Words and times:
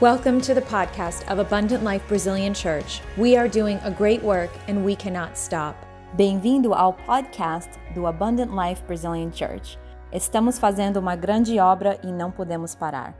Welcome 0.00 0.40
to 0.42 0.54
the 0.54 0.62
podcast 0.62 1.28
of 1.28 1.40
Abundant 1.40 1.82
Life 1.82 2.06
Brazilian 2.06 2.54
Church. 2.54 3.00
We 3.16 3.36
are 3.36 3.48
doing 3.48 3.80
a 3.82 3.90
great 3.90 4.22
work 4.22 4.50
and 4.68 4.84
we 4.84 4.94
cannot 4.94 5.36
stop. 5.36 5.74
Bem-vindo 6.16 6.72
ao 6.72 6.92
podcast 6.92 7.68
do 7.96 8.06
Abundant 8.06 8.54
Life 8.54 8.80
Brazilian 8.86 9.32
Church. 9.32 9.76
Estamos 10.12 10.56
fazendo 10.56 11.00
uma 11.00 11.16
grande 11.16 11.58
obra 11.58 11.98
e 12.04 12.12
não 12.12 12.30
podemos 12.30 12.76
parar. 12.76 13.12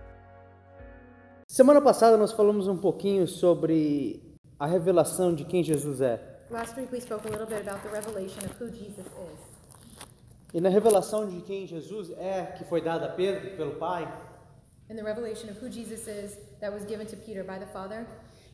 Semana 1.48 1.80
passada 1.80 2.16
nós 2.16 2.30
falamos 2.30 2.68
um 2.68 2.76
pouquinho 2.76 3.26
sobre 3.26 4.22
a 4.56 4.66
revelação 4.68 5.34
de 5.34 5.44
quem 5.44 5.64
Jesus 5.64 6.00
é. 6.00 6.20
Last 6.48 6.78
week 6.78 6.92
we 6.92 7.00
spoke 7.00 7.26
a 7.26 7.30
little 7.32 7.48
bit 7.48 7.68
about 7.68 7.82
the 7.82 7.90
revelation 7.92 8.38
of 8.44 8.54
who 8.62 8.70
Jesus 8.70 9.04
is. 9.04 9.58
E 10.54 10.60
na 10.60 10.68
revelação 10.68 11.26
de 11.26 11.40
quem 11.40 11.66
Jesus 11.66 12.12
é, 12.12 12.54
que 12.56 12.64
foi 12.66 12.80
dada 12.80 13.06
a 13.06 13.08
Pedro 13.08 13.56
pelo 13.56 13.72
Pai, 13.80 14.06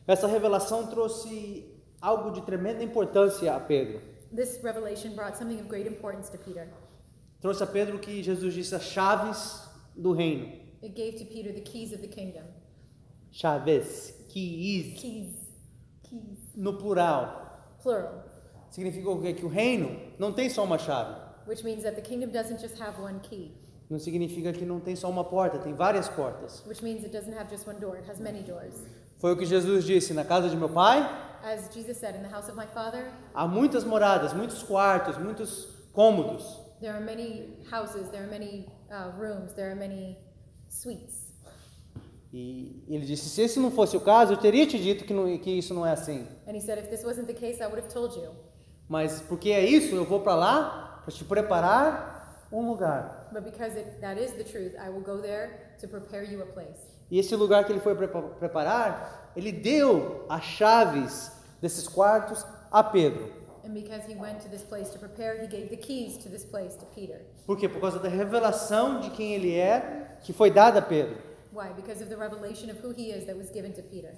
essa 0.07 0.27
revelação 0.27 0.87
trouxe 0.87 1.65
algo 2.01 2.31
de 2.31 2.41
tremenda 2.41 2.83
importância 2.83 3.55
a 3.55 3.59
Pedro. 3.59 4.01
this 4.35 4.59
revelation 4.61 5.15
brought 5.15 5.37
something 5.37 5.59
of 5.59 5.67
great 5.67 5.87
importance 5.87 6.29
to 6.29 6.37
Peter. 6.37 6.67
Trouxe 7.41 7.61
a 7.61 7.67
Pedro 7.67 7.99
que 7.99 8.21
Jesus 8.21 8.53
disse 8.53 8.73
as 8.75 8.83
chaves 8.83 9.61
do 9.95 10.11
reino. 10.11 10.51
It 10.83 10.93
gave 10.95 11.17
to 11.19 11.25
Peter 11.25 11.53
the 11.53 11.61
keys 11.61 11.93
of 11.93 12.01
the 12.01 12.07
kingdom. 12.07 12.43
Chaves, 13.31 14.13
keys, 14.29 14.99
Keys. 14.99 15.33
Keys. 16.03 16.37
no 16.55 16.73
plural. 16.73 17.77
Plural. 17.81 18.23
Significa 18.69 19.09
o 19.09 19.21
quê? 19.21 19.33
Que 19.33 19.45
o 19.45 19.49
reino 19.49 19.99
não 20.19 20.33
tem 20.33 20.49
só 20.49 20.63
uma 20.63 20.77
chave. 20.77 21.15
Which 21.47 21.63
means 21.63 21.83
that 21.83 21.95
the 21.95 22.01
kingdom 22.01 22.31
doesn't 22.31 22.59
just 22.59 22.79
have 22.81 22.99
one 23.01 23.19
key. 23.21 23.53
Não 23.89 23.99
significa 23.99 24.51
que 24.51 24.65
não 24.65 24.79
tem 24.79 24.95
só 24.95 25.09
uma 25.09 25.23
porta, 25.23 25.59
tem 25.59 25.73
várias 25.73 26.09
portas. 26.09 26.63
Which 26.67 26.83
means 26.83 27.03
it 27.03 27.11
doesn't 27.11 27.37
have 27.37 27.49
just 27.49 27.67
one 27.67 27.79
door, 27.79 27.95
it 27.97 28.09
has 28.09 28.19
many 28.19 28.41
doors. 28.41 28.73
Foi 29.19 29.31
o 29.33 29.37
que 29.37 29.45
Jesus 29.45 29.85
disse: 29.85 30.13
na 30.13 30.23
casa 30.25 30.49
de 30.49 30.57
meu 30.57 30.69
pai 30.69 30.99
As 31.43 31.71
Jesus 31.73 31.97
said, 31.97 32.15
in 32.15 32.23
the 32.23 32.29
house 32.35 32.49
of 32.49 32.57
my 32.57 32.65
Father, 32.65 33.11
há 33.33 33.47
muitas 33.47 33.83
moradas, 33.83 34.33
muitos 34.33 34.63
quartos, 34.63 35.17
muitos 35.19 35.67
cômodos. 35.93 36.59
there 36.81 36.91
are 36.91 37.03
many 37.03 37.57
houses, 37.71 38.09
there 38.09 38.23
are 38.23 38.29
many 38.29 38.65
uh, 38.91 39.11
rooms, 39.19 39.53
there 39.53 39.69
are 39.69 39.75
many 39.75 40.17
suites. 40.67 41.25
E 42.33 42.83
ele 42.89 43.05
disse: 43.05 43.29
se 43.29 43.41
esse 43.43 43.59
não 43.59 43.71
fosse 43.71 43.95
o 43.95 44.01
caso, 44.01 44.33
eu 44.33 44.37
teria 44.37 44.65
te 44.67 44.77
dito 44.79 45.05
que, 45.05 45.13
não- 45.13 45.37
que 45.37 45.51
isso 45.51 45.73
não 45.73 45.85
é 45.85 45.91
assim. 45.91 46.27
And 46.47 46.55
he 46.55 46.61
said, 46.61 46.79
if 46.79 46.89
this 46.89 47.03
wasn't 47.05 47.27
the 47.27 47.33
case, 47.33 47.61
I 47.61 47.67
would 47.67 47.79
have 47.79 47.87
told 47.93 48.17
you. 48.19 48.31
Mas 48.89 49.21
porque 49.21 49.51
é 49.51 49.63
isso, 49.65 49.95
eu 49.95 50.03
vou 50.05 50.19
para 50.21 50.35
lá 50.35 51.01
para 51.05 51.13
te 51.13 51.23
preparar 51.23 52.14
um 52.51 52.67
lugar. 52.69 53.27
But 53.31 53.43
because 53.43 53.75
it, 53.77 53.99
that 54.01 54.17
is 54.19 54.31
the 54.33 54.43
truth, 54.43 54.75
I 54.79 54.89
will 54.89 55.01
go 55.01 55.17
there 55.21 55.75
to 55.81 55.87
prepare 55.87 56.23
you 56.23 56.41
a 56.41 56.45
place. 56.45 56.79
E 57.09 57.19
esse 57.19 57.35
lugar 57.35 57.63
que 57.65 57.71
ele 57.73 57.79
foi 57.79 57.95
prepa- 57.95 58.35
preparar, 58.39 59.31
ele 59.35 59.51
deu 59.51 60.25
as 60.29 60.43
chaves 60.43 61.31
desses 61.61 61.87
quartos 61.87 62.45
a 62.71 62.83
Pedro. 62.83 63.31
And 63.63 63.73
because 63.73 64.05
he 64.07 64.15
went 64.15 64.41
to 64.41 64.49
this 64.49 64.61
place 64.61 64.89
to 64.91 64.99
prepare, 64.99 65.41
he 65.41 65.47
gave 65.47 65.69
the 65.69 65.77
keys 65.77 66.17
to 66.19 66.29
this 66.29 66.45
place 66.45 66.75
to 66.75 66.85
Peter. 66.93 67.21
Por 67.47 67.57
quê? 67.57 67.67
Por 67.67 67.81
causa 67.81 67.99
da 67.99 68.09
revelação 68.09 68.99
de 68.99 69.09
quem 69.09 69.33
ele 69.33 69.57
é, 69.57 70.17
que 70.21 70.31
foi 70.33 70.51
dada 70.51 70.79
a 70.79 70.81
Pedro. 70.81 71.17
Why? 71.51 71.69
Because 71.75 72.01
of 72.03 72.09
the 72.09 72.15
revelation 72.15 72.69
of 72.69 72.79
who 72.83 72.91
he 72.91 73.11
is 73.11 73.25
that 73.25 73.35
was 73.37 73.49
given 73.51 73.71
to 73.73 73.81
Peter. 73.81 74.13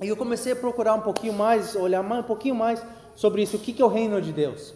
E 0.00 0.08
eu 0.08 0.16
comecei 0.16 0.52
a 0.52 0.56
procurar 0.56 0.94
um 0.94 1.00
pouquinho 1.00 1.32
mais, 1.32 1.74
olhar 1.74 2.02
um 2.02 2.22
pouquinho 2.22 2.54
mais 2.54 2.82
sobre 3.16 3.42
isso. 3.42 3.56
O 3.56 3.60
que 3.60 3.72
que 3.72 3.82
é 3.82 3.84
o 3.84 3.88
reino 3.88 4.20
de 4.22 4.32
Deus? 4.32 4.72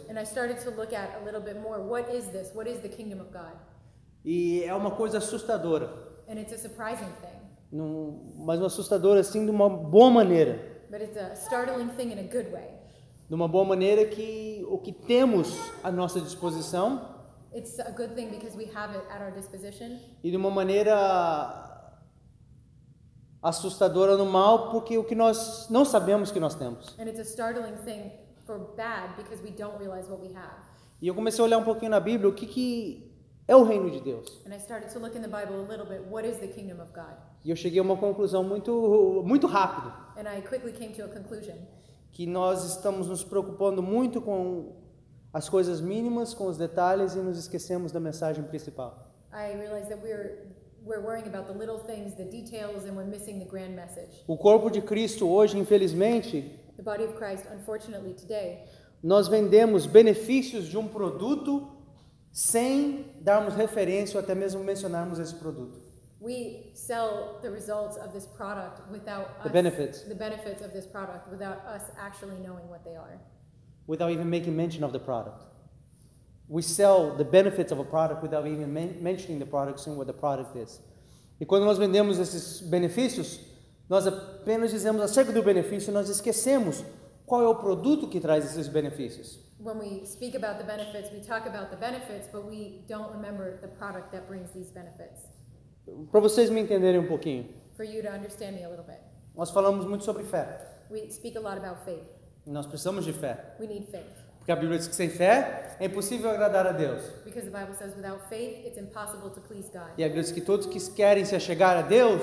More? 1.60 3.52
E 4.24 4.64
é 4.64 4.74
uma 4.74 4.90
coisa 4.90 5.18
assustadora, 5.18 5.86
And 6.28 6.38
it's 6.40 6.52
a 6.52 6.58
surprising 6.58 7.10
thing, 7.20 7.38
num- 7.72 8.34
mas 8.38 8.58
uma 8.58 8.66
assustadora 8.66 9.20
assim 9.20 9.44
de 9.44 9.50
uma 9.50 9.68
boa 9.68 10.10
maneira. 10.10 10.58
De 13.28 13.34
uma 13.34 13.46
boa 13.48 13.64
maneira 13.64 14.04
que 14.06 14.64
o 14.68 14.78
que 14.78 14.92
temos 14.92 15.56
à 15.84 15.90
nossa 15.92 16.20
disposição 16.20 17.18
It's 17.52 17.80
a 17.80 17.90
good 17.90 18.14
thing 18.14 18.28
because 18.28 18.56
we 18.56 18.64
have 18.74 18.94
it 18.96 19.04
at 19.10 19.20
our 19.22 19.32
disposition, 19.32 19.98
e 20.22 20.30
de 20.30 20.36
uma 20.36 20.50
maneira 20.50 20.94
assustadora 23.42 24.16
no 24.16 24.26
mal, 24.26 24.70
porque 24.70 24.96
o 24.98 25.02
que 25.04 25.14
nós 25.14 25.66
não 25.70 25.84
sabemos 25.84 26.30
que 26.30 26.38
nós 26.38 26.54
temos. 26.54 26.94
And 28.50 28.62
it's 28.62 28.70
a 28.70 28.74
startling 28.74 28.74
thing 28.74 28.74
for 28.74 28.76
bad 28.76 29.16
because 29.16 29.42
we 29.42 29.50
don't 29.50 29.78
realize 29.78 30.08
what 30.08 30.20
we 30.20 30.34
have. 30.34 30.70
E 31.00 31.08
eu 31.08 31.14
comecei 31.14 31.40
a 31.40 31.44
olhar 31.44 31.58
um 31.58 31.64
pouquinho 31.64 31.90
na 31.90 32.00
Bíblia 32.00 32.28
o 32.28 32.34
que, 32.34 32.46
que 32.46 33.10
é 33.48 33.56
o 33.56 33.64
reino 33.64 33.90
de 33.90 34.00
Deus. 34.00 34.40
And 34.46 34.54
I 34.54 34.58
started 34.58 34.92
to 34.92 34.98
look 34.98 35.16
in 35.16 35.22
the 35.22 35.28
Bible 35.28 35.56
a 35.56 35.68
little 35.68 35.86
bit. 35.86 36.02
What 36.10 36.26
is 36.28 36.38
the 36.38 36.48
kingdom 36.48 36.80
of 36.82 36.92
God? 36.92 37.16
E 37.44 37.50
eu 37.50 37.56
cheguei 37.56 37.80
a 37.80 37.82
uma 37.82 37.96
conclusão 37.96 38.44
muito, 38.44 39.22
muito 39.24 39.46
rápido, 39.46 39.92
And 40.16 40.28
I 40.28 40.42
quickly 40.42 40.72
came 40.72 40.92
to 40.94 41.04
a 41.04 41.08
conclusion 41.08 41.56
que 42.12 42.26
nós 42.26 42.64
estamos 42.64 43.06
nos 43.06 43.24
preocupando 43.24 43.82
muito 43.82 44.20
com 44.20 44.76
as 45.32 45.48
coisas 45.48 45.80
mínimas, 45.80 46.34
com 46.34 46.46
os 46.46 46.58
detalhes 46.58 47.14
e 47.14 47.18
nos 47.18 47.38
esquecemos 47.38 47.92
da 47.92 48.00
mensagem 48.00 48.44
principal. 48.44 49.10
I 49.32 49.54
realized 49.56 49.88
that 49.88 50.02
we're 50.02 50.50
we're 50.84 51.00
worrying 51.00 51.26
about 51.28 51.46
the 51.46 51.56
little 51.58 51.78
things, 51.78 52.14
the 52.16 52.24
details, 52.24 52.84
and 52.84 52.96
we're 52.96 53.08
missing 53.08 53.38
the 53.38 53.44
grand 53.44 53.74
message. 53.74 54.24
O 54.26 54.36
corpo 54.36 54.70
de 54.70 54.82
Cristo 54.82 55.28
hoje, 55.28 55.58
infelizmente, 55.58 56.59
The 56.80 56.84
body 56.90 57.04
of 57.04 57.14
Christ, 57.16 57.44
unfortunately, 57.52 58.14
today, 58.14 58.64
nós 59.02 59.28
vendemos 59.28 59.84
benefícios 59.84 60.64
de 60.66 60.78
um 60.78 60.88
produto 60.88 61.68
sem 62.32 63.04
darmos 63.20 63.52
referência 63.54 64.16
ou 64.18 64.24
até 64.24 64.34
mesmo 64.34 64.64
mencionarmos 64.64 65.18
esse 65.18 65.34
produto. 65.34 65.78
we 66.22 66.70
sell 66.72 67.38
the 67.42 67.50
results 67.50 67.98
of 67.98 68.12
this 68.14 68.24
product 68.26 68.80
without 68.90 69.42
The 69.42 69.48
us, 69.48 69.52
benefits. 69.52 70.00
the 70.08 70.14
benefits 70.14 70.62
of 70.64 70.72
this 70.72 70.86
product 70.86 71.28
without 71.30 71.58
us 71.66 71.82
actually 71.98 72.38
knowing 72.38 72.66
what 72.70 72.82
they 72.82 72.96
are. 72.96 73.18
without 73.86 74.10
even 74.10 74.30
making 74.30 74.56
mention 74.56 74.82
of 74.82 74.92
the 74.92 74.98
product. 75.00 75.42
We 76.48 76.62
sell 76.62 77.14
the 77.14 77.24
benefits 77.24 77.72
of 77.72 77.78
a 77.78 77.84
product 77.84 78.22
without 78.22 78.46
even 78.46 78.72
men- 78.72 78.96
mentioning 79.02 79.38
the 79.38 79.44
product, 79.46 79.80
saying 79.80 79.98
what 79.98 80.06
the 80.06 80.14
product 80.14 80.56
is. 80.56 80.80
E 81.38 81.44
quando 81.44 81.66
nós 81.66 81.76
vendemos 81.76 82.18
esses 82.18 82.62
benefícios, 82.62 83.38
nós 83.90 84.06
apenas 84.06 84.70
dizemos 84.70 85.02
acerca 85.02 85.32
do 85.32 85.42
benefício, 85.42 85.92
nós 85.92 86.08
esquecemos 86.08 86.84
qual 87.26 87.42
é 87.42 87.48
o 87.48 87.56
produto 87.56 88.08
que 88.08 88.20
traz 88.20 88.44
esses 88.44 88.68
benefícios. 88.68 89.40
When 89.58 89.78
we 89.78 90.06
speak 90.06 90.36
about 90.36 90.58
the 90.58 90.64
benefits, 90.64 91.12
we 91.12 91.18
talk 91.18 91.46
about 91.46 91.70
the 91.70 91.76
benefits, 91.76 92.28
but 92.32 92.44
we 92.44 92.84
don't 92.88 93.12
remember 93.12 93.58
the 93.60 93.66
product 93.66 94.12
that 94.12 94.28
brings 94.28 94.52
these 94.52 94.72
benefits. 94.72 95.28
Para 96.10 96.20
vocês 96.20 96.48
me 96.50 96.60
entenderem 96.60 97.00
um 97.00 97.08
pouquinho, 97.08 97.48
For 97.76 97.84
you 97.84 98.00
to 98.02 98.08
understand 98.08 98.52
me 98.52 98.62
a 98.64 98.68
little 98.68 98.84
bit, 98.86 99.00
nós 99.34 99.50
falamos 99.50 99.84
muito 99.84 100.04
sobre 100.04 100.22
fé. 100.22 100.60
we 100.88 101.10
speak 101.10 101.36
a 101.36 101.40
lot 101.40 101.58
about 101.58 101.84
faith. 101.84 102.04
Nós 102.46 102.66
precisamos 102.66 103.04
de 103.04 103.12
fé. 103.12 103.56
We 103.58 103.66
need 103.66 103.88
faith. 103.90 104.06
Porque 104.38 104.52
a 104.52 104.56
Bíblia 104.56 104.78
diz 104.78 104.86
que 104.86 104.94
sem 104.94 105.10
fé 105.10 105.76
é 105.80 105.86
impossível 105.86 106.30
agradar 106.30 106.66
a 106.66 106.72
Deus. 106.72 107.02
Because 107.24 107.50
the 107.50 107.58
Bible 107.58 107.74
says 107.74 107.94
without 107.96 108.20
faith, 108.28 108.64
it's 108.64 108.78
impossible 108.78 109.30
to 109.30 109.40
please 109.40 109.68
God. 109.72 109.90
E 109.98 110.04
a 110.04 110.06
Bíblia 110.06 110.22
diz 110.22 110.32
que 110.32 110.40
todos 110.40 110.66
que 110.66 110.78
querem 110.92 111.24
se 111.24 111.34
achegar 111.34 111.76
a 111.76 111.82
Deus 111.82 112.22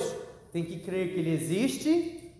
têm 0.51 0.63
que 0.63 0.79
crer 0.79 1.13
que 1.13 1.19
Ele 1.19 1.33
existe 1.33 2.33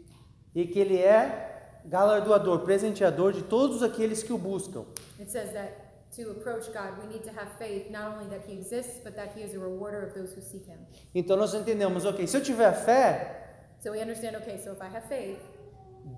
e 0.54 0.66
que 0.66 0.80
Ele 0.80 0.98
é 0.98 1.82
galardoador, 1.86 2.60
presenteador 2.60 3.34
de 3.34 3.44
todos 3.44 3.82
aqueles 3.84 4.24
que 4.24 4.34
o 4.34 4.38
buscam. 4.38 4.86
It 5.20 5.32
says 5.32 5.54
that 5.54 5.74
to 6.16 6.32
approach 6.32 6.68
God, 6.72 6.98
we 7.02 7.08
need 7.08 7.24
to 7.24 7.30
have 7.30 7.50
faith 7.58 7.90
not 7.92 8.16
only 8.16 8.30
that 8.30 8.46
He 8.48 8.54
exists, 8.58 9.02
but 9.04 9.16
that 9.16 9.38
He 9.38 9.44
is 9.44 9.54
a 9.56 9.60
rewarder 9.60 10.08
of 10.08 10.14
those 10.14 10.34
who 10.34 10.42
seek 10.42 10.66
Him. 10.68 10.80
Então 11.14 11.38
nós 11.38 11.54
entendemos, 11.54 12.06
ok, 12.06 12.26
se 12.28 12.38
eu 12.38 12.42
tiver 12.42 12.74
fé, 12.74 13.46
So 13.80 13.92
we 13.92 14.02
understand, 14.02 14.36
okay, 14.38 14.60
so 14.64 14.72
if 14.72 14.82
I 14.82 14.88
have 14.88 15.08
faith, 15.08 15.40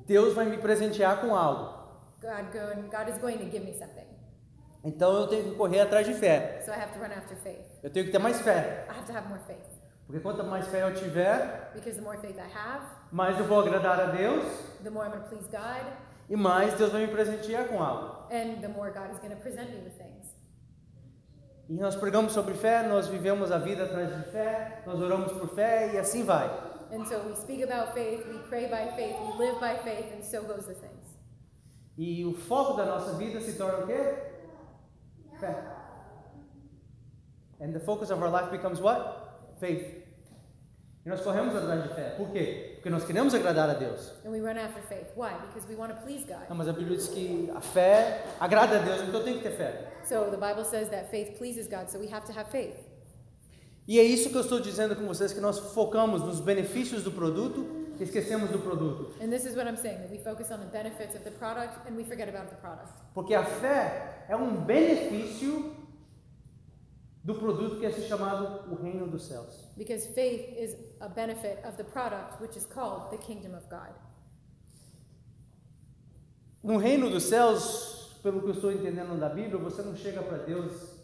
Deus 0.08 0.34
vai 0.34 0.46
me 0.46 0.58
presentear 0.58 1.20
com 1.20 1.36
algo. 1.36 1.78
God, 2.22 2.52
go, 2.54 2.90
God 2.90 3.10
is 3.10 3.18
going 3.20 3.38
to 3.38 3.46
give 3.46 3.66
me 3.66 3.74
something. 3.74 4.06
Então 4.84 5.14
eu 5.14 5.28
tenho 5.28 5.44
que 5.44 5.56
correr 5.56 5.82
atrás 5.82 6.08
de 6.08 6.14
fé. 6.14 6.62
So 6.66 6.72
I 6.72 6.76
have 6.76 6.94
to 6.94 7.00
run 7.00 7.12
after 7.12 7.36
faith. 7.36 7.68
Eu 7.84 7.90
tenho 7.90 8.06
que 8.06 8.12
ter 8.12 8.20
mais 8.20 8.40
fé. 8.42 8.88
I 8.90 8.98
have 8.98 9.06
to 9.06 9.14
have 9.14 9.28
more 9.28 9.42
faith. 9.46 9.69
Porque 10.10 10.24
quanto 10.24 10.44
mais 10.44 10.66
fé 10.68 10.82
eu 10.82 10.92
tiver, 10.96 11.70
Because 11.76 11.96
the 11.96 12.02
more 12.02 12.18
faith 12.18 12.36
I 12.36 12.50
have, 12.52 12.84
mais 13.12 13.38
eu 13.38 13.46
vou 13.46 13.60
agradar 13.60 14.00
a 14.00 14.06
Deus 14.08 14.44
the 14.84 14.90
more 14.90 15.06
I'm 15.06 15.12
going 15.12 15.22
to 15.22 15.30
please 15.30 15.48
God, 15.52 15.86
e 16.28 16.36
mais 16.36 16.74
Deus 16.74 16.92
vai 16.92 17.02
me 17.06 17.12
presentear 17.12 17.68
com 17.68 17.80
algo. 17.84 18.26
and 18.32 18.60
the 18.60 18.70
more 18.70 18.92
God 18.92 19.12
is 19.12 19.20
going 19.20 19.30
to 19.30 19.40
present 19.40 19.70
me 19.70 19.84
with 19.84 19.94
things. 20.00 20.34
E 21.70 21.74
nós 21.80 21.96
pregamos 21.96 22.32
sobre 22.34 22.56
fé, 22.56 22.88
nós 22.88 23.06
vivemos 23.08 23.52
a 23.52 23.60
vida 23.60 23.84
atrás 23.84 24.10
de 24.10 24.32
fé, 24.32 24.82
nós 24.88 25.00
oramos 25.00 25.32
por 25.34 25.48
fé 25.50 25.94
e 25.94 26.00
assim 26.00 26.24
vai. 26.24 26.48
And 26.92 27.06
so 27.06 27.20
we 27.28 27.36
speak 27.36 27.62
about 27.64 27.94
faith, 27.94 28.26
we 28.28 28.40
pray 28.50 28.66
by 28.68 28.92
faith, 28.96 29.16
we 29.22 29.38
live 29.46 29.60
by 29.60 29.78
faith, 29.84 30.12
and 30.12 30.24
so 30.24 30.42
goes 30.42 30.66
the 30.66 30.74
things. 30.74 31.20
E 31.96 32.26
o 32.26 32.34
foco 32.34 32.74
da 32.78 32.86
nossa 32.86 33.14
vida 33.14 33.40
se 33.42 33.54
torna 33.54 33.84
o 33.84 33.86
quê? 33.86 34.16
Fé. 35.40 35.54
And 37.62 37.74
the 37.74 37.80
focus 37.80 38.10
of 38.10 38.20
our 38.24 38.32
life 38.32 38.50
becomes 38.50 38.80
what? 38.82 39.28
Faith. 39.60 39.99
E 41.06 41.10
nós 41.10 41.22
corremos 41.22 41.56
atrás 41.56 41.84
de 41.84 41.90
fé. 41.96 42.16
Por 42.18 42.30
quê? 42.32 42.72
Porque 42.76 42.90
nós 42.90 43.06
queremos 43.06 43.34
agradar 43.34 43.70
a 43.70 43.74
Deus. 43.74 44.12
And 44.26 44.32
we 44.32 44.42
run 44.42 44.58
after 44.58 44.82
faith. 44.84 45.08
Why? 45.16 45.32
Because 45.48 45.68
we 45.68 45.76
want 45.76 45.96
to 45.96 46.02
please 46.02 46.26
God. 46.26 46.50
Não, 46.50 46.56
mas 46.58 46.68
a 46.68 46.74
Bíblia 46.74 46.98
diz 46.98 47.08
que 47.08 47.50
a 47.56 47.62
fé 47.62 48.26
agrada 48.40 48.78
a 48.78 48.80
Deus, 48.80 49.02
então 49.08 49.24
tem 49.24 49.38
que 49.38 49.44
ter 49.44 49.52
fé. 49.52 49.92
So 50.04 50.26
the 50.26 50.38
Bible 50.38 50.66
says 50.66 50.90
that 50.90 51.10
faith 51.10 51.38
pleases 51.38 51.68
God, 51.68 51.90
so 51.90 52.00
we 52.00 52.12
have 52.14 52.26
to 52.26 52.38
have 52.38 52.52
faith. 52.52 52.76
E 53.88 53.98
é 53.98 54.04
isso 54.04 54.30
que 54.30 54.36
eu 54.36 54.42
estou 54.42 54.60
dizendo 54.60 54.96
com 54.96 55.08
vocês, 55.08 55.34
que 55.34 55.40
nós 55.40 55.58
focamos 55.58 56.22
nos 56.22 56.40
benefícios 56.40 57.02
do 57.02 57.12
produto 57.12 57.66
e 58.00 58.04
esquecemos 58.04 58.50
do 58.52 58.60
produto. 58.60 59.16
And 59.20 59.30
this 59.30 59.46
is 59.46 59.56
what 59.56 59.68
I'm 59.68 59.78
saying 59.78 59.98
that 60.00 60.12
we 60.12 60.20
focus 60.20 60.52
on 60.52 60.60
the 60.60 60.70
benefits 60.72 61.16
of 61.16 61.24
the 61.24 61.32
product 61.32 61.88
and 61.88 61.96
we 61.96 62.04
forget 62.04 62.30
about 62.30 62.50
the 62.50 62.58
product. 62.58 62.92
Porque 63.14 63.34
a 63.34 63.44
fé 63.44 64.26
é 64.28 64.36
um 64.36 64.58
benefício 64.58 65.76
do 67.24 67.36
produto 67.36 67.80
que 67.80 67.86
é 67.86 67.92
chamado 67.92 68.72
o 68.72 68.76
reino 68.76 69.08
dos 69.08 69.24
céus. 69.24 69.68
Because 69.78 70.08
faith 70.14 70.58
is 70.58 70.76
a 71.00 71.10
benefit 71.10 71.60
of 71.66 71.78
the 71.78 71.84
product, 71.84 72.42
which 72.42 72.58
is 72.58 72.66
called 72.66 73.12
the 73.12 73.18
kingdom 73.18 73.56
of 73.56 73.68
God. 73.70 73.94
No 76.64 76.78
reino 76.78 77.10
dos 77.10 77.24
céus, 77.24 78.20
pelo 78.22 78.42
que 78.42 78.50
eu 78.50 78.54
estou 78.54 78.72
entendendo 78.72 79.18
da 79.20 79.30
Bíblia, 79.30 79.58
você 79.58 79.82
não 79.82 79.96
chega 79.96 80.22
para 80.22 80.40
Deus 80.40 81.00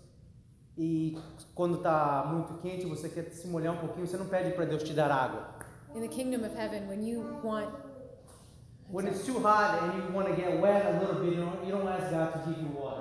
e 0.78 1.18
quando 1.54 1.78
está 1.78 2.26
muito 2.28 2.62
quente, 2.62 2.86
você 2.86 3.08
quer 3.08 3.30
se 3.32 3.48
molhar 3.48 3.74
um 3.74 3.78
pouquinho, 3.78 4.06
você 4.06 4.18
não 4.18 4.28
pede 4.28 4.54
para 4.54 4.66
Deus 4.66 4.84
te 4.84 4.94
dar 4.94 5.12
água. 5.12 5.56
In 5.96 6.02
the 6.02 6.10
kingdom 6.10 6.46
of 6.46 6.54
heaven, 6.54 6.90
when 6.90 7.06
you 7.06 7.40
want 7.42 7.70
When 8.88 9.08
it's 9.08 9.26
too 9.26 9.40
hot 9.40 9.82
and 9.82 10.04
you 10.04 10.14
want 10.14 10.28
to 10.28 10.36
get 10.36 10.62
wet 10.62 10.86
a 10.86 11.00
little 11.00 11.16
bit, 11.16 11.34
you 11.34 11.42
don't, 11.42 11.66
you 11.66 11.72
don't 11.72 11.88
ask 11.88 12.12
God 12.12 12.34
to 12.34 12.40
give 12.50 12.62
you 12.62 12.68
water. 12.68 12.95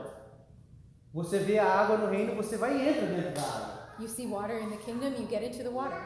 Você 1.15 1.39
vê 1.39 1.61
a 1.61 1.67
água 1.67 1.97
no 1.97 2.11
reino, 2.11 2.35
você 2.35 2.57
vai 2.57 2.77
e 2.77 2.89
entra 2.89 3.07
dentro 3.07 3.31
da 3.31 3.41
água. 3.41 3.75
you 4.01 4.09
see 4.09 4.27
water 4.27 4.59
in 4.59 4.71
the 4.71 4.77
kingdom, 4.77 5.15
you 5.17 5.27
get 5.27 5.43
into 5.43 5.63
the 5.63 5.71
water. 5.71 6.03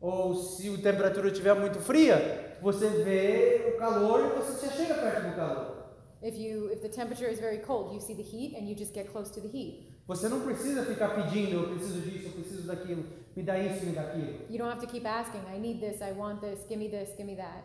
Ou 0.00 0.34
se 0.34 0.68
a 0.68 0.76
temperatura 0.76 1.28
estiver 1.28 1.54
muito 1.54 1.80
fria, 1.80 2.56
você 2.62 2.88
vê 2.88 3.72
o 3.74 3.78
calor 3.78 4.26
e 4.26 4.28
você 4.38 4.66
já 4.66 4.72
chega 4.72 4.94
perto 4.94 5.28
do 5.28 5.36
calor. 5.36 5.76
If 6.22 6.36
you 6.38 6.70
if 6.70 6.80
the 6.82 6.88
temperature 6.88 7.28
is 7.30 7.40
very 7.40 7.58
cold, 7.58 7.94
you 7.94 8.00
see 8.00 8.14
the 8.14 8.22
heat 8.22 8.56
and 8.56 8.68
you 8.68 8.76
just 8.76 8.94
get 8.94 9.10
close 9.10 9.30
to 9.32 9.40
the 9.40 9.48
heat. 9.48 9.92
Você 10.06 10.28
não 10.28 10.40
precisa 10.40 10.84
ficar 10.84 11.08
pedindo, 11.08 11.56
eu 11.56 11.68
preciso 11.70 12.00
disso, 12.00 12.28
eu 12.28 12.32
preciso 12.32 12.66
daquilo, 12.66 13.04
me 13.34 13.42
dá 13.42 13.58
isso, 13.58 13.84
me 13.84 13.92
dá 13.92 14.02
aquilo. 14.02 14.38
You 14.48 14.58
don't 14.58 14.70
have 14.70 14.80
to 14.80 14.86
keep 14.86 15.04
asking, 15.04 15.40
I 15.52 15.58
need 15.58 15.80
this, 15.80 16.00
I 16.00 16.12
want 16.12 16.40
this, 16.40 16.60
give 16.68 16.78
me 16.78 16.88
this, 16.88 17.10
give 17.16 17.24
me 17.24 17.34
that. 17.36 17.64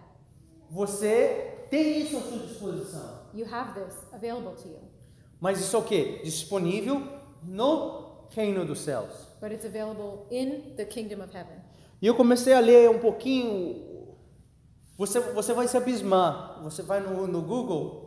Você 0.71 1.67
tem 1.69 1.99
isso 2.01 2.17
à 2.17 2.21
sua 2.21 2.39
disposição. 2.39 3.29
You 3.33 3.45
have 3.45 3.79
this 3.79 3.95
available 4.11 4.55
to 4.55 4.67
you. 4.67 4.90
Mas 5.41 5.59
isso 5.59 5.75
é 5.75 5.79
o 5.79 5.83
quê? 5.83 6.21
Disponível 6.23 7.01
no 7.43 8.27
reino 8.29 8.63
dos 8.63 8.79
céus. 8.79 9.09
But 9.41 9.51
it's 9.51 9.65
available 9.65 10.27
in 10.31 10.75
the 10.77 10.85
kingdom 10.85 11.21
of 11.21 11.35
heaven. 11.35 11.57
E 12.01 12.07
eu 12.07 12.15
comecei 12.15 12.53
a 12.53 12.59
ler 12.59 12.89
um 12.89 12.99
pouquinho. 12.99 14.15
Você, 14.97 15.19
você 15.19 15.53
vai 15.53 15.67
se 15.67 15.75
abismar. 15.75 16.61
Você 16.63 16.83
vai 16.83 16.99
no, 16.99 17.27
no 17.27 17.41
Google 17.41 18.01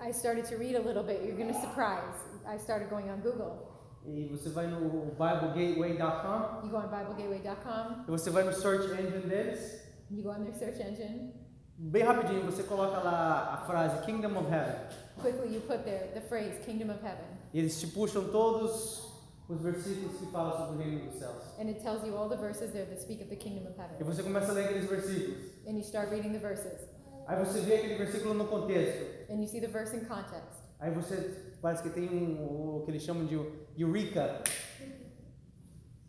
I 0.00 0.10
started 0.12 0.44
to 0.46 0.56
read 0.56 0.74
a 0.74 0.80
little 0.80 1.02
bit. 1.02 1.22
You're 1.24 1.36
going 1.36 1.52
to 1.52 1.60
surprise. 1.60 2.16
I 2.46 2.58
started 2.58 2.90
going 2.90 3.10
on 3.10 3.20
Google. 3.20 3.68
e 4.06 4.28
você 4.28 4.48
vai 4.48 4.66
no 4.66 5.12
BibleGateway.com 5.18 6.64
You 6.64 6.70
go 6.70 6.76
on 6.78 6.88
BibleGateway.com. 6.88 8.04
e 8.08 8.10
você 8.10 8.30
vai 8.30 8.44
no 8.44 8.52
search 8.52 8.90
engine 8.92 9.28
deles. 9.28 9.82
You 10.10 10.22
go 10.22 10.30
on 10.30 10.42
their 10.42 10.54
search 10.54 10.80
engine. 10.80 11.34
Bem 11.78 12.02
rapidinho, 12.02 12.44
você 12.44 12.62
coloca 12.62 12.98
lá 13.00 13.54
a 13.54 13.66
frase 13.66 14.04
Kingdom 14.04 14.38
of 14.38 14.50
Heaven. 14.50 14.76
Quickly, 15.22 15.52
you 15.54 15.60
put 15.60 15.84
there 15.84 16.08
the 16.14 16.20
phrase 16.20 16.54
Kingdom 16.64 16.90
of 16.90 17.00
Heaven. 17.02 17.24
E 17.52 17.58
eles 17.58 17.78
te 17.80 17.86
puxam 17.88 18.28
todos 18.30 19.06
os 19.48 19.60
versículos 19.60 20.16
que 20.18 20.26
falam 20.30 20.56
sobre 20.56 20.76
o 20.76 20.78
reino 20.78 21.04
dos 21.10 21.18
céus. 21.18 21.42
And 21.58 21.68
it 21.68 21.80
tells 21.82 22.04
you 22.06 22.16
all 22.16 22.28
the 22.28 22.36
verses 22.36 22.72
there 22.72 22.86
that 22.86 23.00
speak 23.00 23.20
of 23.22 23.28
the 23.28 23.36
kingdom 23.36 23.66
of 23.66 23.74
E 23.76 23.80
heaven. 23.82 24.04
você 24.06 24.22
começa 24.22 24.50
a 24.52 24.54
ler 24.54 24.64
aqueles 24.66 24.88
versículos. 24.88 25.38
And 25.66 25.72
you 25.76 25.82
start 25.82 26.10
reading 26.10 26.32
the 26.32 26.38
verses. 26.38 26.88
Aí 27.26 27.44
você 27.44 27.60
vê 27.60 27.74
aquele 27.76 27.96
versículo 27.96 28.34
no 28.34 28.46
contexto. 28.46 29.04
And 29.32 29.40
you 29.40 29.46
see 29.48 29.60
the 29.60 29.68
verse 29.68 29.94
in 29.94 30.04
context. 30.06 30.58
Aí 30.80 30.90
você 30.92 31.16
parece 31.60 31.82
que 31.82 31.90
tem 31.90 32.08
um, 32.08 32.78
o 32.78 32.82
que 32.84 32.90
eles 32.90 33.02
chamam 33.02 33.26
de 33.26 33.34
eureka. 33.76 34.42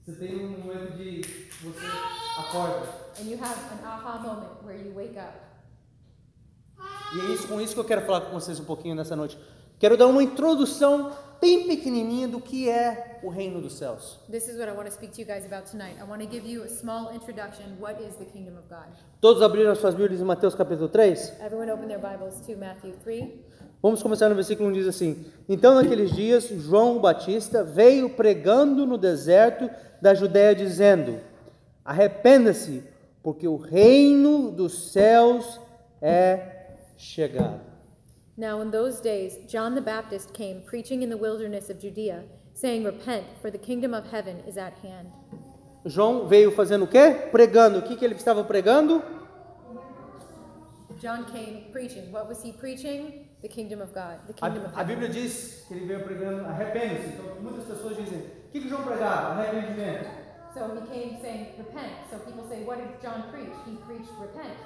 Você 0.06 0.14
tem 0.16 0.36
um 0.46 0.50
momento 0.60 0.98
de 0.98 1.22
você 1.62 1.86
acorda. 2.40 2.88
And 3.20 3.26
you 3.30 3.38
have 3.38 3.58
an 3.74 3.84
aha 3.86 4.20
moment 4.20 4.64
where 4.64 4.78
you 4.78 4.94
wake 4.96 5.18
up. 5.18 5.34
E 7.16 7.20
é 7.20 7.34
isso 7.34 7.48
com 7.48 7.60
isso 7.60 7.74
que 7.74 7.80
eu 7.80 7.86
quero 7.86 8.02
falar 8.02 8.22
com 8.22 8.32
vocês 8.32 8.60
um 8.60 8.64
pouquinho 8.64 8.96
nessa 8.96 9.16
noite. 9.16 9.38
Quero 9.78 9.98
dar 9.98 10.08
uma 10.08 10.22
introdução 10.22 11.12
bem 11.42 11.68
pequenininha 11.68 12.28
do 12.28 12.40
que 12.40 12.70
é 12.70 13.20
o 13.24 13.30
reino 13.30 13.60
dos 13.60 13.74
céus. 13.74 14.20
This 14.30 14.48
is 14.48 14.58
what 14.60 14.70
I 14.70 14.74
want 14.74 14.86
to 14.86 14.94
speak 14.94 15.12
to 15.16 15.22
you 15.22 15.28
guys 15.28 15.44
about 15.44 15.70
tonight. 15.70 15.98
I 16.00 16.04
want 16.04 16.22
to 16.22 16.30
give 16.30 16.48
you 16.48 16.64
a 16.64 16.70
small 16.70 17.12
introduction. 17.14 17.66
What 17.80 18.00
is 18.00 18.16
the 18.16 18.26
kingdom 18.26 18.58
of 18.60 18.70
God? 18.70 18.94
Todos 19.20 19.42
abriram 19.42 19.72
as 19.72 19.80
suas 19.80 19.96
Bíblias 19.96 20.22
em 20.22 20.24
Mateus 20.24 20.54
capítulo 20.54 20.88
3? 20.88 21.34
Everyone 21.44 21.72
open 21.72 21.88
their 21.88 22.00
Bibles 22.00 22.36
to 22.46 22.56
Matthew 22.56 22.94
3. 23.04 23.28
Vamos 23.82 24.04
começar 24.04 24.30
no 24.30 24.36
versículo 24.36 24.70
1 24.70 24.74
diz 24.74 24.88
assim: 24.88 25.26
Então 25.50 25.74
naqueles 25.74 26.12
dias 26.12 26.48
João 26.48 27.00
Batista 27.00 27.64
veio 27.64 28.12
pregando 28.12 28.86
no 28.86 28.96
deserto 28.96 29.68
da 30.00 30.14
Judéia 30.14 30.54
dizendo: 30.54 31.20
Arrependa-se, 31.84 32.84
porque 33.24 33.48
o 33.48 33.58
reino 33.58 34.52
dos 34.52 34.92
céus 34.92 35.60
é 36.00 36.61
chegado. 37.02 37.60
Now, 38.38 38.62
in 38.62 38.72
those 38.72 39.02
days, 39.02 39.38
John 39.48 39.76
the 39.76 39.82
Baptist 39.82 40.34
came 40.34 40.62
preaching 40.62 41.02
in 41.02 41.10
the 41.10 41.18
wilderness 41.18 41.70
of 41.70 41.80
Judea, 41.80 42.24
saying, 42.54 42.84
Repent, 42.86 43.26
for 43.42 43.52
the 43.52 43.58
kingdom 43.58 43.94
of 43.94 44.10
heaven 44.10 44.40
is 44.48 44.58
at 44.58 44.74
hand. 44.80 45.12
João 45.86 46.28
veio 46.28 46.52
fazendo 46.52 46.86
o 46.86 46.88
quê? 46.88 47.30
Pregando. 47.32 47.80
O 47.80 47.82
que, 47.82 47.96
que 47.96 48.06
ele 48.06 48.16
estava 48.16 48.44
pregando? 48.44 49.04
John 51.02 51.26
came 51.26 51.72
preaching. 51.72 52.12
What 52.12 52.28
was 52.28 52.44
he 52.44 52.52
preaching? 52.52 53.28
The 53.42 53.48
kingdom 53.48 53.82
of 53.82 53.92
God, 53.92 54.20
the 54.28 54.34
A, 54.34 54.50
kingdom 54.50 54.66
of 54.66 54.74
a 54.74 54.78
heaven. 54.78 54.96
Bíblia 54.96 55.10
diz 55.10 55.66
que 55.68 55.74
ele 55.74 55.86
veio 55.88 56.04
pregando 56.04 56.46
arrependa-se. 56.46 57.08
Então 57.08 57.42
muitas 57.42 57.66
pessoas 57.66 57.98
dizem: 57.98 58.20
O 58.20 58.52
que, 58.52 58.60
que 58.62 58.70
João 58.70 58.84
pregava? 58.84 59.42
Arrependimento. 59.42 60.08
So 60.54 60.76
he 60.76 60.82
came 60.88 61.20
saying, 61.22 61.48
Repent. 61.58 61.92
So 62.12 62.20
people 62.20 62.48
say, 62.48 62.64
What 62.64 62.78
did 62.78 63.02
John 63.02 63.24
preach? 63.32 63.54
He 63.66 63.78
preached 63.88 64.12
repent. 64.20 64.58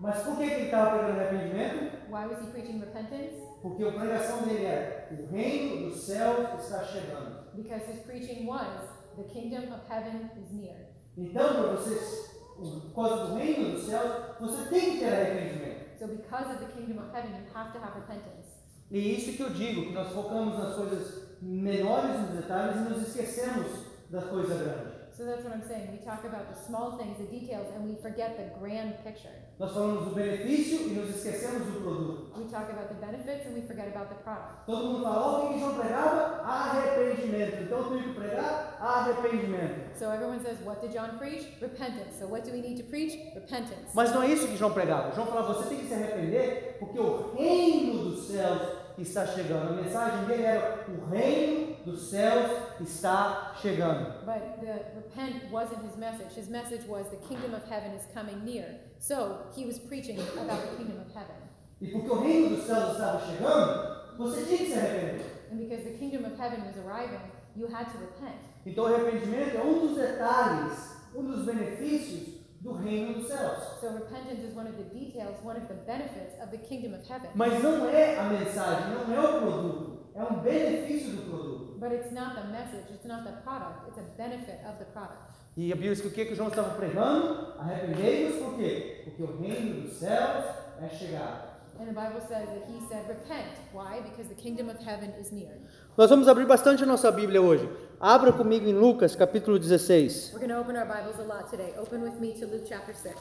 Mas 0.00 0.22
por 0.22 0.36
que, 0.36 0.44
ele 0.44 0.64
estava 0.66 0.98
pregando 0.98 1.20
arrependimento? 1.20 1.98
Why 2.08 2.26
was 2.26 2.40
he 2.40 2.50
preaching 2.52 2.80
repentance? 2.80 3.34
Porque 3.60 3.84
a 3.84 3.92
pregação 3.92 4.42
dele 4.42 4.64
era: 4.64 5.08
O 5.10 5.26
reino 5.26 5.88
dos 5.88 6.00
céus 6.04 6.60
está 6.60 6.84
chegando. 6.84 7.48
Because 7.54 7.90
his 7.90 8.00
preaching 8.04 8.46
was, 8.46 8.98
The 9.18 9.24
kingdom 9.24 9.72
of 9.72 9.80
heaven 9.88 10.30
is 10.40 10.52
near. 10.52 10.76
Então, 11.16 11.48
para 11.54 11.72
vocês, 11.72 12.30
por 12.56 12.94
causa 12.94 13.26
do 13.26 13.34
reino 13.34 13.72
dos 13.72 13.86
céus, 13.86 14.38
você 14.38 14.68
tem 14.68 14.92
que 14.92 14.98
ter 14.98 15.12
arrependimento. 15.12 15.98
So 15.98 16.06
because 16.06 16.52
of 16.52 16.64
the 16.64 16.70
kingdom 16.72 17.02
of 17.02 17.10
heaven, 17.12 17.32
you 17.32 17.44
have 17.52 17.72
to 17.72 17.80
have 17.80 17.98
repentance. 17.98 18.46
E 18.92 19.16
isso 19.16 19.36
que 19.36 19.42
eu 19.42 19.50
digo, 19.50 19.86
que 19.86 19.92
nós 19.92 20.12
focamos 20.12 20.56
nas 20.56 20.76
coisas 20.76 21.36
menores, 21.42 22.20
nos 22.20 22.40
detalhes, 22.40 22.76
e 22.76 22.90
nos 22.90 23.08
esquecemos 23.08 23.66
das 24.08 24.24
coisas 24.26 24.56
grandes. 24.56 25.16
So 25.16 25.24
that's 25.24 25.42
what 25.44 25.56
I'm 25.56 25.66
saying. 25.66 25.90
We 25.90 25.98
talk 25.98 26.24
about 26.24 26.46
the 26.46 26.54
small 26.54 26.96
things, 26.96 27.18
the 27.18 27.26
details, 27.26 27.66
and 27.74 27.88
we 27.88 27.96
forget 28.00 28.36
the 28.36 28.56
grand 28.60 29.02
picture. 29.02 29.34
Nós 29.58 29.72
falamos 29.72 30.04
do 30.04 30.14
benefício 30.14 30.86
e 30.86 30.94
nos 30.94 31.16
esquecemos 31.16 31.66
do 31.66 31.80
produto. 31.80 32.30
We 32.38 32.44
talk 32.44 32.70
about 32.70 32.86
the 32.90 32.94
benefits 33.04 33.44
and 33.44 33.54
we 33.54 33.62
forget 33.62 33.88
about 33.88 34.08
the 34.08 34.14
product. 34.22 34.66
Todo 34.66 34.86
mundo 34.86 35.02
fala, 35.02 35.38
o 35.38 35.48
que 35.48 35.54
que 35.54 35.60
João 35.60 35.74
pregava? 35.74 36.42
Arrependimento. 36.44 37.62
Então 37.64 37.78
eu 37.78 37.84
tenho 37.88 38.02
que 38.04 38.20
pregar 38.20 38.78
arrependimento. 38.80 39.98
So 39.98 40.04
everyone 40.12 40.40
says, 40.44 40.58
What 40.64 40.80
did 40.80 40.92
John 40.92 41.18
preach? 41.18 41.48
Repentance. 41.60 42.20
So 42.20 42.28
what 42.28 42.46
do 42.46 42.52
we 42.52 42.60
need 42.60 42.80
to 42.80 42.88
preach? 42.88 43.18
Repentance. 43.34 43.90
Mas 43.94 44.12
não 44.14 44.22
é 44.22 44.28
isso 44.28 44.46
que 44.46 44.56
João 44.56 44.72
pregava. 44.72 45.12
João 45.16 45.26
falava, 45.26 45.54
você 45.54 45.70
tem 45.70 45.78
que 45.78 45.88
se 45.88 45.94
arrepender 45.94 46.76
porque 46.78 47.00
o 47.00 47.34
reino 47.34 48.10
dos 48.10 48.28
céus 48.28 48.62
está 48.96 49.26
chegando. 49.26 49.70
A 49.70 49.82
mensagem 49.82 50.24
dele 50.26 50.42
era, 50.44 50.84
o 50.88 51.10
reino 51.10 51.76
dos 51.84 52.08
céus 52.10 52.48
está 52.80 53.54
chegando. 53.60 54.24
But 54.24 54.60
the 54.60 54.84
repent 54.94 55.50
wasn't 55.50 55.84
his 55.84 55.96
message. 55.96 56.38
His 56.38 56.48
message 56.48 56.86
was 56.86 57.08
the 57.10 57.16
kingdom 57.28 57.54
of 57.54 57.64
heaven 57.68 57.96
is 57.96 58.06
coming 58.14 58.44
near. 58.44 58.86
So 58.98 59.46
he 59.54 59.64
was 59.64 59.78
preaching 59.78 60.18
about 60.18 60.60
the 60.60 60.76
kingdom 60.76 61.00
of 61.00 61.10
heaven. 61.14 61.36
E 61.80 61.86
porque 61.88 62.10
o 62.10 62.20
reino 62.20 62.56
dos 62.56 62.66
céus 62.66 62.92
estava 62.92 63.20
chegando, 63.20 64.16
você 64.18 64.44
tinha 64.44 64.58
que 64.58 64.66
se 64.66 64.74
arrepender. 64.74 65.24
And 65.52 65.56
because 65.58 65.84
the 65.84 65.96
kingdom 65.96 66.24
of 66.24 66.36
heaven 66.36 66.64
was 66.66 66.76
arriving, 66.78 67.20
you 67.56 67.68
had 67.68 67.86
to 67.92 67.98
repent. 67.98 68.40
Então 68.66 68.84
o 68.84 68.86
arrependimento 68.88 69.56
é 69.56 69.62
um 69.62 69.86
dos 69.86 69.96
detalhes, 69.96 70.96
um 71.14 71.22
dos 71.24 71.44
benefícios 71.46 72.38
do 72.60 72.72
reino 72.72 73.14
dos 73.14 73.28
céus. 73.28 73.80
So 73.80 73.92
repentance 73.94 74.42
is 74.42 74.56
one 74.56 74.66
of 74.66 74.76
the 74.76 74.90
details, 74.92 75.38
one 75.44 75.56
of 75.56 75.68
the 75.68 75.74
benefits 75.86 76.34
of 76.42 76.50
the 76.50 76.58
kingdom 76.58 76.94
of 76.94 77.04
heaven. 77.08 77.30
Mas 77.34 77.62
não 77.62 77.88
é 77.88 78.18
a 78.18 78.24
mensagem, 78.24 78.92
não 78.92 79.14
é 79.14 79.20
o 79.20 79.40
produto, 79.40 80.10
é 80.14 80.22
um 80.24 80.40
benefício 80.40 81.12
do 81.12 81.22
produto. 81.30 81.78
But 81.78 81.92
it's 81.92 82.10
not 82.10 82.34
the 82.34 82.48
message, 82.48 82.90
it's 82.92 83.06
not 83.06 83.22
the 83.22 83.40
product, 83.42 83.86
it's 83.86 83.98
a 83.98 84.16
benefit 84.16 84.58
of 84.66 84.78
the 84.80 84.86
product. 84.86 85.27
E 85.58 85.72
a 85.72 85.74
Bíblia 85.74 85.92
diz 85.92 86.00
que 86.00 86.06
o 86.06 86.10
que, 86.12 86.24
que 86.24 86.36
João 86.36 86.50
estava 86.50 86.70
pregando? 86.76 87.52
Arrependei-vos 87.58 88.44
por 88.44 88.54
quê? 88.54 89.02
Porque 89.02 89.22
o 89.24 89.40
reino 89.40 89.80
dos 89.82 89.94
céus 89.94 90.44
é 90.80 90.88
chegado. 90.88 91.48
And 91.80 91.86
the 91.86 91.92
Bible 91.92 92.20
says 92.20 92.48
that 92.48 92.70
he 92.70 92.80
said, 92.88 93.08
Repent. 93.08 93.58
Why? 93.72 94.00
Because 94.00 94.28
the 94.28 94.36
kingdom 94.36 94.70
of 94.70 94.78
heaven 94.78 95.12
is 95.20 95.32
near. 95.32 95.58
Nós 95.96 96.08
vamos 96.10 96.28
abrir 96.28 96.46
bastante 96.46 96.84
a 96.84 96.86
nossa 96.86 97.10
Bíblia 97.10 97.42
hoje. 97.42 97.68
Abra 97.98 98.32
comigo 98.32 98.68
em 98.68 98.72
Lucas, 98.72 99.16
capítulo 99.16 99.58
16. 99.58 100.32
We're 100.32 100.38
going 100.38 100.48
to 100.48 100.60
open 100.60 100.76
our 100.76 100.86
Bibles 100.86 101.18
a 101.18 101.24
lot 101.24 101.50
today. 101.50 101.74
Open 101.76 102.02
with 102.02 102.20
me 102.20 102.34
to 102.38 102.46
Luke 102.46 102.64
chapter 102.64 102.94
6. 102.94 103.16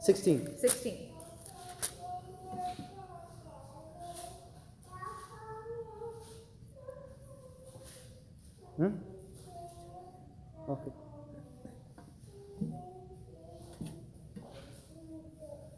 16. 0.00 0.58
16. 0.58 1.10
Hum? 8.78 8.92
Ok. 10.68 11.09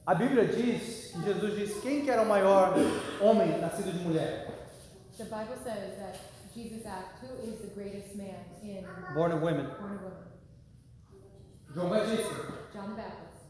A 0.06 0.14
Bíblia 0.14 0.46
diz, 0.46 1.12
que 1.12 1.22
Jesus 1.22 1.54
diz, 1.56 1.80
quem 1.80 2.02
que 2.02 2.10
era 2.10 2.22
o 2.22 2.26
maior 2.28 2.74
homem 3.20 3.58
nascido 3.60 3.92
de 3.92 3.98
mulher? 4.04 4.48
The 5.16 5.24
Bible 5.24 5.56
says 5.62 5.96
that 5.98 6.18
Jesus 6.54 6.84
asked, 6.84 7.22
Who 7.22 7.34
is 7.48 7.60
the 7.60 7.68
greatest 7.74 8.16
man 8.16 8.44
in 8.62 8.84
Born 9.14 9.32
of 9.32 9.42
women. 9.42 9.66
born 9.78 9.94
of 9.94 10.02
women? 10.02 10.22
João 11.72 11.88
Batista. 11.88 12.34
John 12.72 12.96
Baptist. 12.96 13.42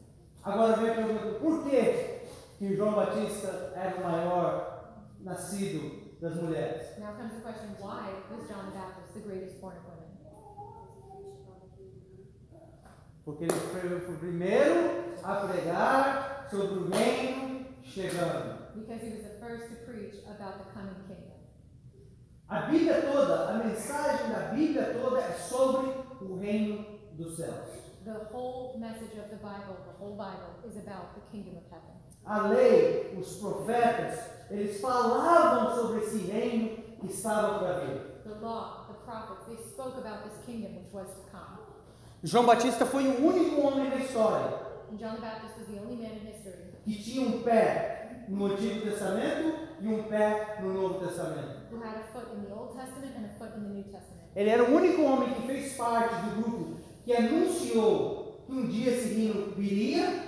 Agora 0.44 0.76
vem 0.76 0.90
a 0.90 0.94
pergunta, 0.94 1.38
por 1.40 1.64
que 1.64 2.20
que 2.58 2.76
João 2.76 2.94
Batista 2.94 3.72
era 3.74 3.96
o 3.96 4.04
maior 4.04 5.04
nascido 5.20 6.18
das 6.20 6.34
mulheres? 6.36 6.98
Now 6.98 7.14
comes 7.16 7.32
the 7.32 7.40
question 7.40 7.70
why 7.80 8.12
was 8.30 8.46
John 8.48 8.66
the 8.72 8.78
Baptist 8.78 9.14
the 9.14 9.20
greatest 9.20 9.60
born 9.60 9.76
of 9.76 9.84
women? 9.84 9.91
Porque 13.24 13.44
ele 13.44 13.52
foi 13.52 14.14
o 14.14 14.18
primeiro 14.18 15.14
a 15.22 15.34
pregar 15.46 16.48
sobre 16.50 16.78
o 16.78 16.90
reino 16.90 17.66
chegando. 17.82 18.72
Because 18.74 19.04
he 19.04 19.10
was 19.10 19.22
the 19.22 19.38
first 19.38 19.68
to 19.68 19.76
preach 19.84 20.24
about 20.26 20.58
the 20.58 20.72
coming 20.72 20.96
kingdom. 21.06 21.32
A 22.48 22.62
Bíblia 22.62 23.00
toda, 23.02 23.50
a 23.50 23.54
mensagem 23.54 24.30
da 24.30 24.52
Bíblia 24.52 24.92
toda 24.92 25.20
é 25.20 25.32
sobre 25.32 25.92
o 26.20 26.38
reino 26.38 26.84
dos 27.12 27.36
céus. 27.36 27.80
The 28.04 28.28
whole 28.32 28.78
message 28.80 29.16
of 29.16 29.30
the 29.30 29.36
Bible, 29.36 29.76
the 29.86 29.96
whole 29.98 30.16
Bible, 30.16 30.58
is 30.68 30.76
about 30.76 31.14
the 31.14 31.20
kingdom 31.30 31.56
of 31.56 31.64
heaven. 31.70 31.92
A 32.24 32.48
lei, 32.48 33.16
os 33.16 33.36
profetas, 33.36 34.18
eles 34.50 34.80
falavam 34.80 35.74
sobre 35.74 36.04
esse 36.04 36.18
reino 36.18 36.82
que 37.00 37.06
estava 37.06 37.60
para 37.60 37.80
vir. 37.80 38.22
The 38.24 38.34
law, 38.40 38.86
the 38.88 38.94
prophets, 39.04 39.46
they 39.46 39.56
spoke 39.56 39.98
about 39.98 40.24
this 40.24 40.44
kingdom 40.44 40.74
which 40.76 40.92
was 40.92 41.08
to 41.08 41.30
come. 41.30 41.61
João 42.24 42.46
Batista 42.46 42.86
foi 42.86 43.04
o 43.08 43.26
único 43.26 43.60
homem 43.60 43.88
na 43.90 43.96
história 43.96 44.46
And 44.92 44.96
John 44.96 45.14
the 45.16 45.20
Baptist 45.22 45.58
was 45.58 45.66
the 45.66 45.80
only 45.80 45.96
man 45.96 46.12
in 46.12 46.30
history 46.30 46.72
que 46.84 46.94
tinha 47.02 47.26
um 47.26 47.42
pé 47.42 48.24
no 48.28 48.46
Antigo 48.46 48.80
Testamento 48.82 49.54
e 49.80 49.88
um 49.88 50.04
pé 50.04 50.58
no 50.60 50.72
Novo 50.72 51.04
Testamento. 51.06 51.62
Ele 54.36 54.50
era 54.50 54.62
o 54.64 54.74
único 54.74 55.02
homem 55.02 55.34
que 55.34 55.46
fez 55.46 55.76
parte 55.76 56.14
do 56.26 56.42
grupo 56.42 56.80
que 57.04 57.12
anunciou 57.12 58.42
que 58.46 58.52
um 58.52 58.68
dia 58.68 58.92
esse 58.92 59.14
reino 59.14 59.52
viria 59.56 60.22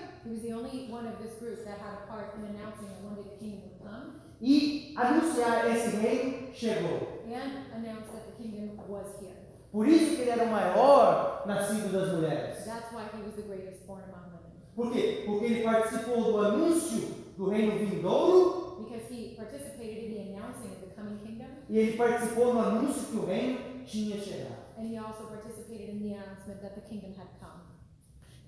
e 4.40 4.94
anunciar 4.96 5.70
esse 5.70 5.96
reino 5.96 6.52
chegou. 6.52 7.14
and 7.26 7.64
announced 7.74 8.12
that 8.12 8.26
the 8.26 8.42
kingdom 8.42 8.76
was 8.88 9.06
here. 9.20 9.33
Por 9.74 9.88
isso 9.88 10.14
que 10.14 10.22
ele 10.22 10.30
era 10.30 10.44
o 10.44 10.50
maior 10.52 11.42
nascido 11.46 11.90
das 11.90 12.12
mulheres. 12.12 12.64
That's 12.64 12.92
why 12.92 13.06
he 13.12 13.22
was 13.26 13.34
the 13.34 13.42
greatest 13.42 13.84
born 13.88 14.02
among 14.04 14.30
women. 14.30 14.52
Por 14.76 14.92
quê? 14.92 15.24
Porque 15.26 15.44
ele 15.46 15.62
participou 15.64 16.22
do 16.22 16.38
anúncio 16.38 17.08
do 17.36 17.48
reino 17.50 17.76
vindouro 17.76 18.76
Because 18.84 19.12
he 19.12 19.34
participated 19.36 20.04
in 20.04 20.14
the 20.14 20.20
announcing 20.30 20.70
of 20.70 20.80
the 20.86 20.94
coming 20.94 21.18
kingdom 21.18 21.46
e 21.68 21.76
ele 21.76 21.96
participou 21.96 22.54
no 22.54 22.60
anúncio 22.60 23.02
que 23.10 23.16
o 23.16 23.26
reino 23.26 23.58
tinha 23.84 24.16
chegado. 24.20 24.54
and 24.78 24.86
he 24.86 24.96
also 24.96 25.24
participated 25.26 25.88
in 25.90 25.98
the 25.98 26.14
announcement 26.14 26.60
that 26.62 26.74
the 26.76 26.80
kingdom 26.88 27.10
had 27.18 27.26
come. 27.40 27.60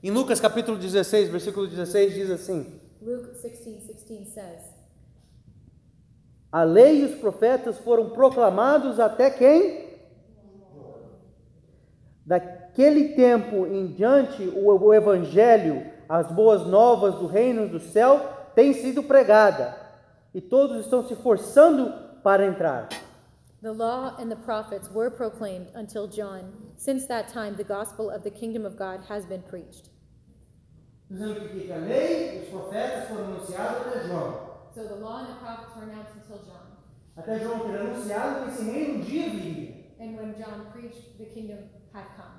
Em 0.04 0.10
Lucas 0.12 0.38
capítulo 0.40 0.78
16, 0.78 1.28
versículo 1.28 1.66
16 1.66 2.14
diz 2.14 2.30
assim: 2.30 2.80
Luke 3.02 3.32
16 3.42 3.82
16 3.88 4.28
says, 4.28 4.62
A 6.52 6.62
lei 6.62 7.00
e 7.02 7.04
os 7.04 7.18
profetas 7.20 7.78
foram 7.78 8.10
proclamados 8.10 9.00
até 9.00 9.28
quem? 9.30 9.85
Daquele 12.26 13.14
tempo 13.14 13.68
em 13.68 13.86
diante, 13.86 14.42
o, 14.48 14.92
evangelho, 14.92 15.86
as 16.08 16.26
boas 16.32 16.66
novas 16.66 17.14
do 17.14 17.26
reino 17.28 17.68
do 17.68 17.78
céu, 17.78 18.18
tem 18.52 18.72
sido 18.72 19.04
pregada, 19.04 19.76
e 20.34 20.40
todos 20.40 20.84
estão 20.84 21.06
se 21.06 21.14
forçando 21.14 21.92
para 22.24 22.44
entrar. 22.44 22.88
The 23.62 23.70
law 23.70 24.16
and 24.18 24.28
the 24.28 24.36
prophets 24.36 24.90
were 24.92 25.08
proclaimed 25.08 25.68
until 25.76 26.08
John. 26.08 26.52
Since 26.76 27.06
that 27.06 27.32
time, 27.32 27.54
the 27.54 27.64
gospel 27.64 28.10
of 28.10 28.24
the 28.24 28.30
kingdom 28.30 28.66
of 28.66 28.76
God 28.76 29.04
has 29.08 29.24
been 29.24 29.42
preached. 29.42 29.88
Dizendo 31.08 31.48
que 31.48 31.72
a 31.72 31.76
lei 31.76 32.38
e 32.38 32.42
os 32.42 32.48
profetas 32.48 33.08
foram 33.08 33.26
anunciados 33.26 33.86
até 33.86 34.08
João. 34.08 34.56
So 34.74 34.82
the 34.82 34.96
law 34.96 35.20
and 35.20 35.26
the 35.28 35.38
prophets 35.40 35.76
were 35.76 35.84
announced 35.84 36.16
until 36.16 36.38
John. 36.44 36.66
Até 37.16 37.38
João 37.38 37.60
ter 37.60 37.78
anunciado 37.78 38.44
que 38.44 38.50
esse 38.50 38.64
reino 38.64 38.98
um 38.98 39.00
dia 39.02 39.30
viria. 39.30 39.86
And 40.00 40.16
when 40.16 40.34
John 40.34 40.66
preached, 40.72 41.16
the 41.18 41.26
kingdom 41.26 41.75
had 41.92 42.04
come. 42.16 42.36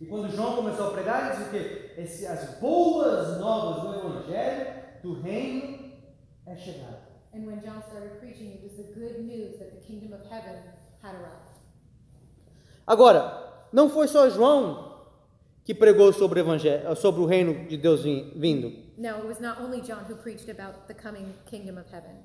E 0.00 0.06
quando 0.06 0.28
João 0.30 0.56
começou 0.56 0.88
a 0.88 0.90
pregar, 0.90 1.30
ele 1.30 1.36
disse 1.36 1.50
que 1.50 2.00
esse, 2.00 2.26
as 2.26 2.58
boas 2.58 3.38
novas 3.38 3.82
do 3.82 3.94
evangelho 3.94 4.82
do 5.02 5.20
reino 5.20 5.92
é 6.46 6.56
chegada. 6.56 7.12
And 7.34 7.46
when 7.46 7.60
John 7.60 7.80
started 7.88 8.18
preaching, 8.18 8.52
it 8.52 8.62
was 8.62 8.72
the 8.76 8.92
good 8.92 9.20
news 9.20 9.58
that 9.58 9.70
the 9.70 9.80
kingdom 9.86 10.12
of 10.12 10.22
heaven 10.28 10.56
had 11.02 11.14
arrived. 11.14 11.52
Agora, 12.86 13.68
não 13.72 13.88
foi 13.88 14.08
só 14.08 14.28
João 14.28 14.92
que 15.64 15.72
pregou 15.74 16.12
sobre 16.12 16.40
o 16.40 16.42
evangelho, 16.42 16.94
sobre 16.96 17.20
o 17.22 17.26
reino 17.26 17.68
de 17.68 17.76
Deus 17.76 18.02
vindo. 18.02 18.72
No, 18.98 19.18
it 19.18 19.26
was 19.26 19.40
not 19.40 19.60
only 19.60 19.80
John 19.80 20.04
who 20.08 20.16
preached 20.16 20.50
about 20.50 20.86
the 20.88 20.94
coming 20.94 21.32
kingdom 21.46 21.78
of 21.78 21.88
heaven. 21.92 22.16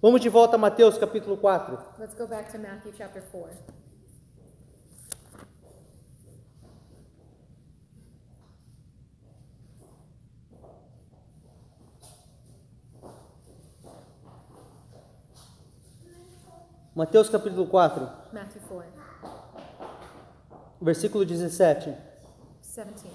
Vamos 0.00 0.20
de 0.20 0.28
volta 0.28 0.56
a 0.56 0.58
Mateus 0.58 0.96
capítulo 0.96 1.36
4. 1.36 1.96
Let's 1.98 2.14
go 2.14 2.26
back 2.26 2.50
to 2.52 2.58
Matthew 2.58 2.92
chapter 2.96 3.20
4. 3.20 3.50
Mateus 16.98 17.28
capítulo 17.30 17.64
4, 17.64 18.08
Matthew 18.32 18.60
4, 18.68 18.84
versículo 20.82 21.24
17. 21.24 21.94
17. 22.60 23.06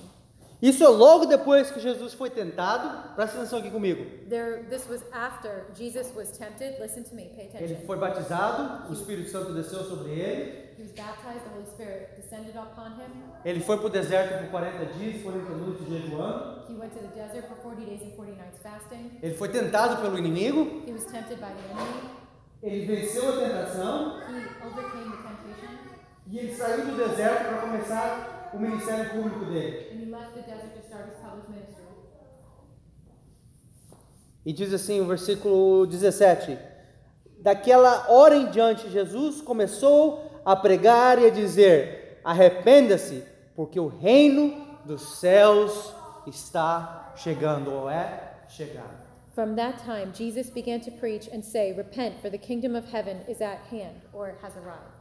Isso 0.62 0.82
é 0.86 0.88
logo 0.88 1.26
depois 1.26 1.70
que 1.70 1.82
Jesus 1.82 2.14
foi 2.14 2.30
tentado. 2.30 3.14
Presta 3.14 3.36
atenção 3.40 3.60
aqui 3.60 3.70
comigo. 3.70 4.06
There, 4.30 4.64
this 4.70 4.88
was 4.90 5.02
after 5.12 5.66
Jesus 5.78 6.16
was 6.16 6.32
tempted. 6.32 6.80
Listen 6.80 7.04
to 7.04 7.14
me, 7.14 7.26
pay 7.36 7.50
Ele 7.56 7.74
attention. 7.74 7.86
foi 7.86 7.98
batizado, 7.98 8.90
o 8.90 8.94
Espírito 8.94 9.30
Santo 9.30 9.52
desceu 9.54 9.84
sobre 9.84 10.14
ele. 10.14 10.64
He 10.80 10.84
was 10.84 10.92
baptized, 10.94 11.44
the 11.44 11.54
Holy 11.54 11.66
Spirit 11.66 12.16
descended 12.16 12.56
upon 12.56 12.92
him. 12.92 13.12
Ele 13.44 13.60
foi 13.60 13.76
para 13.76 13.88
o 13.88 13.90
deserto 13.90 14.44
por 14.44 14.52
40 14.52 14.86
dias, 14.94 15.22
40 15.22 15.50
noites 15.58 15.86
jejuando. 15.90 16.72
He 16.72 16.78
went 16.80 16.94
to 16.94 17.00
the 17.00 17.14
desert 17.14 17.50
for 17.50 17.58
40 17.58 17.86
days 17.86 18.02
and 18.02 18.16
40 18.16 18.32
nights 18.32 18.60
fasting. 18.64 19.20
Ele 19.22 19.36
foi 19.36 19.50
tentado 19.50 20.02
pelo 20.02 20.18
inimigo. 20.18 20.84
He 20.88 20.94
was 20.94 21.04
tempted 21.04 21.36
by 21.42 21.52
the 21.52 21.70
enemy. 21.70 22.23
Ele 22.64 22.86
venceu 22.86 23.28
a 23.28 23.38
tentação 23.38 24.20
He 24.20 24.66
overcame 24.66 25.12
the 25.12 25.18
temptation. 25.18 25.78
e 26.28 26.40
ele 26.40 26.56
saiu 26.56 26.86
do 26.86 26.96
deserto 26.96 27.50
para 27.50 27.58
começar 27.58 28.50
o 28.54 28.58
ministério 28.58 29.10
público 29.10 29.46
dele. 29.46 29.90
And 29.92 30.02
he 30.02 30.06
left 30.10 30.34
the 30.34 30.42
desert 30.42 30.74
to 30.74 30.80
start 30.88 31.10
his 31.10 31.18
public 31.18 31.50
ministry. 31.50 31.84
E 34.46 34.54
diz 34.54 34.74
assim 34.74 35.02
o 35.02 35.06
versículo 35.06 35.86
17: 35.88 36.58
Daquela 37.40 38.10
hora 38.10 38.36
em 38.36 38.50
diante, 38.50 38.90
Jesus 38.90 39.42
começou 39.42 40.42
a 40.46 40.56
pregar 40.56 41.22
e 41.22 41.26
a 41.26 41.30
dizer: 41.30 42.22
Arrependa-se, 42.24 43.26
porque 43.56 43.80
o 43.80 43.88
reino 43.88 44.66
dos 44.86 45.20
céus 45.20 45.94
está 46.26 47.14
chegando, 47.18 47.72
ou 47.74 47.90
é 47.90 48.46
chegado. 48.48 49.03
From 49.34 49.56
that 49.56 49.80
time, 49.80 50.14
Jesus 50.14 50.52
began 50.52 50.80
to 50.82 50.92
preach 50.92 51.28
and 51.28 51.44
say, 51.44 51.74
Repent, 51.74 52.22
for 52.22 52.30
the 52.30 52.38
kingdom 52.38 52.76
of 52.76 52.86
heaven 52.86 53.22
is 53.28 53.42
at 53.42 53.62
hand, 53.72 54.02
or 54.14 54.36
has 54.44 54.54
arrived. 54.58 54.94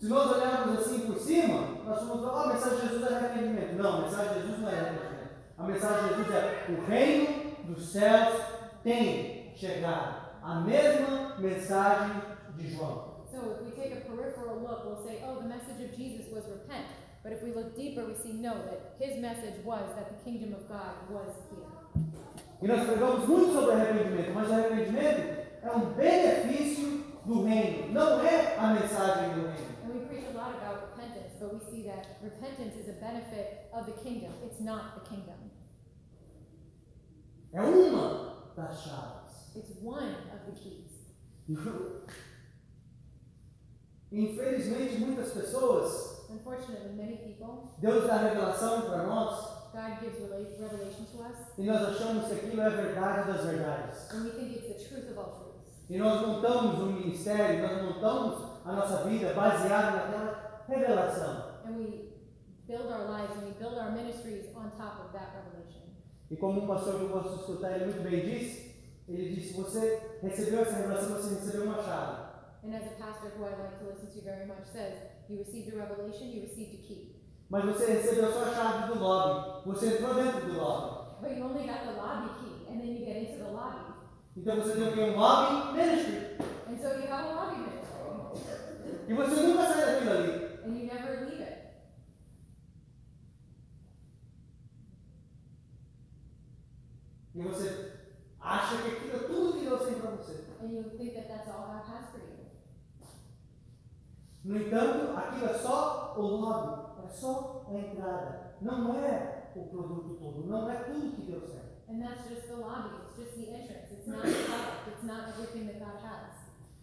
Se 0.00 0.08
nós 0.08 0.32
olharmos 0.32 0.80
assim 0.80 1.06
por 1.06 1.18
cima, 1.18 1.78
nós 1.84 1.98
"Ah, 2.02 2.42
a 2.42 2.52
mensagem 2.54 2.80
de 2.80 2.88
Jesus 2.88 3.10
é 3.10 3.14
arrependimento. 3.16 3.74
Não, 3.76 3.98
a 3.98 4.02
mensagem 4.02 4.34
de 4.34 4.40
Jesus 4.40 4.60
não 4.60 4.68
é 4.70 4.80
arrependimento. 4.80 5.30
A 5.58 5.62
mensagem 5.64 6.08
de 6.08 6.14
Jesus 6.14 6.34
é: 6.34 6.66
o 6.70 6.84
reino 6.86 7.56
dos 7.64 7.86
céus 7.92 8.34
tem 8.82 9.54
chegado. 9.54 10.24
A 10.42 10.60
mesma 10.60 11.36
mensagem 11.38 12.22
de 12.56 12.74
João. 12.74 13.14
So 13.30 13.52
if 13.52 13.60
we 13.62 13.70
take 13.72 13.92
a 13.92 14.00
peripheral 14.00 14.60
look, 14.60 14.84
we'll 14.86 15.04
say, 15.04 15.22
oh, 15.26 15.36
the 15.40 15.48
message 15.48 15.82
of 15.84 15.94
Jesus 15.96 16.32
was 16.32 16.44
repent. 16.46 16.86
But 17.22 17.32
if 17.32 17.42
we 17.42 17.52
look 17.52 17.74
deeper, 17.76 18.04
we 18.06 18.14
see 18.14 18.32
no, 18.34 18.54
that 18.54 18.96
his 18.98 19.20
message 19.20 19.62
was 19.64 19.84
that 19.96 20.08
the 20.08 20.24
kingdom 20.24 20.54
of 20.54 20.68
God 20.68 20.94
was 21.10 21.32
here. 21.50 21.84
E 22.64 22.66
nós 22.66 22.86
pregamos 22.86 23.28
muito 23.28 23.52
sobre 23.52 23.72
arrependimento, 23.72 24.32
mas 24.32 24.48
o 24.48 24.52
arrependimento 24.54 25.20
é 25.62 25.70
um 25.70 25.92
benefício 25.92 27.04
do 27.26 27.44
reino, 27.44 27.92
não 27.92 28.24
é 28.24 28.56
a 28.56 28.68
mensagem 28.68 29.34
do 29.34 29.48
reino. 29.48 29.74
And 29.84 29.92
we 29.92 30.06
preach 30.06 30.24
a 30.28 30.32
lot 30.32 30.56
about 30.56 30.86
repentance, 30.96 31.36
but 31.38 31.52
we 31.52 31.60
see 31.60 31.82
that 31.82 32.16
repentance 32.22 32.74
is 32.80 32.88
a 32.88 32.98
benefit 32.98 33.68
of 33.70 33.84
the 33.84 33.92
kingdom. 34.02 34.32
It's 34.46 34.60
not 34.60 34.94
the 34.94 35.00
kingdom. 35.06 35.34
É 37.52 37.60
uma 37.60 38.54
das 38.56 38.82
chaves. 38.82 39.54
It's 39.54 39.78
one 39.82 40.14
of 40.32 40.46
the 40.46 40.52
keys. 40.58 41.12
Infelizmente, 44.10 44.96
muitas 45.00 45.32
pessoas, 45.32 46.14
Unfortunately, 46.30 46.96
many 46.96 47.18
people, 47.18 47.74
Deus 47.78 48.06
dá 48.06 48.16
revelação 48.16 48.88
para 48.88 49.02
nós 49.02 49.63
God 49.74 50.00
gives 50.00 50.20
rela- 50.20 50.38
revelation 50.38 51.04
to 51.12 51.22
us, 51.24 51.36
e 51.58 51.62
nós 51.64 51.82
achamos 51.82 52.26
que 52.28 52.34
aquilo 52.34 52.60
é 52.62 52.66
a 52.66 52.68
verdade 52.68 53.32
das 53.32 53.44
verdades. 53.44 54.10
and 54.12 54.24
we 54.24 54.30
think 54.30 54.54
it's 54.56 54.68
the 54.68 54.88
truth 54.88 55.10
of 55.10 55.18
all 55.18 55.32
truths. 55.32 55.90
E 55.90 55.98
nós 55.98 56.20
montamos 56.26 56.78
um 56.80 56.92
ministério, 56.92 57.60
nós 57.60 57.82
montamos 57.82 58.62
a 58.64 58.72
nossa 58.72 59.04
vida 59.04 59.34
baseado 59.34 59.96
naquela 59.96 60.64
revelação. 60.68 61.54
And 61.66 61.76
we 61.76 62.12
build 62.68 62.86
our 62.86 63.06
lives 63.10 63.36
and 63.36 63.46
we 63.48 63.52
build 63.58 63.76
our 63.76 63.90
ministries 63.92 64.46
on 64.54 64.70
top 64.78 65.02
of 65.04 65.12
that 65.12 65.28
revelation. 65.34 65.82
E 66.30 66.36
como 66.36 66.62
um 66.62 66.66
pastor 66.66 66.94
que 66.98 67.02
eu 67.02 67.08
gosto 67.08 67.34
de 67.34 67.40
escutar, 67.40 67.72
ele 67.76 67.86
muito 67.86 68.02
bem 68.08 68.20
disse, 68.20 68.74
ele 69.08 69.34
disse, 69.34 69.52
você 69.54 70.18
recebeu 70.22 70.60
essa 70.62 70.72
revelação, 70.76 71.16
você 71.16 71.34
recebeu 71.34 71.64
uma 71.64 71.82
chave. 71.82 72.22
And 72.64 72.74
as 72.76 72.86
a 72.86 72.94
pastor 73.04 73.32
who 73.36 73.44
I 73.44 73.50
like 73.60 73.78
to 73.80 73.84
listen 73.90 74.06
to 74.06 74.24
very 74.24 74.46
much 74.46 74.64
says, 74.72 74.94
you 75.28 75.36
received 75.38 75.74
a 75.74 75.76
revelation, 75.76 76.28
you 76.30 76.42
received 76.42 76.74
a 76.74 76.86
key. 76.86 77.13
Mas 77.50 77.64
você 77.64 77.86
recebeu 77.86 78.32
só 78.32 78.42
a 78.44 78.54
chave 78.54 78.92
do 78.92 78.98
lobby. 79.00 79.62
Você 79.66 79.86
entrou 79.94 80.14
dentro 80.14 80.40
do 80.46 80.56
lobby. 80.58 81.04
But 81.20 81.36
you 81.36 81.44
only 81.44 81.66
got 81.66 81.80
the 81.86 81.92
lobby 81.92 82.28
key, 82.40 82.66
and 82.72 82.80
then 82.80 82.90
you 82.96 83.04
get 83.04 83.16
into 83.30 83.44
the 83.44 83.50
lobby. 83.50 83.94
Então 84.36 84.56
você 84.56 84.74
tem 84.74 84.88
o 84.88 84.92
quê? 84.92 85.00
Um 85.00 85.16
lobby 85.18 85.72
ministry. 85.78 86.36
And 86.68 86.76
so 86.78 86.88
you 86.98 87.06
have 87.12 87.30
a 87.30 87.34
lobby 87.34 87.56
ministry, 87.58 89.08
E 89.08 89.14
você 89.14 89.34
nunca 89.42 89.66
sai 89.66 89.84
daquilo 89.86 90.10
ali. 90.10 90.44
and 90.64 90.76
you 90.78 90.86
never 90.86 91.20
leave 91.26 91.40
it. 91.42 91.58
E 97.34 97.42
você 97.42 97.92
acha 98.40 98.76
que 98.82 98.88
aquilo 98.96 99.16
é 99.16 99.26
tudo 99.26 99.52
que 99.58 99.64
Deus 99.66 99.82
tem 99.86 99.94
para 100.00 100.10
você. 100.10 100.44
And 100.62 100.68
you 100.72 100.84
think 100.96 101.14
that 101.14 101.28
that's 101.28 101.48
all 101.48 101.66
God 101.66 101.82
has 101.88 102.10
for 102.10 102.20
you. 102.20 102.44
No 104.44 104.56
entanto, 104.56 105.16
aquilo 105.16 105.46
é 105.46 105.58
só 105.58 106.14
o 106.16 106.22
lobby. 106.22 106.83
É 107.14 107.16
só 107.16 107.64
a 107.68 107.78
entrada. 107.78 108.56
Não 108.60 108.92
é 108.92 109.44
o 109.54 109.62
produto 109.66 110.16
todo. 110.18 110.46
Não 110.48 110.68
é 110.68 110.74
tudo 110.74 111.14
que 111.14 111.30
Deus 111.30 111.44
tem. 111.44 111.62
And 111.88 112.02
that's 112.02 112.28
just 112.28 112.48
the 112.48 112.56
lobby, 112.56 112.90
it's 113.06 113.16
just 113.16 113.36
the 113.36 113.54
entrance, 113.54 113.92
it's 113.92 114.08
not 114.08 114.22
the 114.22 114.32
product, 114.32 114.88
it's 114.88 115.04
not 115.04 115.28
everything 115.28 115.66
that 115.66 115.78
God 115.78 116.02
has. 116.02 116.34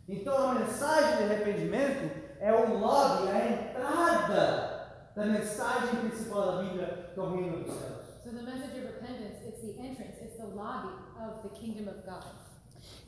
Então 0.08 0.52
a 0.52 0.54
mensagem 0.54 1.18
de 1.18 1.24
arrependimento 1.24 2.12
é 2.40 2.54
o 2.54 2.80
lobby, 2.80 3.30
a 3.30 3.52
entrada 3.52 5.12
da 5.16 5.26
mensagem 5.26 6.00
principal 6.00 6.46
da 6.46 6.62
Bíblia, 6.62 7.12
que 7.14 7.20
é 7.20 7.24
reino 7.24 7.64
dos 7.64 7.74
céus. 7.74 8.02
So 8.24 8.30
the 8.30 8.44
message 8.44 8.78
of 8.78 8.86
repentance, 8.86 9.46
it's 9.46 9.62
the 9.62 9.82
entrance, 9.82 10.22
it's 10.22 10.38
the 10.38 10.46
lobby 10.56 10.94
of 11.20 11.44
the 11.44 11.50
kingdom 11.50 11.90
of 11.90 12.06
God. 12.06 12.24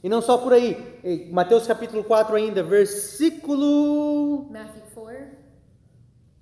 E 0.03 0.09
não 0.09 0.21
só 0.21 0.37
por 0.37 0.51
aí. 0.51 1.31
Mateus 1.31 1.65
capítulo 1.65 2.03
4 2.03 2.35
ainda, 2.35 2.61
versículo 2.63 4.49
Matthew 4.51 4.83
4, 4.93 5.42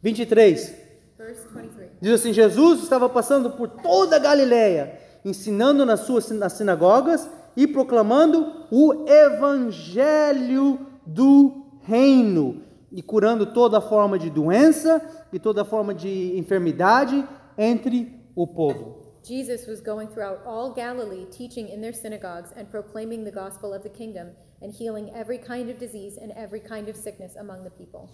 23. 0.01 0.73
verse 1.17 1.47
23. 1.53 1.89
Diz 2.01 2.13
assim: 2.13 2.33
Jesus 2.33 2.83
estava 2.83 3.07
passando 3.07 3.51
por 3.51 3.69
toda 3.69 4.15
a 4.15 4.19
Galiléia, 4.19 4.99
ensinando 5.23 5.85
nas 5.85 6.01
suas 6.01 6.29
nas 6.31 6.53
sinagogas 6.53 7.29
e 7.55 7.67
proclamando 7.67 8.67
o 8.71 9.05
evangelho 9.07 10.79
do 11.05 11.65
reino 11.83 12.63
e 12.91 13.01
curando 13.01 13.53
toda 13.53 13.79
forma 13.79 14.17
de 14.17 14.29
doença 14.29 15.01
e 15.31 15.39
toda 15.39 15.63
forma 15.63 15.93
de 15.93 16.37
enfermidade 16.37 17.27
entre 17.57 18.19
o 18.35 18.47
povo. 18.47 19.01
Jesus 19.23 19.67
was 19.67 19.79
going 19.79 20.07
throughout 20.07 20.41
all 20.47 20.73
Galilee, 20.73 21.27
teaching 21.27 21.69
in 21.71 21.79
their 21.79 21.93
synagogues 21.93 22.51
and 22.57 22.65
proclaiming 22.71 23.23
the 23.23 23.31
gospel 23.31 23.71
of 23.71 23.83
the 23.83 23.89
kingdom 23.89 24.31
and 24.61 24.73
healing 24.73 25.11
every 25.13 25.37
kind 25.37 25.69
of 25.69 25.77
disease 25.77 26.17
and 26.17 26.31
every 26.35 26.59
kind 26.59 26.89
of 26.89 26.95
sickness 26.95 27.35
among 27.35 27.63
the 27.63 27.69
people. 27.69 28.09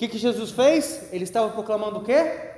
O 0.00 0.02
que, 0.02 0.08
que 0.08 0.16
Jesus 0.16 0.52
fez? 0.52 1.12
Ele 1.12 1.24
estava 1.24 1.50
proclamando 1.52 1.98
o 1.98 2.02
quê? 2.02 2.14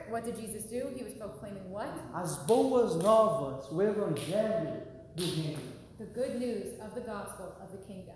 What 0.08 0.24
did 0.24 0.40
Jesus 0.40 0.62
do? 0.66 0.96
He 0.96 1.02
was 1.02 1.14
proclaiming 1.14 1.72
what? 1.72 1.90
As 2.14 2.36
boas 2.46 2.94
novas, 3.02 3.68
o 3.68 3.82
evangelho 3.82 4.80
do 5.16 5.24
reino. 5.24 5.58
The 5.98 6.04
good 6.04 6.38
news 6.38 6.80
of 6.80 6.94
the 6.94 7.00
gospel 7.00 7.46
of 7.60 7.72
the 7.72 7.78
kingdom. 7.84 8.14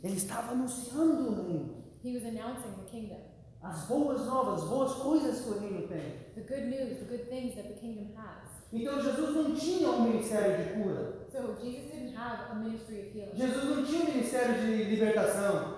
Ele 0.00 0.14
estava 0.16 0.52
anunciando 0.52 1.28
o 1.28 1.34
reino. 1.34 1.74
He 2.04 2.14
was 2.14 2.22
announcing 2.22 2.70
the 2.78 2.88
kingdom. 2.88 3.18
As 3.60 3.80
boas 3.88 4.24
novas, 4.26 4.62
as 4.62 4.68
boas 4.68 4.92
coisas 5.02 5.40
que 5.40 5.50
o 5.50 5.58
reino 5.58 5.88
tem. 5.88 6.20
The 6.36 6.42
good 6.42 6.68
news, 6.68 7.00
the 7.00 7.06
good 7.06 7.28
things 7.28 7.56
that 7.56 7.66
the 7.66 7.74
kingdom 7.80 8.14
has. 8.16 8.46
Então 8.72 9.00
Jesus 9.00 9.34
não 9.34 9.54
tinha 9.56 9.90
um 9.90 10.02
ministério 10.02 10.64
de 10.64 10.82
cura. 10.82 11.26
So 11.32 11.56
Jesus 11.60 11.90
didn't 11.90 12.16
have 12.16 12.50
a 12.52 12.54
ministry 12.54 13.00
of 13.00 13.18
healing. 13.18 13.36
Jesus 13.36 13.64
não 13.64 13.84
tinha 13.84 14.02
um 14.02 14.06
ministério 14.06 14.54
de 14.54 14.84
libertação. 14.84 15.75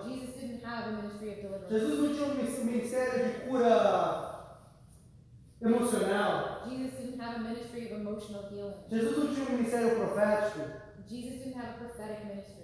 Jesus 0.69 0.69
didn't 0.69 0.77
have 0.77 0.87
a 0.87 1.01
ministry 1.01 1.29
of 1.29 1.41
deliverance. 1.41 1.69
Jesus 1.71 1.99
não 1.99 2.13
tinha 2.13 2.25
um 2.27 2.35
ministério 2.65 3.25
de 3.25 3.39
cura 3.47 4.59
emocional. 5.61 6.61
Jesus 8.89 9.17
não 9.17 9.33
tinha 9.33 9.45
um 9.47 9.51
ministério 9.57 9.95
profético. 9.95 10.59
Jesus 11.07 11.39
didn't 11.39 11.57
have 11.57 11.69
a 11.69 11.73
prophetic 11.79 12.25
ministry. 12.25 12.59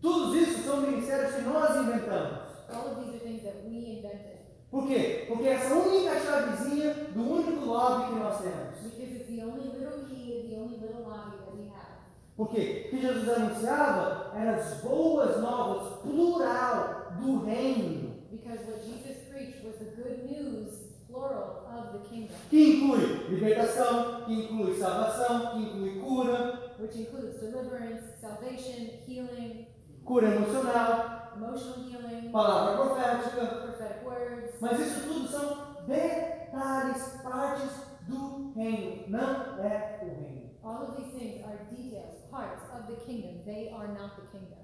Tudo 0.00 0.36
isso 0.36 0.62
são 0.62 0.80
ministérios 0.82 1.34
que 1.34 1.42
nós 1.42 1.76
inventamos. 1.76 2.48
All 2.70 2.92
of 2.92 3.00
these 3.00 3.14
are 3.14 3.20
things 3.20 3.42
that 3.44 3.56
we 3.64 3.98
invented 3.98 4.38
Por 4.70 4.86
quê? 4.86 5.24
Porque 5.26 5.48
essa 5.48 5.74
única 5.74 6.20
chavezinha 6.20 6.92
do 7.14 7.22
único 7.22 7.64
lobby 7.64 8.12
que 8.12 8.18
nós 8.20 8.38
temos. 8.42 8.76
because 8.82 9.14
it's 9.16 9.26
the 9.26 9.42
only 9.42 9.62
little 9.70 10.04
key, 10.06 10.46
the 10.50 10.56
only 10.60 10.76
little 10.76 11.02
lobby 11.08 11.38
that 11.38 11.56
we 11.56 11.68
have. 11.68 11.96
Porque 12.36 12.84
o 12.86 12.90
que 12.90 13.00
Jesus 13.00 13.28
anunciava 13.30 14.32
eram 14.36 14.54
as 14.54 14.80
boas 14.82 15.40
novas, 15.40 16.00
plural, 16.02 17.07
do 17.20 17.44
reino. 17.44 18.14
Because 18.30 18.60
what 18.66 18.84
Jesus 18.84 19.16
preached 19.30 19.64
was 19.64 19.76
the 19.78 19.90
good 19.96 20.30
news, 20.30 20.74
plural, 21.10 21.66
of 21.66 21.92
the 21.92 22.08
kingdom, 22.08 22.36
Que 22.50 22.74
inclui 22.74 23.28
libertação, 23.30 24.24
que 24.26 24.32
inclui 24.34 24.78
salvação, 24.78 25.52
que 25.52 25.58
inclui 25.62 26.00
cura, 26.00 26.74
which 26.78 26.96
includes 27.00 27.40
deliverance, 27.40 28.02
salvation, 28.20 28.90
healing, 29.06 29.66
cura 30.04 30.28
emocional, 30.34 31.32
emotional 31.36 31.78
healing, 31.88 32.30
palavra 32.30 32.76
profética. 32.76 33.46
prophetic 33.46 34.04
words. 34.04 34.54
Mas 34.60 34.80
isso 34.80 35.08
tudo 35.08 35.28
são 35.28 35.84
detalhes, 35.86 37.02
partes 37.22 37.70
do 38.06 38.52
reino, 38.54 39.04
não 39.08 39.58
é 39.64 39.98
o 40.02 40.06
reino. 40.06 40.48
All 40.62 40.82
of 40.82 40.96
these 40.96 41.12
things 41.18 41.42
are 41.44 41.58
details, 41.70 42.16
parts 42.30 42.62
of 42.74 42.86
the 42.88 42.96
kingdom. 43.06 43.42
They 43.46 43.70
are 43.70 43.88
not 43.88 44.16
the 44.16 44.26
kingdom. 44.30 44.57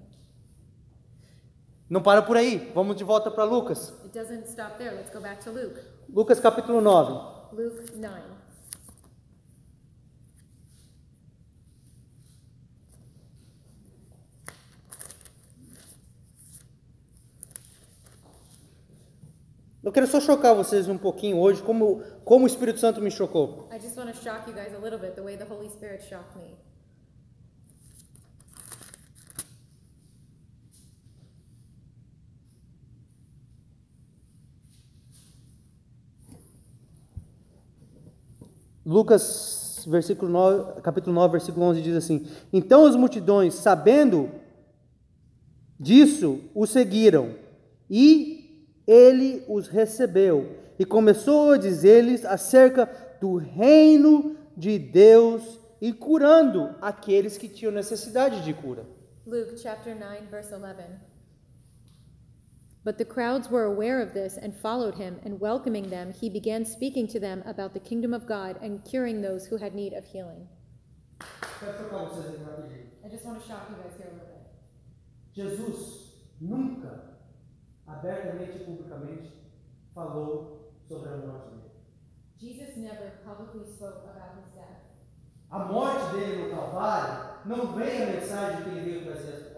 Não 1.94 2.02
para 2.02 2.22
por 2.22 2.36
aí, 2.36 2.72
vamos 2.74 2.96
de 2.96 3.04
volta 3.04 3.30
para 3.30 3.44
Lucas. 3.44 3.94
It 4.04 4.18
doesn't 4.18 4.48
stop 4.48 4.78
there. 4.78 4.96
Let's 4.96 5.12
go 5.14 5.20
back 5.20 5.44
to 5.44 5.52
Luke. 5.52 5.80
Lucas 6.12 6.40
capítulo 6.40 6.80
9. 6.80 7.12
Luke 7.52 7.96
9. 7.96 8.20
Eu 19.84 19.92
quero 19.92 20.08
só 20.08 20.20
chocar 20.20 20.52
vocês 20.52 20.88
um 20.88 20.98
pouquinho 20.98 21.38
hoje, 21.38 21.62
como, 21.62 22.02
como 22.24 22.42
o 22.42 22.48
Espírito 22.48 22.80
Santo 22.80 23.00
me 23.00 23.08
chocou. 23.12 23.68
I 23.72 23.78
just 23.78 23.96
want 23.96 24.12
to 24.12 24.20
shock 24.20 24.50
you 24.50 24.56
guys 24.56 24.74
a 24.74 24.78
little 24.78 24.98
bit 24.98 25.14
the 25.14 25.22
way 25.22 25.36
the 25.36 25.44
Holy 25.48 25.68
Spirit 25.68 26.02
shocked 26.02 26.36
me. 26.36 26.56
Lucas, 38.84 39.84
versículo 39.88 40.30
9, 40.30 40.80
capítulo 40.82 41.14
9, 41.14 41.32
versículo 41.32 41.66
11 41.66 41.80
diz 41.80 41.96
assim: 41.96 42.26
Então 42.52 42.84
as 42.84 42.94
multidões, 42.96 43.54
sabendo 43.54 44.30
disso, 45.78 46.40
o 46.54 46.66
seguiram, 46.66 47.34
e 47.88 48.68
ele 48.86 49.42
os 49.48 49.68
recebeu, 49.68 50.56
e 50.78 50.84
começou 50.84 51.52
a 51.52 51.56
dizer-lhes 51.56 52.24
acerca 52.24 52.90
do 53.20 53.36
reino 53.36 54.36
de 54.56 54.78
Deus 54.78 55.58
e 55.80 55.92
curando 55.92 56.74
aqueles 56.80 57.36
que 57.38 57.48
tinham 57.48 57.72
necessidade 57.72 58.42
de 58.42 58.52
cura. 58.52 58.84
Luke 59.26 59.58
chapter 59.58 59.98
9, 59.98 60.26
verse 60.30 60.54
11. 60.54 61.13
But 62.84 62.98
the 62.98 63.04
crowds 63.06 63.48
were 63.48 63.64
aware 63.64 64.02
of 64.02 64.12
this 64.12 64.36
and 64.36 64.54
followed 64.54 64.96
him, 64.96 65.18
and 65.24 65.40
welcoming 65.40 65.88
them, 65.88 66.12
he 66.12 66.28
began 66.28 66.66
speaking 66.66 67.08
to 67.08 67.18
them 67.18 67.42
about 67.46 67.72
the 67.72 67.80
kingdom 67.80 68.12
of 68.12 68.26
God 68.26 68.58
and 68.60 68.84
curing 68.84 69.22
those 69.22 69.46
who 69.46 69.56
had 69.56 69.74
need 69.74 69.94
of 69.94 70.04
healing. 70.04 70.46
Quero 71.60 71.72
chocar 71.78 72.08
vocês 72.10 72.26
aqui 72.26 72.44
rapidinho. 72.44 72.84
I 73.02 73.08
just 73.08 73.24
want 73.24 73.40
to 73.40 73.48
shock 73.48 73.70
you 73.70 73.76
guys 73.76 73.96
here 73.96 74.08
a 74.10 74.14
little 74.14 74.26
bit. 74.26 74.52
Jesus 75.34 76.10
nunca, 76.40 77.16
abertamente 77.86 78.56
e 78.56 78.64
publicamente, 78.64 79.32
falou 79.94 80.74
sobre 80.86 81.08
a 81.08 81.16
morte 81.16 81.50
dele. 81.50 81.70
Jesus 82.36 82.76
never 82.76 83.12
publicly 83.24 83.64
spoke 83.64 84.04
about 84.04 84.36
his 84.36 84.52
death. 84.54 84.84
A 85.50 85.64
morte 85.64 86.16
dele 86.16 86.42
no 86.42 86.50
Calvário 86.50 87.40
não 87.46 87.72
veio 87.74 88.02
a 88.02 88.06
mensagem 88.12 88.62
que 88.64 88.70
ele 88.70 88.80
veio 88.80 89.04
trazer 89.04 89.53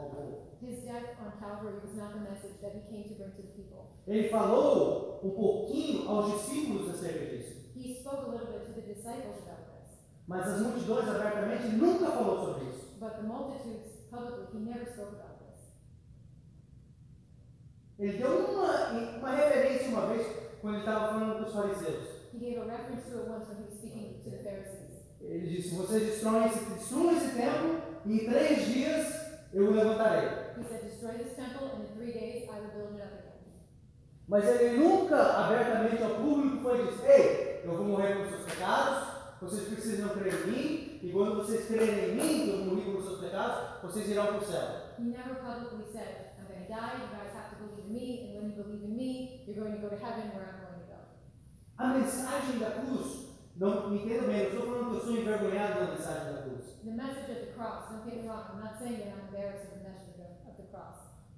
Ele 4.07 4.29
falou 4.29 5.21
um 5.23 5.31
pouquinho 5.31 6.09
aos 6.09 6.33
discípulos 6.33 6.90
acerca 6.90 7.27
disso. 7.27 7.57
He 7.77 7.95
spoke 7.95 8.27
a 8.27 8.31
little 8.31 8.47
bit 8.47 8.66
to 8.66 8.73
the 8.73 8.95
disciples 8.95 9.42
about 9.42 9.66
this. 9.66 9.99
Mas 10.27 10.47
as 10.47 10.61
multidões 10.61 11.09
abertamente 11.09 11.69
nunca 11.77 12.07
falou 12.11 12.47
sobre 12.47 12.71
isso. 12.71 12.99
But 13.01 13.16
the 13.16 13.23
multitudes 13.23 14.07
publicly, 14.11 14.47
he 14.55 14.64
never 14.64 14.87
spoke 14.87 15.16
about 15.16 15.38
this. 15.40 15.73
Ele 17.99 18.19
deu 18.19 18.47
uma, 18.47 18.90
uma 19.19 19.31
referência 19.31 19.88
uma 19.88 20.07
vez 20.07 20.27
quando 20.61 20.75
ele 20.75 20.85
estava 20.85 21.09
falando 21.09 21.38
com 21.38 21.45
os 21.45 21.53
fariseus. 21.53 22.16
He 22.33 22.38
gave 22.38 22.59
a 22.59 22.64
reference 22.64 23.11
to 23.11 23.21
it 23.21 23.31
once 23.31 23.49
when 23.49 23.59
he 23.59 23.64
was 23.64 23.79
speaking 23.79 24.21
to 24.23 24.31
the 24.31 24.38
Pharisees. 24.38 25.07
Ele 25.21 25.47
disse: 25.49 25.75
Vocês 25.75 26.03
destroem 26.07 26.47
esse, 26.47 26.64
destruam 26.64 27.16
esse 27.16 27.35
templo 27.35 27.81
e 28.05 28.12
em 28.12 28.25
três 28.25 28.66
dias 28.66 29.07
eu 29.53 29.66
o 29.66 29.73
levantarei. 29.73 30.46
He 30.59 30.64
said, 30.64 30.83
Destroy 30.88 31.12
this 31.19 31.37
temple, 31.37 31.71
and 31.75 31.85
in 31.85 31.95
three 31.97 32.12
days 32.12 32.49
I 32.49 32.61
will 32.61 32.73
build 32.73 32.97
it 32.97 33.03
up 33.03 33.12
again. 33.12 33.37
Mas 34.29 34.45
ele 34.45 34.79
nunca 34.79 35.16
abertamente 35.45 36.03
ao 36.03 36.16
público 36.16 36.62
foi 36.62 36.87
disse: 36.87 37.07
Ei, 37.07 37.62
eu 37.64 37.77
vou 37.77 37.85
morrer 37.85 38.14
pelos 38.14 38.31
seus 38.31 38.45
pecados, 38.45 39.09
vocês 39.40 39.69
precisam 39.69 40.09
crer 40.11 40.35
em 40.35 40.51
mim, 40.51 41.01
e 41.03 41.12
quando 41.12 41.37
vocês 41.37 41.66
crerem 41.66 42.11
em 42.11 42.14
mim, 42.16 42.45
que 42.45 42.51
eu 42.51 42.64
morri 42.64 42.83
pelos 42.83 43.05
seus 43.05 43.21
pecados, 43.21 43.83
vocês 43.83 44.09
irão 44.09 44.27
para 44.27 44.38
o 44.38 44.45
céu. 44.45 44.69
He 44.99 45.05
never 45.05 45.37
publicly 45.37 45.85
said, 45.92 46.33
I'm 46.38 46.47
going 46.49 46.64
to 46.64 46.69
die, 46.69 46.97
you 46.99 47.09
guys 47.12 47.31
have 47.37 47.51
to 47.51 47.57
believe 47.62 47.87
in 47.87 47.92
me, 47.92 48.07
and 48.25 48.37
when 48.37 48.51
you 48.51 48.57
believe 48.57 48.83
in 48.83 48.97
me, 48.97 49.45
you're 49.47 49.55
going 49.55 49.77
to 49.77 49.79
go 49.79 49.88
to 49.88 49.97
heaven 50.03 50.33
where 50.35 50.49
I'm 50.49 50.61
going 50.64 50.81
to 50.81 50.88
go. 50.88 51.01
A 51.79 51.87
mensagem 51.95 52.59
da 52.59 52.71
cruz, 52.71 53.29
não 53.57 53.90
me 53.90 54.03
entenda 54.03 54.27
bem, 54.27 54.40
eu 54.40 54.49
estou 54.49 54.66
falando 54.66 54.90
que 54.90 54.97
eu 54.97 55.01
sou 55.03 55.16
envergonhado 55.16 55.81
da 55.81 55.87
mensagem 55.92 56.33
da 56.33 56.42
cruz. 56.42 56.64
The 56.83 56.90
message 56.90 57.31
of 57.31 57.40
the 57.47 57.53
cross, 57.55 57.90
don't 57.90 58.05
get 58.09 58.23
me 58.23 58.29
wrong, 58.29 58.42
I'm 58.55 58.61
not 58.64 58.79
saying 58.79 58.99
that 58.99 59.12
I'm 59.14 59.29
embarrassed 59.29 59.76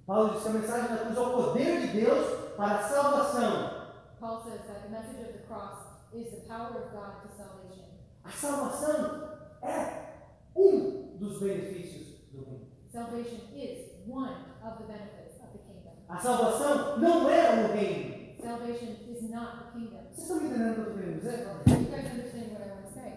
Paulo 0.09 0.33
diz 0.33 0.41
que 0.41 0.49
a 0.49 0.51
mensagem 0.53 0.89
da 0.89 0.97
cruz 1.03 1.17
é 1.17 1.19
o 1.19 1.33
poder 1.33 1.81
de 1.81 1.87
Deus 2.01 2.55
para 2.57 2.79
a 2.79 2.81
salvação. 2.81 3.89
Paul 4.19 4.41
says 4.41 4.61
that 4.65 4.81
the 4.81 4.89
message 4.89 5.21
of 5.21 5.33
the 5.33 5.45
cross 5.45 5.85
is 6.11 6.31
the 6.31 6.47
power 6.47 6.69
of 6.69 6.91
God 6.91 7.21
to 7.21 7.29
salvation. 7.37 7.85
A 8.23 8.31
salvação 8.31 9.37
é 9.61 10.31
um 10.55 11.15
dos 11.19 11.39
benefícios 11.39 12.25
do 12.31 12.43
reino. 12.43 12.65
Salvation 12.91 13.53
is 13.53 14.01
one 14.07 14.33
of 14.63 14.79
the 14.79 14.91
benefits 14.91 15.35
of 15.43 15.51
the 15.53 15.59
kingdom. 15.59 15.93
A 16.09 16.17
salvação 16.17 16.97
não 16.97 17.29
é 17.29 17.67
o 17.67 17.71
reino. 17.71 18.41
Salvation 18.41 18.95
is 19.07 19.29
not 19.29 19.59
the 19.59 19.71
kingdom. 19.73 20.09
Vocês 20.09 20.23
estão 20.23 20.41
me 20.41 20.47
entendendo 20.47 20.71
o 20.71 20.73
que 20.73 20.89
eu 20.89 20.95
querendo 20.95 21.19
dizer? 21.19 21.39
You 21.67 21.85
guys 21.85 22.11
understand 22.11 22.53
what 22.53 22.63
I 22.63 22.71
want 22.71 22.87
to 22.87 22.93
say? 22.93 23.13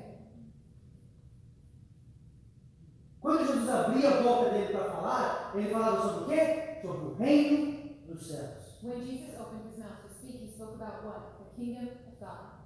Quando 3.18 3.46
Jesus 3.46 3.70
abria 3.70 4.10
a 4.10 4.22
boca 4.22 4.50
dele 4.50 4.74
para 4.74 4.84
falar, 4.90 5.52
ele 5.54 5.70
falava 5.70 6.02
sobre 6.02 6.24
o 6.24 6.26
quê? 6.26 6.71
Sobre 6.82 7.06
o 7.06 7.14
reino 7.14 7.94
dos 8.06 8.26
céus. 8.26 8.82
When 8.82 9.00
Jesus 9.06 9.38
opened 9.38 9.62
his 9.70 9.78
mouth 9.78 10.02
to 10.02 10.14
speak, 10.14 10.42
he 10.42 10.48
spoke 10.48 10.74
about 10.74 11.04
what? 11.04 11.38
The 11.38 11.56
kingdom 11.56 11.88
of 12.08 12.18
God. 12.18 12.60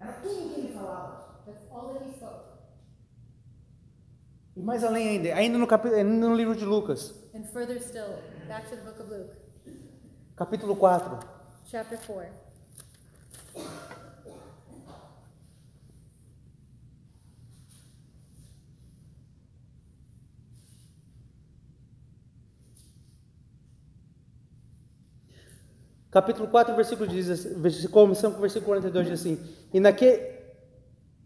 Era 0.00 0.12
tudo 0.22 0.46
o 0.46 0.54
que 0.54 0.60
ele 0.60 0.72
falava. 0.74 1.42
That's 1.46 1.66
all 1.70 1.92
that 1.94 2.04
he 2.04 2.12
spoke. 2.14 2.44
E 4.56 4.62
mais 4.62 4.82
além 4.84 5.08
ainda, 5.08 5.34
ainda 5.34 5.58
no, 5.58 5.66
capi- 5.66 5.88
ainda 5.94 6.28
no 6.28 6.34
livro 6.34 6.54
de 6.56 6.64
Lucas, 6.64 7.12
And 7.34 7.44
further 7.52 7.78
still, 7.80 8.18
back 8.48 8.68
to 8.70 8.76
the 8.76 8.82
book 8.82 9.00
of 9.00 9.10
Luke, 9.10 9.36
capítulo 10.36 10.74
4. 10.76 11.18
chapter 11.66 11.98
4. 11.98 12.28
Capítulo 26.10 26.48
4, 26.48 26.74
versículo 26.74 27.08
diz, 27.08 27.28
assim- 27.28 27.60
vers- 27.60 27.86
começando 27.88 28.32
com 28.32 28.38
o 28.38 28.40
versículo 28.42 28.66
42, 28.66 29.08
diz 29.08 29.20
assim: 29.20 29.38
E, 29.72 29.80
naque, 29.80 30.20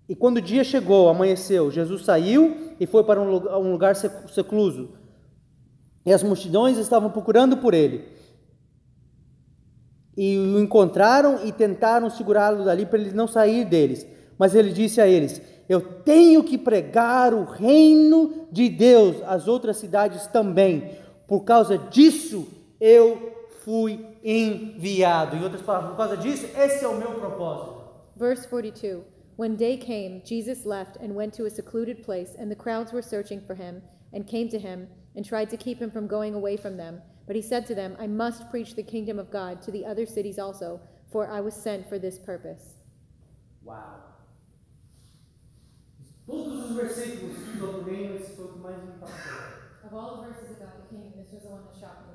e 0.08 0.14
quando 0.16 0.38
o 0.38 0.42
dia 0.42 0.64
chegou, 0.64 1.08
amanheceu, 1.08 1.70
Jesus 1.70 2.04
saiu 2.04 2.74
e 2.80 2.86
foi 2.86 3.04
para 3.04 3.20
um 3.20 3.30
lugar, 3.30 3.56
lugar 3.58 3.96
sec- 3.96 4.28
secluso. 4.30 4.94
E 6.04 6.12
as 6.12 6.22
multidões 6.22 6.78
estavam 6.78 7.10
procurando 7.10 7.58
por 7.58 7.74
ele. 7.74 8.04
E 10.16 10.36
o 10.38 10.58
encontraram 10.60 11.46
e 11.46 11.52
tentaram 11.52 12.10
segurá-lo 12.10 12.64
dali 12.64 12.84
para 12.84 12.98
ele 12.98 13.12
não 13.12 13.28
sair 13.28 13.64
deles. 13.64 14.06
Mas 14.38 14.54
ele 14.54 14.72
disse 14.72 15.00
a 15.00 15.06
eles: 15.06 15.40
Eu 15.68 15.80
tenho 15.80 16.42
que 16.42 16.58
pregar 16.58 17.32
o 17.32 17.44
reino 17.44 18.48
de 18.50 18.68
Deus 18.68 19.16
às 19.26 19.46
outras 19.46 19.76
cidades 19.76 20.26
também. 20.26 20.96
Por 21.28 21.42
causa 21.44 21.78
disso 21.78 22.48
eu 22.80 23.34
fui 23.62 24.04
enviado. 24.22 25.36
Em 25.36 25.42
outras 25.42 25.62
palavras, 25.62 25.90
por 25.90 25.96
causa 25.96 26.16
disso, 26.16 26.46
esse 26.56 26.84
é 26.84 26.88
o 26.88 26.96
meu 26.96 27.14
propósito. 27.14 27.80
Verse 28.16 28.46
42 28.46 29.04
When 29.36 29.56
day 29.56 29.78
came, 29.78 30.22
Jesus 30.22 30.66
left 30.66 30.96
and 30.96 31.14
went 31.14 31.32
to 31.34 31.46
a 31.46 31.50
secluded 31.50 32.02
place, 32.02 32.34
and 32.38 32.50
the 32.50 32.56
crowds 32.56 32.92
were 32.92 33.00
searching 33.00 33.40
for 33.40 33.54
him, 33.54 33.80
and 34.12 34.26
came 34.26 34.48
to 34.50 34.58
him, 34.58 34.88
and 35.16 35.24
tried 35.24 35.48
to 35.50 35.56
keep 35.56 35.80
him 35.80 35.90
from 35.90 36.06
going 36.06 36.34
away 36.34 36.58
from 36.58 36.76
them. 36.76 37.00
But 37.26 37.36
he 37.36 37.42
said 37.42 37.66
to 37.68 37.74
them, 37.74 37.96
I 37.98 38.06
must 38.06 38.50
preach 38.50 38.74
the 38.74 38.82
kingdom 38.82 39.18
of 39.18 39.30
God 39.30 39.62
to 39.62 39.70
the 39.70 39.86
other 39.86 40.04
cities 40.04 40.38
also, 40.38 40.80
for 41.10 41.30
I 41.30 41.40
was 41.40 41.54
sent 41.54 41.88
for 41.88 41.98
this 41.98 42.18
purpose. 42.18 42.74
Wow. 43.62 44.02
Todos 46.26 46.70
os 46.70 46.76
versículos 46.76 47.36
sobre 47.58 47.80
o 47.80 47.84
reino, 47.84 48.16
esse 48.16 48.36
foi 48.36 48.44
o 48.44 48.48
que 48.48 48.60
mais 48.60 48.76
me 48.76 48.90
impactou. 48.90 49.86
Of 49.86 49.94
all 49.94 50.16
the 50.16 50.28
verses 50.28 50.56
about 50.56 50.76
the 50.76 50.88
kingdom, 50.88 51.12
this 51.16 51.32
was 51.32 51.42
the 51.42 51.48
one 51.48 51.62
that 51.64 51.74
shocked 51.80 52.02
me 52.02 52.06
the 52.06 52.08
most. 52.08 52.09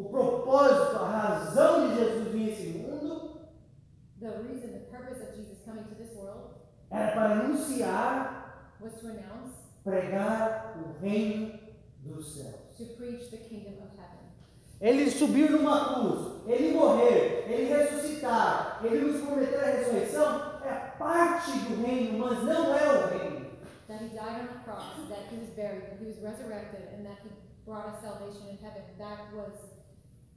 O 0.00 0.08
propósito, 0.08 0.96
a 0.96 1.08
razão 1.08 1.88
de 1.88 1.94
Jesus 1.96 2.28
vir 2.32 2.48
a 2.48 2.52
esse 2.52 2.66
mundo 2.78 3.40
The 4.18 4.28
reason, 4.28 4.72
the 4.72 4.80
purpose 4.90 5.20
of 5.22 5.34
Jesus 5.36 5.58
coming 5.64 5.84
to 5.84 5.94
this 5.94 6.14
world 6.16 6.54
era 6.90 7.12
para 7.12 7.40
anunciar, 7.40 8.76
was 8.80 8.94
to 9.00 9.06
announce, 9.08 9.54
pregar 9.84 10.74
o 10.78 11.00
reino 11.02 11.58
dos 12.02 12.34
céus. 12.34 12.76
to 12.76 12.84
preach 12.96 13.30
the 13.30 13.36
kingdom 13.38 13.74
of 13.82 13.90
heaven. 13.96 14.24
Ele 14.80 15.10
subir 15.10 15.50
numa 15.50 15.94
cruz, 15.94 16.42
ele 16.46 16.72
morrer, 16.72 17.44
ele 17.46 17.72
ressuscitar, 17.72 18.80
ele 18.82 19.00
nos 19.12 19.20
prometer 19.22 19.58
a 19.62 19.66
ressurreição, 19.66 20.60
é 20.64 20.74
parte 20.98 21.52
do 21.52 21.82
reino, 21.82 22.18
mas 22.18 22.42
não 22.44 22.74
é 22.74 22.88
o 22.88 23.06
reino. 23.08 23.50
That 23.86 24.02
he 24.02 24.08
died 24.10 24.40
on 24.40 24.46
the 24.46 24.64
cross, 24.64 25.08
that 25.08 25.28
he 25.30 25.40
was 25.40 25.50
buried, 25.54 25.90
that 25.90 25.98
he 26.00 26.06
was 26.06 26.18
resurrected, 26.22 26.88
and 26.94 27.04
that 27.04 27.18
he 27.22 27.30
brought 27.66 27.88
us 27.88 28.00
salvation 28.02 28.48
in 28.48 28.58
heaven. 28.58 28.82
That 28.98 29.32
was 29.34 29.69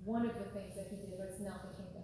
one 0.06 0.26
of 0.26 0.36
the 0.38 0.46
things 0.52 0.76
that 0.76 0.88
he 0.90 0.98
did, 0.98 1.20
it's 1.20 1.40
not 1.40 1.62
the 1.62 1.76
kingdom. 1.76 2.04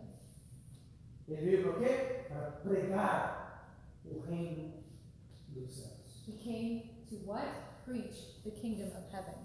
Ele 1.28 1.42
veio 1.42 1.64
para 1.64 1.80
quê? 1.80 2.26
Para 2.30 2.52
pregar 2.64 3.76
o 4.06 4.20
reino 4.22 4.74
dos 5.50 5.72
céus. 5.72 6.24
He 6.26 6.34
came 6.34 7.06
to 7.10 7.16
what? 7.26 7.48
Preach 7.86 8.42
the 8.44 8.52
kingdom 8.52 8.88
of 8.98 9.04
heaven. 9.12 9.36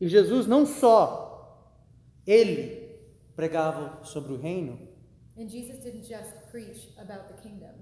E 0.00 0.08
Jesus 0.08 0.46
não 0.46 0.64
só 0.64 1.74
ele 2.24 3.00
pregava 3.34 4.04
sobre 4.04 4.32
o 4.32 4.36
reino, 4.36 4.78
And 5.36 5.48
Jesus 5.48 5.78
didn't 5.84 6.04
just 6.04 6.50
preach 6.50 6.88
about 6.98 7.28
the 7.28 7.34
kingdom, 7.40 7.72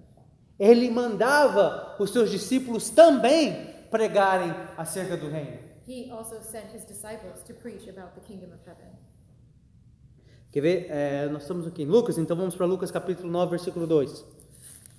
ele 0.59 0.91
mandava 0.91 1.97
os 1.99 2.11
seus 2.11 2.31
discípulos 2.31 2.91
também 2.91 3.75
pregarem 3.91 4.51
acerca 4.77 5.17
do 5.17 5.29
reino. 5.29 5.59
he 5.89 6.11
also 6.11 6.41
sent 6.43 6.67
his 6.75 6.85
disciples 6.85 7.43
to 7.45 7.55
preach 7.55 7.89
about 7.89 8.13
the 8.15 8.21
kingdom 8.21 8.53
of 8.53 8.59
heaven. 8.67 8.91
Quer 10.51 10.61
ver? 10.61 10.87
É, 10.91 11.29
nós 11.29 11.43
estamos 11.43 11.67
aqui 11.67 11.83
em 11.83 11.87
Lucas, 11.87 12.19
então 12.19 12.37
vamos 12.37 12.57
para 12.57 12.67
Lucas 12.67 12.91
capítulo 12.91 13.31
9, 13.31 13.51
versículo 13.51 13.87
2. 13.87 14.25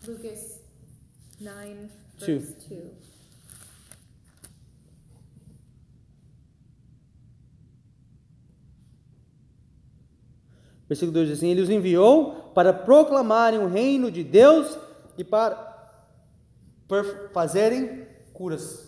Lucas 0.07 0.61
9, 1.41 1.89
Two. 2.19 2.39
verse 2.39 2.55
2. 2.69 3.17
Versículo 10.87 11.11
2 11.11 11.27
diz 11.29 11.37
assim: 11.37 11.49
Ele 11.49 11.61
os 11.61 11.69
enviou 11.69 12.51
para 12.53 12.73
proclamarem 12.73 13.59
o 13.59 13.67
reino 13.67 14.09
de 14.09 14.23
Deus 14.23 14.77
e 15.17 15.23
para 15.23 15.75
fazerem 17.33 18.07
curas. 18.33 18.87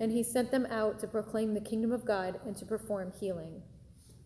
And 0.00 0.10
he 0.10 0.22
sent 0.22 0.50
them 0.50 0.66
out 0.66 0.98
to 1.00 1.06
proclaim 1.06 1.52
the 1.54 1.60
kingdom 1.60 1.92
of 1.92 2.04
God 2.04 2.40
and 2.46 2.54
to 2.54 2.64
perform 2.64 3.12
healing. 3.20 3.62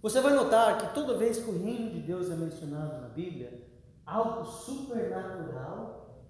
Você 0.03 0.21
vai 0.21 0.35
notar 0.35 0.79
que 0.79 0.95
toda 0.95 1.17
vez 1.17 1.39
que 1.39 1.51
o 1.51 1.65
reino 1.65 1.91
de 1.91 2.01
Deus 2.01 2.31
é 2.31 2.37
mencionado 2.37 3.01
na 3.01 3.09
Bíblia, 3.09 3.63
algo 4.07 4.45
supernatural 4.45 6.23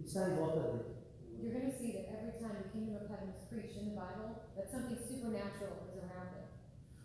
está 0.00 0.28
em 0.28 0.34
volta 0.34 0.60
dele. 0.60 0.94
You're 1.38 1.52
going 1.52 1.70
to 1.70 1.78
see 1.78 1.92
that 1.92 2.08
every 2.08 2.32
time 2.40 2.56
the 2.62 2.68
kingdom 2.70 2.96
of 2.96 3.10
heaven 3.10 3.28
is 3.28 3.44
preached 3.50 3.76
in 3.76 3.90
the 3.90 4.00
Bible, 4.00 4.40
that 4.56 4.70
something 4.70 4.96
supernatural 4.96 5.76
is 5.86 5.98
around 5.98 6.32
it. 6.32 6.48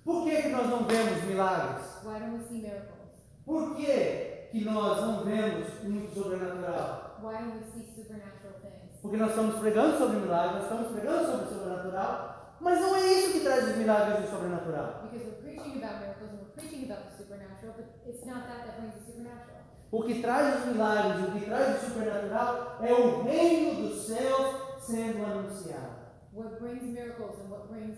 Por 0.06 0.24
que, 0.24 0.42
que 0.42 0.50
nós 0.50 0.70
não 0.70 0.86
vemos 0.86 1.24
milagres? 1.26 1.86
Why 2.04 2.20
don't 2.20 2.38
we 2.38 2.48
see 2.48 2.62
miracles? 2.62 3.20
Por 3.46 3.76
que, 3.76 4.39
que 4.52 4.66
nós 4.66 5.02
não 5.02 5.24
vemos 5.24 5.68
muito 5.84 6.14
sobrenatural? 6.14 7.20
Why 7.22 7.34
don't 7.34 7.58
we 7.58 7.64
see 7.72 7.96
supernatural 7.96 8.54
things? 8.62 9.00
Porque 9.02 9.18
nós 9.18 9.30
estamos 9.30 9.56
pregando 9.60 9.98
sobre 9.98 10.18
milagres, 10.18 10.54
nós 10.54 10.64
estamos 10.64 10.92
pregando 10.92 11.26
sobre 11.26 11.46
o 11.46 11.50
sobrenatural, 11.50 12.40
Mas 12.60 12.82
não 12.82 12.94
é 12.94 13.14
isso 13.14 13.34
que 13.34 13.40
traz 13.40 13.70
os 13.70 13.78
milagres 13.78 14.22
do 14.22 14.30
sobrenatural. 14.30 15.04
Because 15.04 15.26
we're 15.26 15.42
preaching 15.42 15.82
about 15.82 16.02
miracles 16.02 16.32
and 16.32 16.40
we're 16.40 16.52
preaching 16.60 16.92
about 16.92 17.10
the 17.10 17.18
supernatural, 17.18 17.74
but 17.78 17.86
it's 18.06 18.26
not 18.26 18.48
that 18.48 18.66
that 18.66 18.82
brings 18.82 18.96
the 18.96 19.12
supernatural. 19.12 19.60
O 19.92 20.04
que 20.04 20.22
traz 20.22 20.60
os 20.60 20.66
milagres, 20.74 21.28
o 21.28 21.32
que 21.32 21.46
traz 21.46 21.82
o 21.82 21.86
supernatural 21.86 22.78
é 22.82 22.94
o 22.94 23.24
reino 23.24 23.88
dos 23.88 24.06
céus 24.08 24.82
sendo 24.82 25.26
anunciado. 25.26 26.00
What 26.34 26.60
brings 26.60 26.84
miracles 26.84 27.40
and 27.40 27.50
what 27.50 27.70
brings 27.70 27.98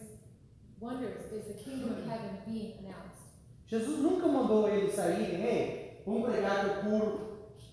wonders 0.80 1.32
is 1.32 1.46
the 1.48 1.54
kingdom 1.56 1.94
of 1.94 2.08
heaven 2.08 2.42
being 2.46 2.78
announced. 2.80 3.20
Jesus 3.66 4.00
nunca 4.00 4.28
mandou 4.28 4.70
eles 4.70 4.94
saírem, 4.94 5.42
ei, 5.44 5.91
que 6.04 6.10
eu 6.10 6.82
curo, 6.84 7.20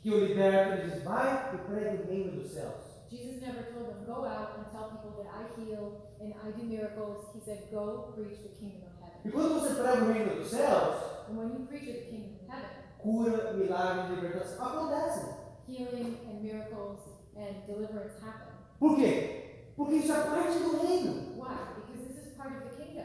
que 0.03 0.11
eu 0.11 0.27
liberto. 0.27 0.73
Ele 0.75 0.91
diz, 0.91 1.03
vai 1.03 1.55
e 1.55 1.59
pregue 1.59 2.03
o 2.03 2.07
reino 2.07 2.41
dos 2.41 2.51
céus. 2.51 2.89
Jesus 3.11 3.41
never 3.41 3.65
told 3.73 3.87
them, 3.89 4.05
go 4.05 4.25
out 4.27 4.59
and 4.59 4.65
tell 4.71 4.91
people 4.91 5.23
that 5.23 5.29
I 5.33 5.61
heal 5.61 6.15
and 6.21 6.35
I 6.45 6.53
do 6.53 6.65
miracles. 6.65 7.27
He 7.35 7.41
said, 7.41 7.71
go 7.73 8.13
preach 8.15 8.43
the 8.43 8.51
kingdom 8.59 8.89
of 8.89 9.01
heaven. 9.01 9.21
E 9.25 9.31
quando 9.31 9.61
você 9.61 9.75
prega 9.75 10.05
o 10.05 10.13
reino 10.13 10.35
dos 10.37 10.51
céus, 10.51 11.09
And 11.29 11.37
when 11.37 11.49
you 11.51 11.67
preach 11.67 11.87
the 11.87 12.11
kingdom 12.11 12.37
of 12.37 12.51
heaven, 12.51 12.71
cura, 12.99 13.53
milagre, 13.55 14.15
libertação 14.17 14.67
acontecem. 14.67 15.39
healing 15.69 16.17
and 16.29 16.43
miracles 16.43 17.01
and 17.37 17.67
deliverance 17.67 18.15
happen. 18.23 18.55
Por 18.81 18.97
quê? 18.97 19.73
Porque 19.77 19.97
isso 19.97 20.13
é 20.13 20.23
parte 20.23 20.59
do 20.59 20.79
reino. 20.87 21.37
Why? 21.37 21.75
Because 21.77 22.09
this 22.09 22.27
is 22.27 22.33
part 22.37 22.57
of 22.57 22.63
the 22.65 22.83
kingdom. 22.83 23.05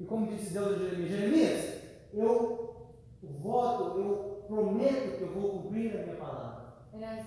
E 0.00 0.04
como 0.04 0.26
disse 0.26 0.52
Deus 0.52 0.80
a 0.80 0.94
Jeremias, 0.94 1.78
eu 2.12 2.94
voto, 3.22 3.98
eu 3.98 4.44
prometo 4.46 5.18
que 5.18 5.22
eu 5.22 5.32
vou 5.32 5.62
cumprir 5.62 5.96
a 5.96 6.02
minha 6.02 6.16
palavra. 6.16 6.58
And 6.94 7.04
as 7.04 7.26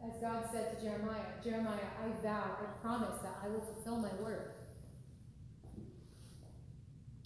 as 0.00 0.16
God 0.20 0.50
said 0.52 0.76
to 0.76 0.80
Jeremiah, 0.80 1.42
Jeremiah, 1.42 1.90
I 2.00 2.08
vow, 2.22 2.56
I 2.60 2.80
promise 2.80 3.20
that 3.22 3.36
I 3.42 3.48
will 3.48 3.60
fulfill 3.60 3.96
my 3.96 4.10
word. 4.22 4.52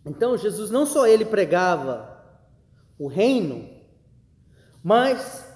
Então 0.05 0.37
Jesus 0.37 0.71
não 0.71 0.85
só 0.85 1.07
ele 1.07 1.25
pregava 1.25 2.21
o 2.99 3.07
reino, 3.07 3.69
mas 4.83 5.47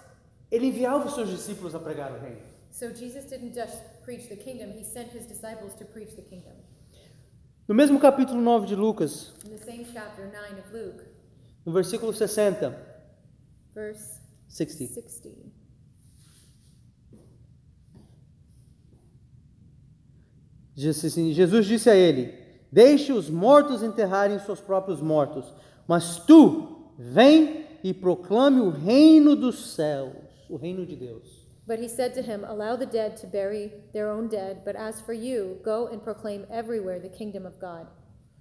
ele 0.50 0.66
enviava 0.66 1.06
os 1.06 1.14
seus 1.14 1.28
discípulos 1.28 1.74
a 1.74 1.80
pregar 1.80 2.12
o 2.12 2.20
reino. 2.20 2.42
So 2.70 2.94
Jesus 2.94 3.24
didn't 3.24 3.54
just 3.54 3.82
preach 4.04 4.28
the 4.28 4.36
kingdom, 4.36 4.70
he 4.70 4.84
sent 4.84 5.08
his 5.12 5.26
disciples 5.26 5.74
to 5.74 5.84
preach 5.86 6.14
the 6.14 6.22
kingdom. 6.22 6.52
No 7.66 7.74
mesmo 7.74 7.98
capítulo 7.98 8.40
9 8.40 8.66
de 8.66 8.76
Lucas, 8.76 9.34
In 9.44 9.50
the 9.50 9.64
same 9.64 9.84
chapter 9.92 10.26
9 10.26 10.60
of 10.60 10.72
Luke, 10.72 11.04
no 11.66 11.72
versículo 11.72 12.12
60, 12.12 12.72
verse 13.74 14.20
60. 14.46 15.00
60. 15.02 15.56
Disse 20.74 21.06
assim, 21.08 21.32
Jesus 21.32 21.66
disse 21.66 21.90
a 21.90 21.96
ele: 21.96 22.32
Deixe 22.70 23.12
os 23.12 23.28
mortos 23.28 23.82
enterrarem 23.82 24.38
seus 24.38 24.60
próprios 24.60 25.00
mortos, 25.00 25.52
mas 25.88 26.18
tu 26.18 26.92
vem 26.96 27.66
e 27.82 27.92
proclame 27.92 28.60
o 28.60 28.70
reino 28.70 29.34
dos 29.34 29.74
céus, 29.74 30.14
o 30.48 30.56
reino 30.56 30.86
de 30.86 30.94
Deus. 30.94 31.44
But 31.66 31.80
he 31.80 31.88
said 31.88 32.14
to 32.14 32.20
him, 32.20 32.44
Allow 32.44 32.76
the 32.76 32.86
dead 32.86 33.16
to 33.22 33.26
bury 33.26 33.72
their 33.92 34.08
own 34.08 34.28
dead, 34.28 34.62
but 34.64 34.76
as 34.76 35.00
for 35.00 35.12
you, 35.12 35.58
go 35.64 35.88
and 35.88 35.98
proclaim 35.98 36.46
everywhere 36.48 37.00
the 37.00 37.08
kingdom 37.08 37.44
of 37.44 37.58
God. 37.58 37.88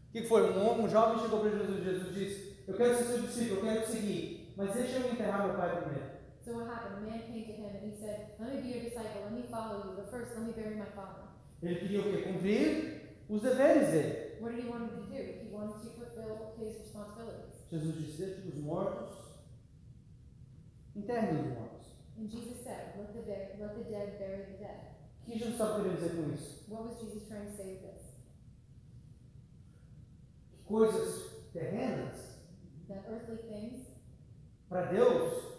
O 0.10 0.12
que 0.12 0.28
foi? 0.28 0.44
Um, 0.52 0.84
um 0.84 0.88
jovem 0.88 1.24
chegou 1.24 1.40
para 1.40 1.50
Jesus 1.50 1.80
e 1.80 1.84
Jesus 1.84 2.14
disse: 2.14 2.55
Eu 2.68 2.76
quero 2.76 2.98
ser 2.98 3.04
seu 3.04 3.22
discípulo, 3.22 3.60
eu 3.60 3.62
quero 3.62 3.86
te 3.86 3.92
seguir, 3.92 4.54
mas 4.58 4.74
deixa 4.74 4.98
eu 4.98 5.12
enterrar 5.12 5.48
meu 5.48 5.56
pai 5.56 5.82
primeiro. 5.82 6.16
So 6.44 6.54
what 6.54 6.70
happened? 6.70 6.98
A 6.98 7.10
man 7.10 7.20
came 7.22 7.44
to 7.46 7.54
him 7.54 7.66
and 7.66 7.92
he 7.92 7.98
said, 7.98 8.36
Let 8.40 8.56
me 8.56 8.62
be 8.62 8.70
your 8.70 8.84
disciple, 8.84 9.24
let 9.24 9.34
me 9.34 9.44
follow 9.50 9.86
you, 9.86 9.96
but 9.96 10.10
first 10.10 10.36
let 10.36 10.46
me 10.46 10.54
bury 10.54 10.76
my 10.76 10.86
father. 10.96 11.26
Ele 11.62 11.76
queria 11.80 12.02
o 12.02 12.04
quê? 12.04 12.22
Cumprir 12.22 13.18
os 13.30 13.42
deveres 13.42 13.90
dele. 13.92 14.42
What 14.42 14.56
did 14.56 14.64
he 14.64 14.70
want 14.70 14.90
to 14.90 14.96
do? 14.98 15.14
He 15.14 15.50
wanted 15.52 15.82
to 15.82 15.90
fulfill 15.98 16.54
his 16.60 16.78
responsibilities. 16.80 17.66
Jesus 17.72 17.96
disse: 17.96 18.18
Deixe 18.26 18.48
os 18.48 18.56
mortos, 18.60 19.12
enterrem 20.96 21.42
os 21.42 21.48
mortos. 21.58 21.86
And 22.18 22.30
Jesus 22.30 22.64
said, 22.64 22.96
Let 22.98 23.14
the 23.14 23.22
dead, 23.24 23.60
let 23.60 23.76
the 23.76 23.84
dead 23.90 24.20
bury 24.20 24.46
the 24.46 24.58
dead. 24.58 24.96
O 25.22 25.26
que 25.26 25.38
Jesus 25.40 25.54
estava 25.54 25.82
querendo 25.82 25.96
dizer 25.98 26.16
com 26.16 26.34
isso? 26.34 26.66
What 26.70 26.90
was 26.90 27.00
Jesus 27.00 27.28
trying 27.28 27.46
to 27.48 27.56
say 27.58 27.74
with 27.74 27.82
this? 27.82 28.16
Coisas 30.66 31.52
terrenas, 31.52 32.35
para 34.70 34.86
Deus, 34.92 35.56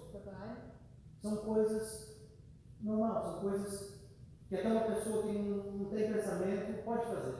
são 1.20 1.36
coisas 1.38 2.16
normais, 2.80 3.24
são 3.24 3.40
coisas 3.40 4.00
que 4.48 4.56
até 4.56 4.68
uma 4.68 4.82
pessoa 4.82 5.22
que 5.22 5.32
não, 5.32 5.84
tem 5.86 6.12
pensamento 6.12 6.84
pode 6.84 7.06
fazer. 7.06 7.34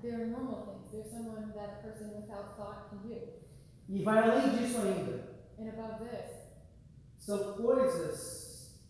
They're 0.00 0.26
normal 0.26 0.66
things. 0.66 0.90
They're 0.90 1.08
someone 1.08 1.52
that 1.52 1.78
a 1.78 1.82
person 1.82 2.14
without 2.16 2.56
thought 2.56 2.90
can 2.90 2.98
do. 3.08 3.42
E 3.88 4.02
vai 4.02 4.18
além 4.18 4.56
disso 4.56 4.78
ainda. 4.78 5.32
And 5.58 5.68
above 5.68 6.04
this, 6.04 6.42
São 7.18 7.54
coisas 7.54 8.80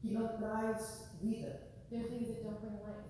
que 0.00 0.12
não 0.12 0.36
traz 0.36 1.10
vida. 1.20 1.66
they're 1.90 2.04
things 2.04 2.28
that 2.28 2.42
don't 2.42 2.60
bring 2.60 2.74
life. 2.74 3.06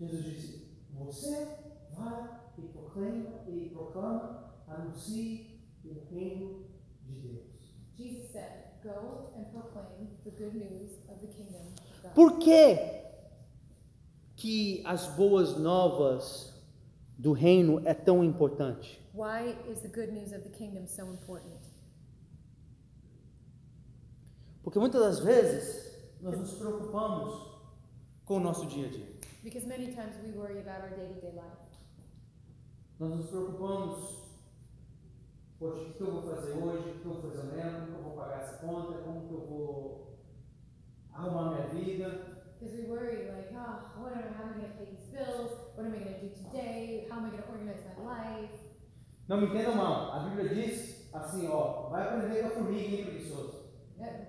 Jesus 0.00 0.24
disse: 0.24 0.68
Você 0.92 1.58
vai 1.92 2.43
e 2.58 2.62
proclama 2.62 3.44
e 3.46 3.70
proclama, 3.70 4.54
anuncie 4.68 5.60
o 5.84 5.94
reino 6.10 6.64
de 7.02 7.14
Deus. 7.14 7.74
Jesus 7.96 8.30
said, 8.30 8.64
Go 8.82 9.32
and 9.36 9.46
proclaim 9.50 10.08
the 10.24 10.30
good 10.30 10.54
news 10.54 10.98
of 11.08 11.20
the 11.20 11.28
kingdom 11.28 11.72
of 11.72 12.02
God. 12.02 12.14
Por 12.14 12.38
que 12.38 13.02
que 14.36 14.82
as 14.84 15.06
boas 15.16 15.56
novas 15.56 16.52
do 17.18 17.32
reino 17.32 17.80
é 17.86 17.94
tão 17.94 18.22
importante? 18.22 19.00
Why 19.14 19.56
is 19.70 19.80
the 19.80 19.88
good 19.88 20.12
news 20.12 20.32
of 20.32 20.42
the 20.42 20.50
kingdom 20.50 20.86
so 20.86 21.04
important? 21.04 21.60
Porque 24.62 24.78
muitas 24.78 25.00
das 25.00 25.18
vezes 25.20 25.94
nós 26.20 26.38
nos 26.38 26.54
preocupamos 26.54 27.54
com 28.24 28.36
o 28.36 28.40
nosso 28.40 28.66
dia 28.66 28.86
a 28.86 28.90
dia. 28.90 29.14
Because 29.42 29.66
many 29.66 29.92
times 29.92 30.16
we 30.22 30.32
worry 30.32 30.58
about 30.58 30.82
our 30.82 30.90
day 30.90 31.08
to 31.08 31.20
day 31.20 31.32
life. 31.32 31.63
Nós 32.98 33.10
nos 33.10 33.26
preocupamos, 33.26 34.38
poxa, 35.58 35.82
o 35.82 35.92
que 35.94 36.00
eu 36.00 36.12
vou 36.12 36.22
fazer 36.22 36.52
hoje, 36.52 36.90
o 36.90 37.00
que 37.00 37.06
eu 37.06 37.12
vou 37.14 37.22
fazer 37.22 37.40
amanhã, 37.40 37.72
como 37.74 37.86
que 37.86 37.92
eu 37.92 38.02
vou 38.02 38.12
pagar 38.12 38.40
essa 38.40 38.58
conta, 38.58 38.98
como 38.98 39.26
que 39.26 39.34
eu 39.34 39.46
vou 39.46 40.18
arrumar 41.12 41.50
minha 41.50 41.66
vida. 41.68 42.34
Because 42.58 42.76
we 42.76 42.86
worry, 42.88 43.30
like, 43.32 43.52
oh, 43.52 44.00
what 44.00 44.14
am, 44.14 44.32
how 44.34 44.44
am 44.44 44.54
I 44.54 44.60
going 44.60 44.70
to 44.70 44.78
pay 44.78 44.86
these 44.86 45.10
bills? 45.10 45.50
What 45.74 45.86
am 45.86 45.94
I 45.94 45.98
going 45.98 46.14
to 46.14 46.20
do 46.20 46.34
today? 46.34 47.08
How 47.10 47.18
am 47.18 47.26
I 47.26 47.30
going 47.30 47.42
to 47.42 47.48
organize 47.50 47.82
my 47.84 48.04
life? 48.04 48.60
Não 49.26 49.40
me 49.40 49.46
entendam 49.46 49.74
mal, 49.74 50.12
a 50.12 50.18
Bíblia 50.28 50.54
diz 50.54 51.10
assim, 51.12 51.48
ó, 51.48 51.88
vai 51.88 52.06
aprender 52.06 52.42
com 52.42 52.46
a 52.46 52.50
formiga, 52.50 52.94
hein, 52.94 53.04
preguiçoso. 53.06 53.64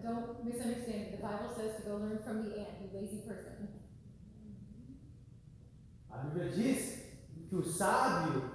Don't 0.02 0.44
misunderstand. 0.44 1.12
The 1.12 1.18
Bible 1.18 1.50
says 1.56 1.78
to 1.78 1.90
go 1.90 1.98
learn 1.98 2.20
from 2.24 2.44
the 2.44 2.60
ant, 2.60 2.80
you 2.82 2.90
lazy 2.94 3.24
person. 3.28 3.68
A 6.10 6.18
Bíblia 6.20 6.50
diz 6.52 7.04
que 7.50 7.56
o 7.56 7.64
sábio, 7.64 8.55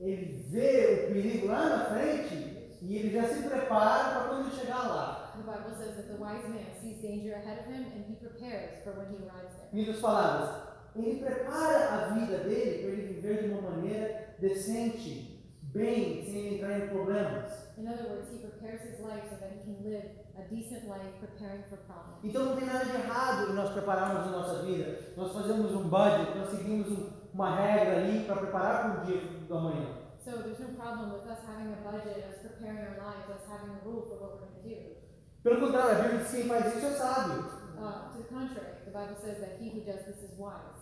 ele 0.00 0.44
vê 0.50 1.06
o 1.08 1.12
perigo 1.14 1.46
lá 1.46 1.68
na 1.68 1.84
frente 1.86 2.34
e 2.82 2.96
ele 2.96 3.10
já 3.10 3.28
se 3.28 3.42
prepara 3.48 4.10
para 4.20 4.28
quando 4.28 4.46
ele 4.46 4.56
chegar 4.56 4.86
lá. 4.88 5.22
The 5.36 5.42
Bible 5.52 5.74
says 5.76 5.96
that 5.96 6.08
the 6.08 6.22
wise 6.22 6.48
man 6.48 6.64
sees 6.80 7.00
danger 7.02 7.34
ahead 7.34 7.60
of 7.60 7.68
him 7.70 7.84
and 7.94 8.04
he 8.08 8.16
prepares 8.16 8.82
for 8.84 8.92
when 8.92 9.06
he 9.10 9.16
arrives 9.24 9.54
there. 9.56 9.68
Em 9.72 9.80
outras 9.80 10.00
palavras, 10.00 10.50
ele 10.94 11.20
prepara 11.20 11.88
a 11.90 12.14
vida 12.14 12.38
dele 12.38 12.82
para 12.82 12.90
ele 12.92 13.14
viver 13.14 13.42
de 13.42 13.48
uma 13.50 13.70
maneira 13.70 14.34
decente, 14.38 15.42
bem, 15.62 16.24
sem 16.24 16.54
entrar 16.56 16.78
em 16.78 16.88
problemas. 16.88 17.66
In 17.78 17.86
other 17.88 18.06
words, 18.08 18.30
he 18.32 18.38
prepares 18.38 18.80
his 18.82 19.00
life 19.00 19.28
so 19.28 19.36
that 19.36 19.52
he 19.54 19.60
can 19.64 19.82
live 19.84 20.08
a 20.38 20.42
decent 20.48 20.86
life 20.88 21.12
preparing 21.20 21.62
for 21.68 21.76
problems. 21.86 22.18
Então 22.24 22.44
não 22.46 22.56
tem 22.56 22.66
nada 22.66 22.84
de 22.86 22.94
errado 22.96 23.50
em 23.50 23.54
nós 23.54 23.70
prepararmos 23.70 24.26
a 24.28 24.30
nossa 24.30 24.62
vida. 24.62 24.98
Nós 25.16 25.32
fazemos 25.32 25.72
um 25.72 25.88
budget, 25.88 26.38
nós 26.38 26.50
seguimos 26.50 26.88
um- 26.90 27.10
uma 27.36 27.54
regra 27.54 27.98
ali 27.98 28.24
para 28.24 28.36
preparar 28.36 28.80
para 28.80 29.02
o 29.02 29.04
dia 29.04 29.20
do 29.46 29.56
amanhã. 29.58 29.86
So 30.24 30.30
there's 30.42 30.58
no 30.58 30.74
problem 30.74 31.12
with 31.12 31.28
us 31.28 31.38
having 31.46 31.70
a 31.70 31.76
budget, 31.84 32.24
us 32.32 32.40
preparing 32.40 32.78
our 32.78 32.96
lives, 32.96 33.28
us 33.28 33.44
having 33.46 33.76
a 33.76 33.84
rule 33.84 34.08
for 34.08 34.16
what 34.16 34.40
we're 34.40 34.48
going 34.48 34.56
to 34.56 34.68
do. 34.68 34.96
Pelo 35.44 35.60
contrário, 35.60 35.90
a 35.90 36.02
Bíblia 36.02 36.18
diz 36.18 36.30
que 36.30 36.36
quem 36.38 36.48
faz 36.48 36.74
isso 36.74 36.86
é 36.86 36.90
sábio. 36.96 37.44
Uh, 37.76 38.10
to 38.10 38.22
the 38.22 38.28
contrary, 38.32 38.72
the 38.86 38.90
Bible 38.90 39.16
says 39.20 39.38
that 39.38 39.60
he 39.60 39.68
who 39.68 39.84
does 39.84 40.02
this 40.06 40.16
is 40.24 40.32
wise. 40.38 40.80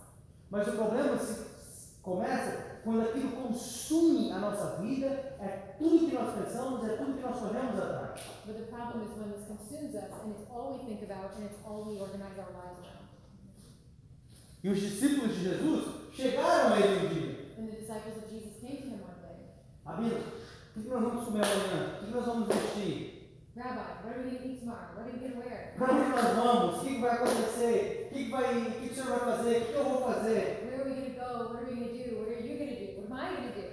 Mas 0.49 0.67
o 0.69 0.71
problema 0.71 1.17
se 1.17 2.01
começa 2.01 2.79
quando 2.85 3.01
aquilo 3.01 3.31
consome 3.31 4.31
a 4.31 4.39
nossa 4.39 4.81
vida, 4.81 5.07
é 5.41 5.75
tudo 5.77 6.07
que 6.07 6.15
nós 6.15 6.33
pensamos, 6.35 6.87
é 6.89 6.95
tudo 6.95 7.17
que 7.17 7.21
nós 7.21 7.37
corremos 7.37 7.77
atrás. 7.77 8.21
But 8.45 8.55
the 8.55 8.71
problem 8.71 9.03
is 9.03 9.11
when 9.17 9.29
this 9.29 9.45
consumes 9.45 9.93
us 9.93 10.09
and 10.23 10.31
it's 10.31 10.49
all 10.49 10.79
we 10.79 10.85
think 10.85 11.03
about 11.03 11.35
and 11.35 11.45
it's 11.45 11.59
all 11.65 11.83
we 11.83 11.99
organize 11.99 12.39
our 12.39 12.53
lives 12.55 12.79
around. 12.79 12.94
E 14.65 14.69
os 14.69 14.79
discípulos 14.79 15.37
de 15.37 15.43
Jesus 15.43 15.85
chegaram 16.11 16.73
a 16.73 16.79
ele 16.79 17.05
um 17.05 17.09
dia. 17.13 17.53
And 17.55 17.67
the 17.67 17.75
disciples 17.75 18.17
of 18.17 18.33
Jesus 18.33 18.57
came 18.59 18.77
to 18.77 18.87
him 18.87 18.99
one 19.05 19.21
day. 19.21 19.53
Rabino, 19.85 20.17
o 20.75 20.81
que 20.81 20.89
nós 20.89 21.03
vamos 21.03 21.25
comer 21.25 21.45
amanhã? 21.45 21.99
O 22.01 22.05
que 22.05 22.11
nós 22.11 22.25
vamos 22.25 22.47
vestir? 22.47 23.29
Rabbi, 23.55 23.77
what 24.03 24.09
are 24.09 24.23
we 24.23 24.31
going 24.31 24.37
to 24.41 24.47
eat 24.47 24.59
tomorrow? 24.61 24.97
What 24.97 25.05
are 25.05 25.13
we 25.13 25.19
going 25.19 25.33
to 25.33 25.37
wear? 25.37 25.75
Para 25.77 25.93
onde 25.93 26.09
nós 26.09 26.35
vamos? 26.35 26.77
O 26.77 26.83
que 26.83 26.99
vai 26.99 27.11
acontecer? 27.11 28.09
O 28.09 28.15
que, 28.15 28.31
vai, 28.31 28.57
o 28.57 28.71
que, 28.71 28.87
que 28.87 28.89
o 28.89 28.95
senhor 28.95 29.19
vai 29.19 29.37
fazer? 29.37 29.55
O 29.55 29.65
que, 29.65 29.73
eu 29.75 29.83
vou 29.83 30.01
fazer? 30.01 30.41
Where 30.65 30.81
are 30.81 30.89
we 30.89 30.95
gonna 30.95 31.13
go? 31.13 31.53
What 31.53 31.57
are 31.57 31.69
we 31.69 31.75
gonna 31.75 31.93
do? 31.93 32.17
What 32.17 32.33
are 32.33 32.41
you 32.41 32.57
gonna 32.57 32.75
do? 32.81 32.87
What 32.97 33.05
am 33.05 33.21
I 33.21 33.35
gonna 33.37 33.51
do? 33.53 33.69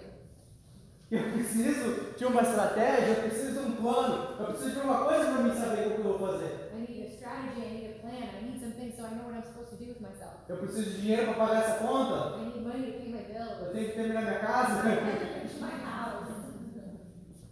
Eu 1.09 1.33
preciso 1.33 2.17
de 2.19 2.25
uma 2.27 2.43
estratégia, 2.43 3.09
eu 3.09 3.31
preciso 3.31 3.53
de 3.53 3.59
um 3.61 3.77
plano, 3.77 4.37
eu 4.39 4.45
preciso 4.45 4.71
de 4.73 4.81
uma 4.81 5.05
coisa 5.07 5.25
para 5.25 5.43
mim 5.43 5.55
saber 5.55 5.87
o 5.87 5.91
que 5.95 5.99
eu 6.01 6.05
vou 6.05 6.19
fazer. 6.19 6.71
I 6.77 6.85
need 6.87 7.01
a 7.01 7.09
strategy, 7.09 7.61
I 7.65 7.73
need 7.81 7.97
a 7.97 7.99
plan, 8.05 8.29
I 8.29 8.45
need 8.45 8.61
some 8.61 8.73
things 8.73 8.92
so 9.03 9.09
I 9.09 9.15
know 9.19 9.27
what 9.27 9.35
I'm 9.35 9.43
supposed 9.43 9.71
to 9.71 9.77
do 9.77 9.87
with 9.89 10.01
myself. 10.01 10.35
Eu 10.49 10.57
preciso 10.59 10.91
de 10.91 11.01
dinheiro 11.01 11.35
para 11.35 11.47
pagar 11.47 11.63
essa 11.65 11.79
conta, 11.79 12.39
I 12.39 12.45
need 12.45 12.63
money 12.63 12.93
to 12.93 12.99
pay 12.99 13.09
my 13.11 13.23
bills. 13.23 13.59
eu 13.61 13.73
tenho 13.73 13.87
que 13.89 13.95
terminar 13.95 14.23
minha 14.23 14.39
casa. 14.39 14.73
I 14.73 14.93
have 14.93 15.19
to 15.19 15.27
finish 15.27 15.61
my 15.61 15.71
house. 15.83 16.31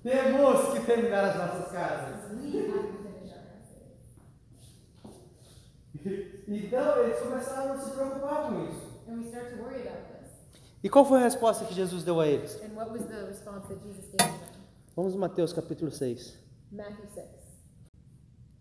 Temos 0.02 0.72
que 0.72 0.80
terminar 0.86 1.24
as 1.24 1.36
nossas 1.36 1.72
casas. 1.72 2.30
We 2.30 2.56
have 2.56 2.86
to 2.86 2.98
finish 3.02 3.32
our 3.34 3.42
houses. 6.04 6.44
Então 6.46 7.02
eles 7.02 7.18
começaram 7.18 7.72
a 7.72 7.78
se 7.78 7.90
preocupar 7.90 8.48
com 8.48 8.64
isso. 8.68 8.90
And 9.08 9.18
we 9.18 9.24
start 9.26 9.50
to 9.50 9.62
worry 9.62 9.80
about 9.80 10.06
this. 10.06 10.30
E 10.84 10.88
qual 10.88 11.04
foi 11.04 11.18
a 11.18 11.22
resposta 11.24 11.64
que 11.64 11.74
Jesus 11.74 12.04
deu 12.04 12.20
a 12.20 12.28
eles? 12.28 12.62
And 12.62 12.76
what 12.76 12.92
was 12.92 13.06
the 13.06 13.26
response 13.26 13.66
that 13.66 13.80
Jesus 13.82 14.06
gave 14.06 14.18
to 14.18 14.38
them? 14.38 14.50
Vamos 14.94 15.16
Mateus 15.16 15.52
capítulo 15.52 15.90
6. 15.90 16.38
Matthew 16.70 17.08
6. 17.12 17.26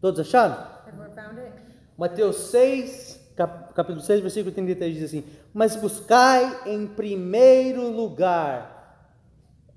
Todos 0.01 0.19
acharam? 0.19 0.57
Everyone 0.87 1.13
found 1.13 1.37
it? 1.37 1.68
Mateus 1.99 2.37
6, 2.51 3.33
cap- 3.35 3.73
capítulo 3.73 3.99
6, 4.01 4.21
versículo 4.21 4.53
33 4.55 4.93
diz 4.95 5.03
assim: 5.03 5.23
Mas 5.53 5.75
buscai 5.75 6.69
em 6.69 6.87
primeiro 6.87 7.89
lugar 7.89 8.77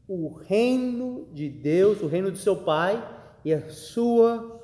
o 0.06 0.28
reino 0.28 1.26
de 1.32 1.48
Deus, 1.48 2.00
o 2.00 2.06
reino 2.06 2.30
do 2.30 2.38
seu 2.38 2.56
Pai 2.56 3.02
e 3.44 3.52
a 3.52 3.68
sua 3.70 4.62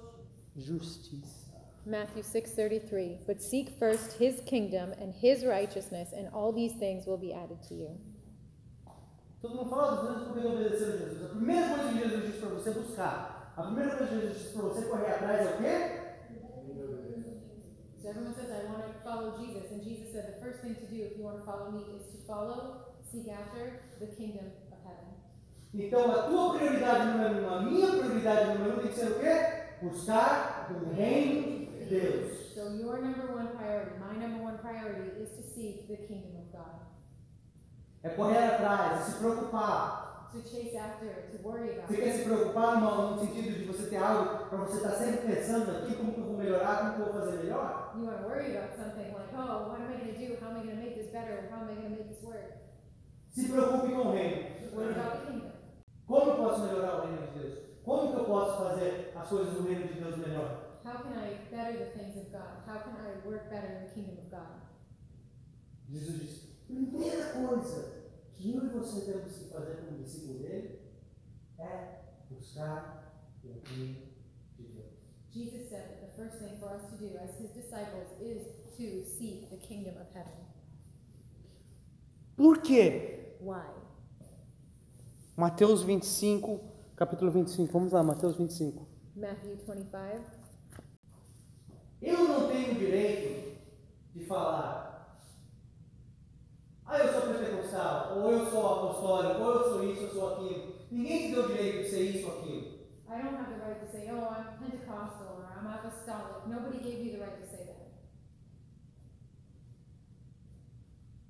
justiça. 0.54 1.48
Matthew 1.84 2.22
6:33 2.22 3.24
But 3.26 3.40
seek 3.40 3.72
first 3.72 4.20
his 4.22 4.40
kingdom 4.42 4.92
and 5.02 5.10
his 5.20 5.42
righteousness 5.42 6.12
and 6.12 6.28
all 6.32 6.52
these 6.52 6.74
things 6.78 7.06
will 7.06 7.18
be 7.18 7.32
added 7.32 7.58
to 7.68 7.74
you. 7.74 7.90
Todo 9.42 9.56
mundo 9.56 9.70
fala 9.70 9.96
dos 9.96 10.10
anos 10.10 10.28
porque 10.28 10.46
obedeceram 10.46 10.94
a 10.94 10.96
Jesus. 10.98 11.24
A 11.24 11.28
primeira 11.30 11.68
coisa 11.74 11.88
que 11.92 11.98
Jesus 11.98 12.26
disse 12.26 12.38
para 12.38 12.48
você 12.50 12.70
buscar, 12.70 13.52
a 13.56 13.62
primeira 13.62 13.96
coisa 13.96 14.06
que 14.12 14.20
Jesus 14.20 14.38
disse 14.38 14.52
para 14.52 14.62
você 14.62 14.82
correr 14.86 15.06
atrás 15.12 15.46
é 15.46 15.50
o 15.54 15.58
quê? 15.58 16.07
Everyone 18.08 18.34
says 18.34 18.48
I 18.50 18.64
want 18.72 18.88
to 18.88 18.92
follow 19.04 19.36
Jesus 19.36 19.70
and 19.70 19.84
Jesus 19.84 20.12
said 20.12 20.32
the 20.32 20.40
first 20.42 20.60
thing 20.62 20.74
to 20.74 20.86
do 20.88 20.96
if 21.04 21.18
you 21.18 21.24
want 21.24 21.40
to 21.40 21.44
follow 21.44 21.70
me 21.70 21.84
is 21.94 22.08
to 22.12 22.18
follow, 22.26 22.96
seek 23.04 23.28
after 23.28 23.82
the 24.00 24.06
kingdom 24.06 24.46
of 24.72 24.78
heaven. 24.82 25.12
Então 25.74 26.10
a 26.10 26.22
tua 26.22 26.54
prioridade 26.54 27.04
número 27.04 27.44
um, 27.44 27.54
a 27.54 27.62
minha 27.62 27.88
prioridade 27.88 28.58
número 28.58 28.78
um 28.78 28.82
tem 28.82 28.92
que 28.92 28.98
ser 28.98 29.10
o 29.12 29.20
quê? 29.20 29.82
Buscar 29.82 30.70
o 30.72 30.94
reino 30.94 31.66
de 31.76 31.84
Deus. 31.84 32.54
So 32.54 32.70
your 32.76 32.98
number 33.02 33.30
one 33.30 33.48
priority, 33.48 33.98
my 34.00 34.16
number 34.16 34.42
one 34.42 34.56
priority 34.56 35.20
is 35.20 35.28
to 35.36 35.42
seek 35.42 35.86
the 35.86 35.98
kingdom 36.06 36.40
of 36.40 36.50
God. 36.50 36.80
É 38.02 38.08
correr 38.08 38.38
atrás, 38.38 39.04
se 39.04 39.18
preocupar. 39.18 40.30
To 40.32 40.40
chase 40.42 40.76
after, 40.76 41.28
to 41.30 41.46
worry 41.46 41.72
about. 41.72 41.88
Você 41.88 42.02
quer 42.02 42.12
se 42.12 42.24
preocupar 42.24 42.80
no, 42.80 43.16
no 43.16 43.20
sentido 43.20 43.58
de 43.58 43.64
você 43.64 43.88
ter 43.90 43.96
algo 43.98 44.46
para 44.46 44.58
você 44.58 44.76
estar 44.78 44.92
sempre 44.92 45.34
pensando 45.34 45.70
aqui 45.76 45.94
como 45.94 46.12
que 46.12 46.20
eu 46.20 46.24
vou 46.24 46.27
melhorar, 46.38 46.78
como 46.78 46.94
que 46.94 47.00
eu 47.00 47.12
vou 47.12 47.14
fazer 47.20 47.38
melhor? 47.38 47.92
You 47.96 48.04
want 48.04 48.22
to 48.22 48.28
worry 48.28 48.56
about 48.56 48.76
something 48.76 49.12
like, 49.12 49.34
oh, 49.34 49.68
what 49.68 49.80
am 49.80 49.92
I 49.92 49.98
going 49.98 50.14
to 50.14 50.18
do? 50.18 50.36
How 50.40 50.50
am 50.50 50.56
I 50.56 50.62
going 50.62 50.76
to 50.76 50.82
make 50.82 50.94
this 50.94 51.10
better? 51.12 51.48
How 51.50 51.62
am 51.62 51.70
I 51.70 51.74
going 51.74 51.90
to 51.90 51.90
make 51.90 52.08
this 52.08 52.22
work? 52.22 52.54
Se 53.30 53.48
preocupe 53.48 53.92
com 53.92 54.08
o 54.08 54.12
reino. 54.12 54.48
Como 56.06 56.30
eu 56.30 56.36
posso 56.36 56.62
melhorar 56.62 56.96
o 56.96 57.06
reino 57.06 57.26
de 57.26 57.38
Deus? 57.38 57.58
Como 57.84 58.12
que 58.12 58.20
eu 58.20 58.24
posso 58.24 58.64
fazer 58.64 59.12
as 59.14 59.28
coisas 59.28 59.54
do 59.54 59.62
reino 59.68 59.88
de 59.88 60.00
Deus 60.00 60.16
melhor? 60.16 60.80
How 60.84 61.02
can 61.02 61.12
I 61.18 61.36
better 61.50 61.78
the 61.78 61.98
things 61.98 62.16
of 62.16 62.30
God? 62.30 62.64
How 62.66 62.80
can 62.80 62.96
I 62.96 63.26
work 63.26 63.50
better 63.50 63.68
in 63.76 63.88
the 63.88 63.94
kingdom 63.94 64.18
of 64.18 64.30
God? 64.30 64.62
Jesus 65.88 66.18
diz: 66.18 66.64
primeira 66.66 67.32
coisa 67.32 67.98
que 68.34 68.54
eu 68.54 68.64
e 68.64 68.68
você 68.68 69.12
temos 69.12 69.36
que 69.36 69.52
fazer 69.52 69.76
como 69.76 69.98
discípulo 69.98 70.38
dele 70.38 70.80
é 71.58 71.98
buscar 72.30 73.12
o 73.44 73.60
reino. 73.64 74.08
Jesus 75.34 75.68
said 75.68 75.84
that 75.90 76.00
the 76.00 76.12
first 76.16 76.38
thing 76.38 76.58
for 76.58 76.70
us 76.74 76.82
to 76.90 76.96
do 76.96 77.10
as 77.22 77.36
his 77.38 77.50
disciples 77.50 78.08
is 78.20 78.42
to 78.76 79.04
seek 79.04 79.50
the 79.50 79.56
kingdom 79.56 79.94
of 80.00 80.06
heaven. 80.14 80.32
Por 82.36 82.58
quê? 82.58 83.34
Why? 83.40 83.66
Mateus 85.36 85.82
25, 85.82 86.60
capítulo 86.96 87.30
25. 87.30 87.72
Vamos 87.72 87.92
lá, 87.92 88.02
Mateus 88.02 88.36
25. 88.36 88.86
Matthew 89.14 89.56
25. 89.56 90.38
Eu 92.00 92.28
não 92.28 92.48
tenho 92.48 92.74
direito 92.74 93.58
de 94.14 94.24
falar, 94.24 95.20
ah, 96.86 96.98
eu 96.98 97.12
sou 97.12 97.22
pentecostal, 97.32 98.18
ou 98.18 98.32
eu 98.32 98.50
sou 98.50 98.66
apostólico, 98.66 99.42
ou 99.42 99.52
eu 99.52 99.64
sou 99.64 99.92
isso, 99.92 100.02
eu 100.02 100.10
sou 100.10 100.34
aquilo. 100.34 100.74
Ninguém 100.90 101.28
te 101.28 101.34
deu 101.34 101.44
o 101.44 101.48
direito 101.48 101.84
de 101.84 101.90
ser 101.90 102.02
isso 102.02 102.26
ou 102.28 102.38
aquilo. 102.38 102.77
I 103.10 103.22
don't 103.22 103.36
have 103.36 103.48
the 103.48 103.64
right 103.64 103.80
to 103.80 103.90
say, 103.90 104.10
oh, 104.12 104.28
I'm 104.28 104.58
Pentecostal 104.60 105.40
or 105.40 105.48
I'm 105.48 105.66
apostolic. 105.66 106.46
Nobody 106.46 106.78
gave 106.78 107.06
you 107.06 107.12
the 107.12 107.20
right 107.24 107.40
to 107.40 107.48
say 107.48 107.64
that. 107.64 107.88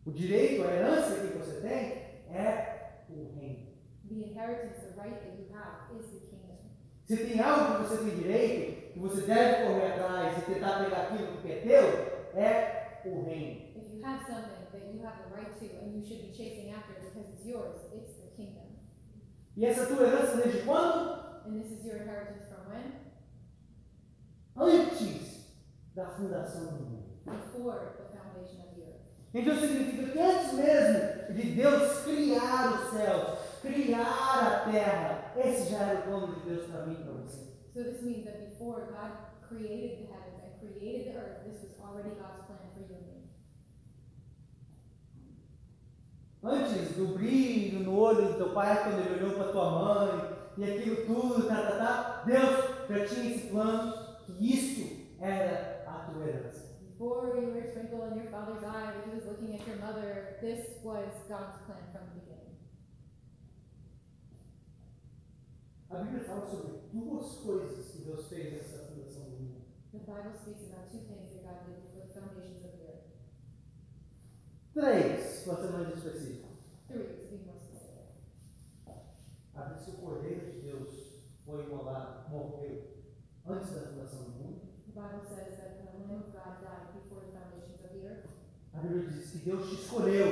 O 0.04 0.10
direito, 0.10 0.64
a 0.64 0.72
herança 0.72 1.20
que 1.20 1.38
você 1.38 1.60
tem 1.60 2.34
é 2.34 3.04
o 3.08 3.30
reino. 3.38 3.68
The 4.08 4.14
inheritance, 4.14 4.80
the 4.80 5.00
right 5.00 5.20
that 5.20 5.38
you 5.38 5.54
have 5.54 5.94
is 5.96 6.06
the 6.10 6.26
kingdom. 6.26 6.58
Se 7.04 7.16
tem 7.16 7.40
algo 7.40 7.76
que 7.76 7.88
você 7.88 8.04
tem 8.04 8.16
direito, 8.16 8.92
que 8.94 8.98
você 8.98 9.20
deve 9.20 9.66
correr 9.66 9.92
atrás 9.92 10.38
e 10.38 10.52
tentar 10.52 10.84
pegar 10.84 11.02
aquilo 11.02 11.40
que 11.40 11.52
é 11.52 11.60
teu, 11.60 12.40
é 12.40 13.02
o 13.04 13.22
reino. 13.22 13.68
If 13.76 13.94
you 13.94 14.02
have 14.02 14.24
something 14.26 14.66
that 14.72 14.92
you 14.92 15.06
have 15.06 15.18
the 15.22 15.36
right 15.36 15.54
to 15.60 15.84
and 15.84 15.94
you 15.94 16.04
should 16.04 16.22
be 16.26 16.32
chasing 16.34 16.72
after 16.72 16.94
because 16.94 17.28
it's 17.34 17.46
yours, 17.46 17.76
it's 17.92 18.14
the 18.16 18.34
kingdom. 18.34 18.66
E 19.56 19.64
essa 19.64 19.86
tua 19.86 20.06
herança 20.06 20.38
desde 20.38 20.62
quando? 20.62 21.27
And 21.48 21.64
this 21.64 21.72
is 21.72 21.86
your 21.86 21.96
inheritance 21.96 22.44
from 22.44 22.68
when? 22.68 22.92
Antes 24.54 25.46
da 25.96 26.04
fundação 26.04 26.66
do 26.66 26.84
mundo. 26.84 27.04
Before 27.24 27.96
the 27.96 28.04
foundation 28.14 28.60
of 28.60 28.74
the 28.76 28.82
earth. 28.84 29.08
Então 29.32 29.56
significa 29.58 30.12
que 30.12 30.20
antes 30.20 30.52
mesmo 30.52 31.32
de 31.32 31.54
Deus 31.54 32.04
criar 32.04 32.74
os 32.74 32.90
céus, 32.90 33.38
criar 33.62 34.66
a 34.66 34.70
terra, 34.70 35.32
esse 35.38 35.70
já 35.70 35.78
era 35.78 36.00
o 36.00 36.02
plano 36.02 36.34
de 36.34 36.40
Deus 36.50 36.66
para 36.66 36.84
mim 36.84 36.98
e 37.00 37.02
para 37.02 37.12
você. 37.14 37.48
So 37.72 37.82
this 37.82 38.02
means 38.02 38.26
that 38.26 38.50
before 38.50 38.82
God 38.82 39.12
created 39.48 40.06
the 40.06 40.12
heavens 40.12 40.42
and 40.44 40.52
created 40.60 41.14
the 41.14 41.18
earth, 41.18 41.44
this 41.46 41.62
was 41.62 41.72
already 41.80 42.10
God's 42.10 42.44
plan 42.44 42.58
for 42.74 42.80
you 42.80 42.94
and 42.94 43.06
me. 43.06 43.24
Antes 46.42 46.94
do 46.94 47.06
brilho 47.14 47.80
no 47.84 47.98
olho 47.98 48.32
do 48.32 48.34
teu 48.34 48.52
pai, 48.52 48.82
quando 48.82 48.98
ele 48.98 49.24
olhou 49.24 49.34
para 49.34 49.52
tua 49.52 49.70
mãe, 49.70 50.37
e 50.58 50.64
aquilo 50.64 51.06
tudo, 51.06 51.46
tá, 51.46 51.54
tá, 51.54 51.78
tá, 51.78 52.22
Deus 52.26 52.88
já 52.88 53.06
tinha 53.06 53.32
esse 53.32 53.46
plano, 53.48 54.18
que 54.26 54.54
isso 54.54 55.06
era 55.20 55.84
a 55.86 56.10
tua 56.10 56.26
herança. 56.26 56.76
Before 56.80 57.28
you 57.28 57.52
were 57.52 57.60
a 57.60 57.72
twinkle 57.72 58.08
in 58.10 58.16
your 58.16 58.28
father's 58.28 58.64
eye 58.64 58.92
he 59.06 59.14
was 59.14 59.24
looking 59.24 59.54
at 59.54 59.64
your 59.68 59.76
mother, 59.78 60.36
this 60.40 60.82
was 60.82 61.06
God's 61.28 61.62
plan 61.64 61.78
from 61.92 62.08
the 62.10 62.20
beginning. 62.20 62.58
A 65.90 65.98
Bíblia 66.02 66.24
fala 66.24 66.44
sobre 66.50 66.78
duas 66.92 67.36
coisas 67.36 67.92
que 67.92 68.02
Deus 68.02 68.26
fez 68.26 68.52
nessa 68.52 68.88
fundação 68.88 69.30
do 69.30 69.36
mundo. 69.38 69.64
The 69.92 69.98
Bible 69.98 70.32
speaks 70.34 70.72
about 70.72 70.90
two 70.90 70.98
things 71.06 71.30
that 71.34 71.44
God 71.44 71.66
did 71.66 71.82
before 71.84 72.08
the 72.08 72.20
foundations 72.20 72.64
of 72.64 72.72
the 72.72 72.84
earth. 72.84 73.06
Três, 74.74 75.44
para 75.44 75.56
ser 75.56 75.72
mais 75.72 75.96
específico. 75.96 76.48
Three, 76.88 77.04
to 77.04 77.26
be 77.30 77.44
more 77.46 77.60
specific. 77.60 78.08
Diz 79.66 79.84
que 79.84 79.90
o 79.90 79.94
Cordeiro 79.94 80.52
de 80.52 80.60
Deus 80.60 80.88
foi 81.44 81.64
imolado, 81.64 82.28
morreu 82.30 82.98
antes 83.46 83.70
da 83.70 83.80
fundação 83.88 84.22
do 84.24 84.30
mundo. 84.30 84.60
The 84.86 85.00
Bible 85.00 85.22
says 85.26 85.56
that 85.58 85.78
the 85.78 85.98
Lamb 85.98 86.14
of 86.14 86.32
God 86.32 86.60
died 86.62 86.94
before 86.94 87.22
the 87.26 87.32
foundations 87.32 87.82
of 87.82 87.90
the 87.92 88.06
earth. 88.06 88.28
A 88.74 88.78
Bíblia 88.78 89.10
diz 89.10 89.30
que 89.30 89.38
Deus 89.38 89.68
te 89.68 89.74
escolheu 89.74 90.28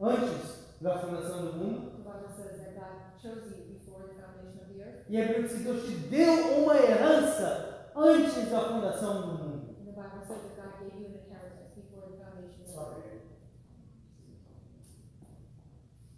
antes 0.00 0.80
da 0.80 0.98
fundação 0.98 1.46
do 1.46 1.52
mundo. 1.58 1.90
The 1.90 2.10
Bible 2.10 2.30
says 2.34 2.58
that 2.58 2.74
God 2.74 3.20
chose 3.22 3.54
you 3.54 3.78
before 3.78 4.02
the 4.08 4.14
foundation 4.14 4.58
of 4.60 4.72
the 4.74 4.82
earth. 4.82 5.06
E 5.08 5.20
a 5.20 5.26
Bíblia 5.26 5.42
diz 5.42 5.52
que 5.52 5.64
Deus 5.64 5.84
te 5.84 5.94
deu 6.08 6.64
uma 6.64 6.76
herança 6.76 7.92
antes 7.94 8.50
da 8.50 8.60
fundação 8.60 9.20
do 9.22 9.44
mundo. 9.44 9.76
And 9.78 9.86
the 9.86 9.92
Bible 9.92 10.26
says 10.26 10.42
that 10.42 10.56
God 10.56 10.72
gave 10.80 10.98
you 10.98 11.06
an 11.06 11.14
inheritance 11.22 11.70
before 11.76 12.10
the 12.10 12.18
foundation 12.18 12.62
of 12.64 12.72
the 12.72 13.06
earth. 13.06 13.26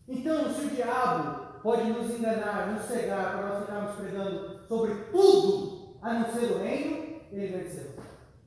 Então, 0.09 0.55
se 0.55 0.65
o 0.65 0.71
diabo 0.71 1.48
pode 1.63 1.85
nos 1.85 2.11
enganar, 2.11 2.73
nos 2.73 2.85
cegar, 2.85 3.33
para 3.33 3.49
nós 3.49 3.61
ficarmos 3.65 3.97
pregando 3.97 4.59
sobre 4.67 4.95
tudo 5.11 5.99
a 6.03 6.15
não 6.15 6.33
ser 6.33 6.53
o 6.53 6.59
reino, 6.59 7.21
ele 7.33 7.59
venceu. 7.59 7.93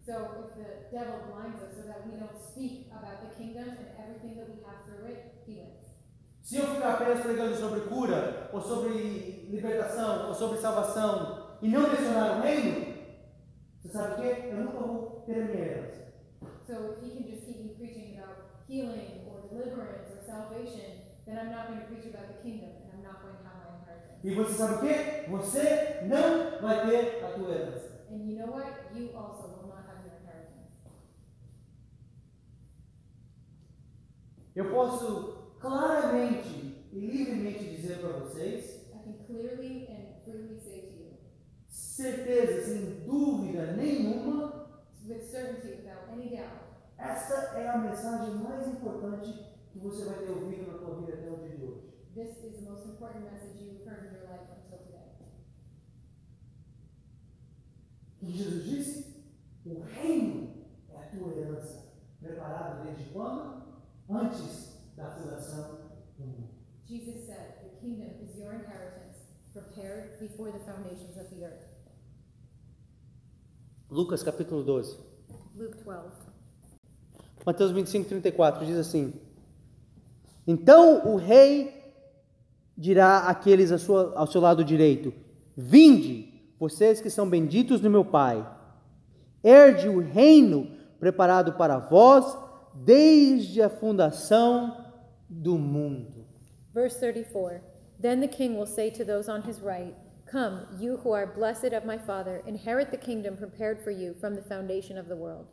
So 0.03 0.13
if 0.39 0.55
the 0.55 0.89
devil 0.91 1.19
blinds 1.29 1.61
us 1.61 1.75
so 1.75 1.87
that 1.87 2.05
we 2.05 2.17
don't 2.17 2.35
speak 2.35 2.91
about 2.91 3.21
the 3.21 3.35
kingdom 3.35 3.69
and 3.69 3.87
everything 3.99 4.35
that 4.35 4.49
we 4.49 4.63
have 4.65 4.83
through 4.85 5.07
it, 5.07 5.43
he 5.45 5.55
wins. 5.55 5.91
Se 6.41 6.57
eu 6.57 6.65
ficar 6.67 6.93
apenas 6.93 7.21
pregando 7.21 7.55
sobre 7.55 7.81
cura, 7.81 8.49
ou 8.51 8.61
sobre 8.61 9.47
libertação, 9.49 10.27
ou 10.27 10.33
sobre 10.33 10.59
salvação, 10.59 11.57
e 11.61 11.69
não 11.69 11.81
mencionar 11.81 12.39
o 12.39 12.41
reino, 12.41 12.93
você 13.79 13.89
sabe 13.89 14.13
o 14.13 14.15
quê? 14.17 14.49
Eu 14.49 14.57
nunca 14.57 14.77
vou 14.79 15.23
ter 15.25 15.41
a 15.41 15.45
minha 15.45 15.65
herança. 15.65 16.01
So 16.65 16.93
if 16.93 17.03
he 17.03 17.09
can 17.11 17.29
just 17.29 17.45
keep 17.45 17.61
me 17.61 17.69
preaching 17.75 18.17
about 18.17 18.37
healing 18.67 19.27
or 19.27 19.47
deliverance 19.49 20.09
or 20.11 20.23
salvation, 20.25 21.01
then 21.25 21.37
I'm 21.37 21.51
not 21.51 21.67
going 21.67 21.81
to 21.81 21.85
preach 21.85 22.05
about 22.07 22.27
the 22.27 22.41
kingdom 22.41 22.69
and 22.81 22.91
I'm 22.93 23.03
not 23.03 23.21
going 23.21 23.37
to 23.37 23.43
have 23.43 23.57
my 23.61 23.77
inheritance. 23.79 24.10
E 24.23 24.33
você 24.35 24.53
sabe 24.53 24.73
o 24.75 24.79
quê? 24.79 25.25
Você 25.29 26.01
não 26.03 26.61
vai 26.61 26.87
ter 26.87 27.25
a 27.25 27.31
tua 27.31 27.49
herança. 27.49 28.05
And 28.11 28.29
you 28.29 28.37
know 28.37 28.53
what? 28.53 28.71
You 28.93 29.17
also 29.17 29.47
will 29.47 29.67
not 29.67 29.87
have 29.87 30.05
your 30.05 30.15
inheritance. 30.21 30.69
Eu 34.55 34.69
posso 34.69 35.55
claramente 35.59 36.87
e 36.91 36.99
livremente 36.99 37.75
dizer 37.75 37.99
para 37.99 38.19
vocês, 38.19 38.87
I 38.93 38.99
can 39.03 39.25
clearly 39.25 39.87
and 39.87 40.21
freely 40.23 40.59
say 40.59 40.81
to 40.81 41.03
you, 41.03 41.13
certeza, 41.67 42.65
sem 42.65 43.05
dúvida 43.05 43.73
nenhuma, 43.73 44.83
with 45.07 45.21
certainty, 45.21 45.77
without 45.77 46.11
any 46.11 46.29
doubt, 46.29 46.71
esta 46.97 47.57
é 47.57 47.69
a 47.69 47.77
mensagem 47.77 48.35
mais 48.35 48.67
importante 48.67 49.33
que 49.71 49.79
você 49.79 50.05
vai 50.05 50.19
ter 50.19 50.31
ouvido 50.31 50.71
na 50.71 50.77
tua 50.77 50.95
vida 50.99 51.13
até 51.13 51.29
o 51.29 51.37
dia 51.37 51.57
de 51.57 51.63
hoje. 51.63 51.90
This 52.15 52.37
is 52.43 52.59
the 52.59 52.69
most 52.69 52.85
important 52.85 53.23
message 53.31 53.55
you've 53.61 53.87
heard 53.87 54.07
in 54.07 54.19
your 54.19 54.27
life 54.27 54.43
until 54.51 54.79
today. 54.83 55.07
Jesus 58.21 58.65
disse? 58.65 59.05
O 59.65 59.81
reino 59.81 60.49
é 60.89 60.97
a 60.97 61.05
tua 61.07 61.33
herança, 61.33 61.85
preparado 62.19 62.83
desde 62.83 63.05
quando? 63.13 63.61
Antes 64.09 64.71
da 64.97 65.11
fundação 65.11 65.77
do 66.17 66.25
mundo. 66.25 66.49
Jesus 66.85 67.25
said, 67.25 67.61
The 67.61 67.79
kingdom 67.79 68.09
is 68.21 68.35
your 68.37 68.53
inheritance, 68.53 69.17
prepared 69.53 70.19
before 70.19 70.51
the 70.51 70.59
foundations 70.59 71.15
of 71.17 71.29
the 71.29 71.45
earth. 71.45 71.65
Lucas 73.89 74.23
capítulo 74.23 74.63
12. 74.63 74.97
Luke 75.55 75.77
12. 75.83 76.11
Mateus 77.45 77.71
25, 77.71 78.09
34 78.09 78.65
diz 78.65 78.77
assim: 78.77 79.13
Então 80.45 81.07
o 81.07 81.15
rei 81.15 81.80
dirá 82.81 83.19
àqueles 83.27 83.71
ao 83.71 84.27
seu 84.27 84.41
lado 84.41 84.65
direito: 84.65 85.13
Vinde, 85.55 86.33
vocês 86.59 86.99
que 86.99 87.09
são 87.09 87.29
benditos 87.29 87.79
do 87.79 87.89
meu 87.89 88.03
Pai, 88.03 88.45
herde 89.43 89.87
o 89.87 89.99
reino 89.99 90.67
preparado 90.99 91.53
para 91.53 91.77
vós 91.77 92.35
desde 92.73 93.61
a 93.61 93.69
fundação 93.69 94.75
do 95.29 95.57
mundo. 95.57 96.25
Verse 96.73 96.99
34 96.99 97.61
Then 98.01 98.19
the 98.19 98.27
king 98.27 98.57
will 98.57 98.65
say 98.65 98.89
to 98.91 99.05
those 99.05 99.29
on 99.29 99.43
his 99.47 99.61
right, 99.61 99.93
Come, 100.25 100.65
you 100.79 100.97
who 101.03 101.11
are 101.11 101.27
blessed 101.27 101.73
of 101.73 101.85
my 101.85 101.99
Father, 101.99 102.41
inherit 102.47 102.89
the 102.89 102.97
kingdom 102.97 103.35
prepared 103.35 103.79
for 103.83 103.91
you 103.91 104.15
from 104.19 104.33
the 104.33 104.41
foundation 104.41 104.97
of 104.97 105.07
the 105.07 105.15
world. 105.15 105.45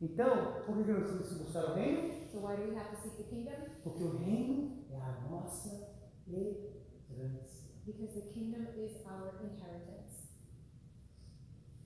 Então, 0.00 0.62
por 0.64 0.76
que 0.84 0.92
nós 0.92 1.08
temos 1.08 1.28
que 1.28 1.34
buscar 1.42 1.64
o 1.70 1.74
reino? 1.74 2.12
So, 2.30 2.38
why 2.38 2.56
do 2.56 2.70
we 2.70 2.76
have 2.76 2.90
to 2.90 2.96
seek 3.02 3.16
the 3.16 3.24
kingdom? 3.24 3.56
Porque 3.82 4.04
o 4.04 4.16
reino 4.18 4.86
é 4.90 5.00
a 5.00 5.28
nossa 5.28 5.90
herança. 6.28 7.68
Because 7.84 8.14
the 8.14 8.32
kingdom 8.32 8.68
is 8.76 9.04
our 9.06 9.34
inheritance. 9.42 10.28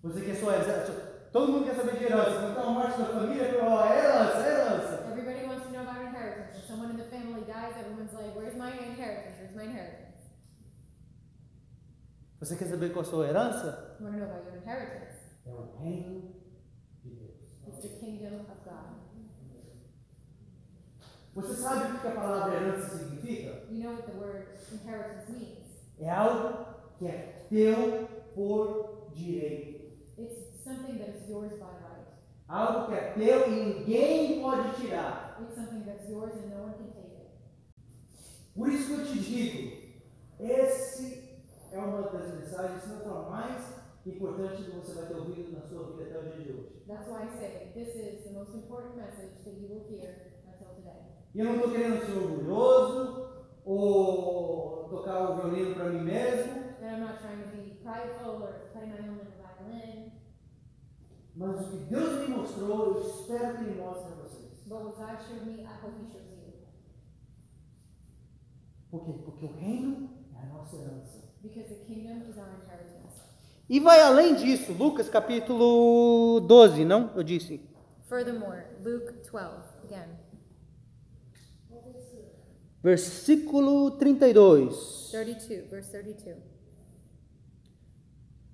Você 0.02 0.20
quer 0.20 0.36
sua 0.36 0.56
herança? 0.56 1.28
Todo 1.32 1.52
mundo 1.52 1.64
quer 1.64 1.76
saber 1.76 1.96
de 1.96 2.04
herança. 2.04 2.50
Então, 2.50 2.68
a 2.68 2.72
morte 2.72 2.98
da 2.98 3.06
família, 3.06 3.64
ó, 3.64 3.86
é 3.86 3.98
herança, 3.98 4.38
é 4.38 4.50
herança. 4.50 5.08
Everybody 5.10 5.46
wants 5.46 5.64
to 5.64 5.72
know 5.72 5.82
about 5.82 6.02
inheritance. 6.02 6.58
When 6.58 6.66
someone 6.66 6.90
in 6.92 6.96
the 6.98 7.04
family 7.04 7.44
dies, 7.46 7.76
everyone's 7.78 8.12
like, 8.12 8.36
Where's 8.36 8.56
my 8.56 8.72
inheritance? 8.72 9.38
Where's 9.38 9.54
my 9.54 9.64
inheritance? 9.64 10.02
Você 12.40 12.56
quer 12.56 12.66
saber 12.66 12.90
qual 12.90 13.04
é 13.04 13.08
a 13.08 13.10
sua 13.10 13.26
herança? 13.28 13.96
You 14.00 14.06
want 14.06 14.18
to 14.18 14.20
know 14.20 14.28
about 14.28 14.44
your 14.50 14.60
inheritance? 14.60 15.16
É 15.46 15.54
o 15.54 15.78
reino 15.78 16.32
the 17.83 17.89
kingdom 18.01 18.47
of 18.49 18.64
God. 18.64 19.03
Você 21.35 21.55
sabe 21.55 21.97
o 21.97 22.01
que 22.01 22.09
a 22.09 22.11
palavra 22.11 22.55
herança 22.55 22.99
significa? 22.99 23.64
You 23.70 23.83
know 23.83 23.93
what 23.95 24.03
the 24.03 24.18
word 24.18 24.47
inheritance 24.70 25.33
means? 25.33 25.66
É 25.99 26.11
algo 26.11 26.66
que 26.99 27.07
é 27.07 27.47
teu 27.49 28.07
por 28.35 29.11
direito. 29.14 29.93
It's 30.18 30.62
something 30.62 30.99
that 30.99 31.16
is 31.16 31.28
yours 31.28 31.53
by 31.53 31.64
right. 31.64 32.07
Algo 32.49 32.89
que 32.89 32.95
é 32.95 33.12
teu 33.12 33.51
e 33.51 33.64
ninguém 33.64 34.43
pode 34.43 34.76
tirar. 34.76 35.39
It's 35.41 35.55
something 35.55 35.85
that's 35.85 36.07
yours 36.09 36.35
and 36.35 36.51
no 36.51 36.64
one 36.64 36.74
can 36.74 36.91
take 36.93 37.16
it. 37.16 37.30
Por 38.55 38.68
isso 38.68 38.89
que 38.89 39.01
eu 39.01 39.07
te 39.07 39.18
digo, 39.18 39.83
esse 40.39 41.41
é 41.72 41.78
uma 41.78 42.03
das 42.03 42.35
mensagens, 42.35 42.83
se 42.83 42.89
não 42.91 43.01
for 43.01 43.30
mais 43.30 43.82
importante 44.07 44.62
que 44.64 44.70
você 44.70 44.94
vai 44.94 45.07
ter 45.07 45.14
ouvido 45.16 45.53
na 45.53 45.61
sua 45.62 45.90
vida 45.92 46.05
até 46.05 46.18
o 46.18 46.22
dia 46.32 46.44
de 46.44 46.53
hoje. 46.53 46.82
That's 46.86 47.09
why 47.09 47.22
I 47.24 47.28
say 47.38 47.72
this 47.74 47.94
is 47.94 48.24
the 48.24 48.32
most 48.32 48.55
important 48.57 48.96
message 48.96 49.44
that 49.44 49.55
you 49.61 49.68
will 49.68 49.84
hear 49.88 50.32
until 50.46 50.74
today. 50.74 51.03
E 51.34 51.38
eu 51.40 51.44
não 51.46 51.55
estou 51.57 51.70
querendo 51.70 52.05
ser 52.05 52.18
orgulhoso 52.18 53.44
ou 53.64 54.88
tocar 54.88 55.30
o 55.30 55.36
violino 55.36 55.74
para 55.74 55.88
mim 55.90 56.03
mesmo, 56.03 56.62
And 56.82 56.96
I'm 56.96 57.00
not 57.00 57.20
trying 57.20 57.42
to 57.44 57.48
be 57.57 57.78
prideful 57.82 58.42
or 58.42 58.70
play 58.72 58.86
my 58.86 58.98
own 59.09 59.14
little 59.18 59.32
violin, 59.38 60.12
mas 61.36 61.61
o 61.61 61.70
que 61.70 61.76
Deus 61.84 62.28
me 62.28 62.34
mostrou, 62.36 62.96
eu 62.96 63.00
espero 63.03 63.57
que 63.59 63.64
Ele 63.64 63.80
mostre 63.80 64.12
a 64.12 64.16
vocês. 64.16 64.64
but 64.66 64.82
what 64.82 64.96
God 64.96 65.18
showed 65.26 65.46
me, 65.46 65.62
I 65.62 65.66
hope 65.80 65.94
He 66.03 66.11
shows 66.11 66.26
you. 66.28 66.53
Por 68.90 69.05
quê? 69.05 69.12
Porque 69.24 69.44
o 69.46 69.53
reino 69.57 70.11
é 70.34 70.42
a 70.42 70.46
nossa 70.53 70.76
herança. 70.76 71.22
Because 71.42 71.68
the 71.68 71.84
kingdom 71.86 72.28
is 72.28 72.36
our 72.36 72.50
inheritance. 72.62 73.01
E 73.73 73.81
vai 73.81 74.03
além 74.03 74.35
disso, 74.35 74.70
Lucas 74.75 75.09
capítulo 75.09 76.41
12, 76.41 76.85
não? 76.85 77.11
Eu 77.16 77.23
disse. 77.23 77.59
Furthermore, 78.03 78.64
Luke 78.85 79.14
12, 79.14 79.33
again, 79.85 80.11
Versículo 82.83 83.93
32. 83.93 85.09
32, 85.11 85.70
verse 85.70 85.91
32. 85.91 86.37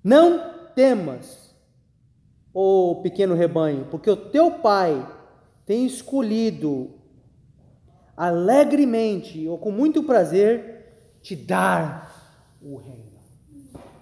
Não 0.01 0.69
temas, 0.73 1.53
ó 2.53 2.95
pequeno 3.01 3.35
rebanho, 3.35 3.87
porque 3.91 4.09
o 4.09 4.15
teu 4.15 4.59
pai 4.59 5.05
tem 5.65 5.85
escolhido 5.85 6.97
alegremente 8.15 9.45
ou 9.49 9.57
com 9.57 9.69
muito 9.69 10.01
prazer 10.01 11.19
te 11.21 11.35
dar 11.35 12.57
o 12.61 12.77
reino. 12.77 13.08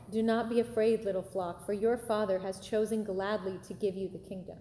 Do 0.10 0.24
not 0.24 0.50
be 0.50 0.60
afraid, 0.62 1.04
little 1.04 1.22
flock, 1.22 1.66
for 1.66 1.74
your 1.74 1.98
Father 1.98 2.40
has 2.40 2.60
chosen 2.60 3.04
gladly 3.04 3.60
to 3.68 3.74
give 3.74 3.96
you 3.96 4.08
the 4.08 4.20
kingdom. 4.20 4.58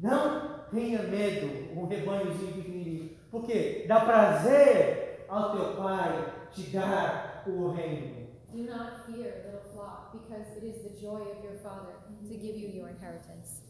Não 0.00 0.64
tenha 0.70 1.02
medo, 1.02 1.76
um 1.76 1.86
rebanhozinho 1.86 2.54
pequenininho, 2.54 3.16
porque 3.32 3.84
dá 3.88 4.04
prazer 4.04 5.24
ao 5.28 5.50
teu 5.50 5.76
pai 5.76 6.48
te 6.52 6.70
dar 6.70 7.42
o 7.48 7.70
reino. 7.70 8.28
Do 8.52 8.62
not 8.62 9.04
fear, 9.04 9.42
little 9.44 9.60
flock, 9.74 10.12
because 10.12 10.56
it 10.56 10.64
is 10.64 10.82
the 10.84 11.00
joy 11.00 11.20
of 11.20 11.42
your 11.42 11.58
Father 11.62 11.94
to 12.28 12.34
give 12.34 12.56
you 12.56 12.68
your 12.68 12.88
inheritance. 12.88 13.62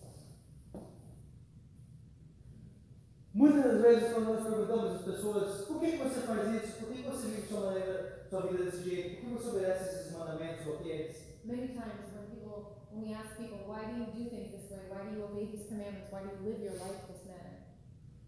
Muitas 3.34 3.64
das 3.64 3.82
vezes, 3.82 4.12
quando 4.12 4.34
nós 4.34 4.42
perguntamos 4.42 4.96
às 4.96 5.02
pessoas 5.02 5.64
por 5.66 5.78
que, 5.80 5.92
que 5.92 5.98
você 5.98 6.20
faz 6.20 6.54
isso, 6.54 6.78
por 6.78 6.88
que, 6.88 7.02
que 7.02 7.08
você 7.08 7.28
vive 7.28 7.46
sua, 7.46 7.60
maneira, 7.66 8.17
sua 8.28 8.42
vida 8.42 8.64
desse 8.64 8.82
jeito, 8.88 9.20
por 9.20 9.38
que 9.38 9.42
você 9.42 9.48
obedece 9.48 9.84
esses 9.84 10.12
mandamentos 10.12 10.66
ou 10.66 10.74
aqueles, 10.74 11.28
Many 11.44 11.68
times 11.68 12.12
when 12.12 12.28
people, 12.28 12.76
when 12.92 13.08
we 13.08 13.14
ask 13.14 13.38
people, 13.38 13.64
why 13.66 13.84
do 13.86 14.00
you 14.00 14.06
do 14.12 14.28
things 14.28 14.52
this 14.52 14.70
way? 14.70 14.84
Why 14.90 15.08
do 15.08 15.16
you 15.16 15.24
obey 15.24 15.46
these 15.46 15.66
commandments? 15.66 16.12
Why 16.12 16.20
do 16.20 16.36
you 16.36 16.50
live 16.50 16.60
your 16.60 16.74
life 16.74 17.08
this 17.08 17.24
manner? 17.24 17.64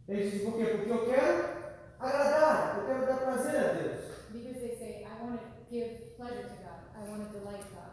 eles 0.09 0.33
dizem 0.33 0.51
por 0.51 0.59
quê? 0.59 0.65
Porque 0.65 0.91
eu 0.91 1.05
quero 1.05 1.61
agradar, 1.99 2.79
eu 2.79 2.87
quero 2.87 3.07
dar 3.07 3.19
prazer 3.19 3.57
a 3.57 3.73
Deus. 3.75 4.01
Because 4.33 4.59
they 4.61 4.75
say, 4.77 5.05
I 5.05 5.23
want 5.23 5.39
to 5.39 5.47
give 5.71 6.17
pleasure 6.17 6.49
to 6.49 6.57
God. 6.65 6.81
I 6.97 7.11
want 7.11 7.27
to 7.27 7.39
delight 7.39 7.65
God. 7.75 7.93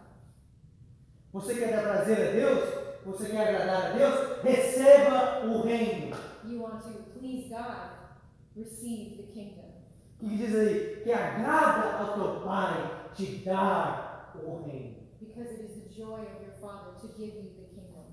Você 1.34 1.56
quer 1.56 1.76
dar 1.76 1.82
prazer 1.82 2.30
a 2.30 2.32
Deus? 2.32 2.88
Você 3.06 3.30
quer 3.30 3.50
agradar 3.50 3.86
a 3.86 3.90
Deus? 3.98 4.44
Receba 4.44 5.46
o 5.46 5.62
reino. 5.62 6.16
You 6.46 6.62
want 6.62 6.82
to 6.84 7.20
please 7.20 7.50
God, 7.50 8.16
receive 8.56 9.18
the 9.18 9.34
kingdom. 9.34 9.77
Que 10.20 10.26
diz 10.26 10.56
aí, 10.56 11.02
que 11.04 11.12
agrada 11.12 11.98
ao 11.98 12.14
teu 12.14 12.42
pai 12.42 13.12
te 13.16 13.44
dar 13.46 14.34
o 14.44 14.64
reino. 14.64 14.98
Because 15.20 15.54
it 15.54 15.64
is 15.64 15.84
the 15.84 15.90
joy 15.94 16.22
of 16.22 16.44
your 16.44 16.54
Father 16.60 16.94
to 17.02 17.08
give 17.16 17.36
you 17.36 17.52
the 17.56 17.66
kingdom. 17.76 18.06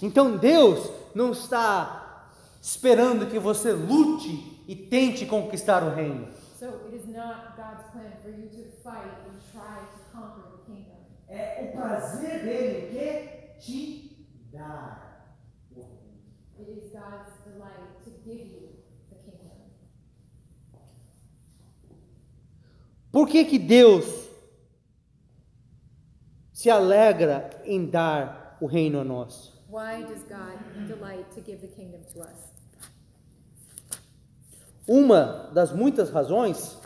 Então 0.00 0.36
Deus 0.36 0.90
não 1.14 1.32
está 1.32 2.30
esperando 2.62 3.26
que 3.28 3.38
você 3.38 3.72
lute 3.72 4.62
e 4.68 4.76
tente 4.76 5.26
conquistar 5.26 5.82
o 5.82 5.94
reino. 5.94 6.28
So 6.58 6.66
it 6.86 6.96
is 6.96 7.06
not 7.06 7.56
God's 7.56 7.90
plan 7.92 8.12
for 8.22 8.30
you 8.30 8.48
to 8.48 8.70
fight 8.82 9.10
and 9.26 9.38
try 9.52 9.78
to 9.80 9.98
conquer 10.12 10.42
the 10.50 10.64
kingdom. 10.66 10.98
É 11.28 11.70
o 11.72 11.76
prazer 11.76 12.44
dele 12.44 12.86
o 12.86 12.90
quê? 12.90 13.56
Te 13.60 14.26
dar 14.52 15.36
o 15.70 15.80
reino. 15.80 15.98
It 16.58 16.70
is 16.70 16.92
God's 16.92 17.32
delight 17.44 18.02
to 18.04 18.10
give 18.24 18.52
you 18.52 18.68
the 19.08 19.16
kingdom. 19.16 19.48
Por 23.10 23.26
que 23.28 23.44
que 23.44 23.58
Deus 23.58 24.28
se 26.52 26.68
alegra 26.70 27.50
em 27.64 27.88
dar 27.88 28.56
o 28.60 28.66
reino 28.66 29.00
a 29.00 29.04
nós? 29.04 29.52
Uma 34.86 35.50
das 35.52 35.72
muitas 35.72 36.10
razões 36.10 36.78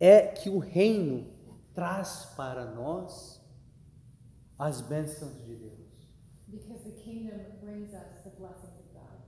é 0.00 0.22
que 0.28 0.48
o 0.48 0.58
reino 0.58 1.26
traz 1.74 2.26
para 2.36 2.64
nós 2.64 3.40
as 4.58 4.80
bênçãos 4.80 5.44
de 5.44 5.54
Deus. 5.54 5.88
because 6.50 6.82
the 6.82 6.92
kingdom 7.04 7.38
brings 7.62 7.92
us 7.92 8.22
the 8.24 8.30
blessings 8.30 8.72
of 8.78 8.94
God. 8.94 9.18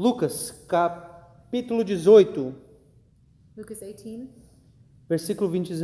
Lucas, 0.00 0.50
capítulo 0.66 1.84
18, 1.84 2.54
Lucas 3.54 3.80
18, 3.80 4.30
versículo 5.06 5.50
20. 5.50 5.74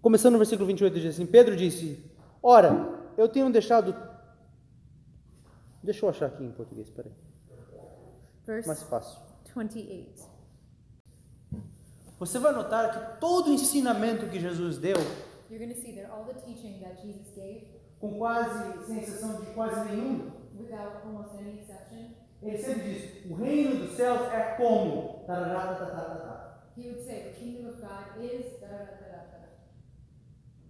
Começando 0.00 0.32
no 0.32 0.38
versículo 0.38 0.66
28, 0.66 0.94
diz 0.98 1.14
assim: 1.14 1.26
Pedro 1.26 1.54
disse: 1.54 2.02
Ora, 2.42 3.12
eu 3.18 3.28
tenho 3.28 3.52
deixado. 3.52 3.94
Deixa 5.82 6.06
eu 6.06 6.08
achar 6.08 6.28
aqui 6.28 6.42
em 6.42 6.52
português, 6.52 6.88
peraí. 6.88 7.12
verse 8.46 8.66
Mais 8.66 8.82
fácil. 8.84 9.20
28. 9.54 10.24
Você 12.18 12.38
vai 12.38 12.54
notar 12.54 12.92
que 12.92 13.20
todo 13.20 13.50
o 13.50 13.52
ensinamento 13.52 14.26
que 14.30 14.40
Jesus 14.40 14.78
deu, 14.78 14.96
You're 15.50 15.62
going 15.62 15.74
to 15.74 15.78
see 15.78 15.92
that 15.96 16.10
all 16.10 16.24
the 16.24 16.32
teaching 16.40 16.80
that 16.80 16.96
Jesus 16.98 17.30
gave, 17.36 17.66
com 18.00 18.16
quase, 18.16 18.86
sem 18.86 19.00
exceção 19.00 19.38
de 19.38 19.46
quase 19.52 19.90
nenhum, 19.90 20.30
without 20.58 21.02
almost 21.04 21.34
any 21.38 21.60
exception, 21.60 22.14
ele 22.42 22.58
sempre 22.58 22.82
diz: 22.94 23.30
O 23.30 23.34
reino 23.34 23.76
dos 23.76 23.96
céus 23.96 24.32
é 24.32 24.54
como. 24.56 25.24
Tarará, 25.26 25.74
tá, 25.74 25.86
tá. 25.86 26.72
he 26.76 26.88
would 26.88 27.02
say, 27.02 27.32
The 27.32 27.40
kingdom 27.40 27.68
of 27.70 27.80
God 27.80 28.22
is 28.22 28.60
da 28.60 28.66
da. 28.68 28.84
da." 29.06 29.48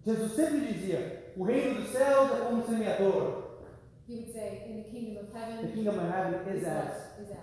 Jesus 0.05 0.31
sempre 0.33 0.73
dizia: 0.73 1.33
O 1.37 1.43
reino 1.43 1.81
dos 1.81 1.89
céus 1.91 2.31
é 2.31 2.45
como 2.45 2.61
um 2.61 2.65
semeador. 2.65 3.47
He 4.07 4.15
would 4.15 4.31
say, 4.31 4.63
In 4.69 4.83
the 4.83 4.89
kingdom 4.89 5.25
of 5.25 5.31
The 5.33 5.39
heaven 5.39 5.71
kingdom 5.73 5.99
of 5.99 6.09
heaven 6.09 6.55
is 6.55 6.63
as. 6.63 6.73
as. 6.73 7.19
Is 7.19 7.31
as. 7.31 7.37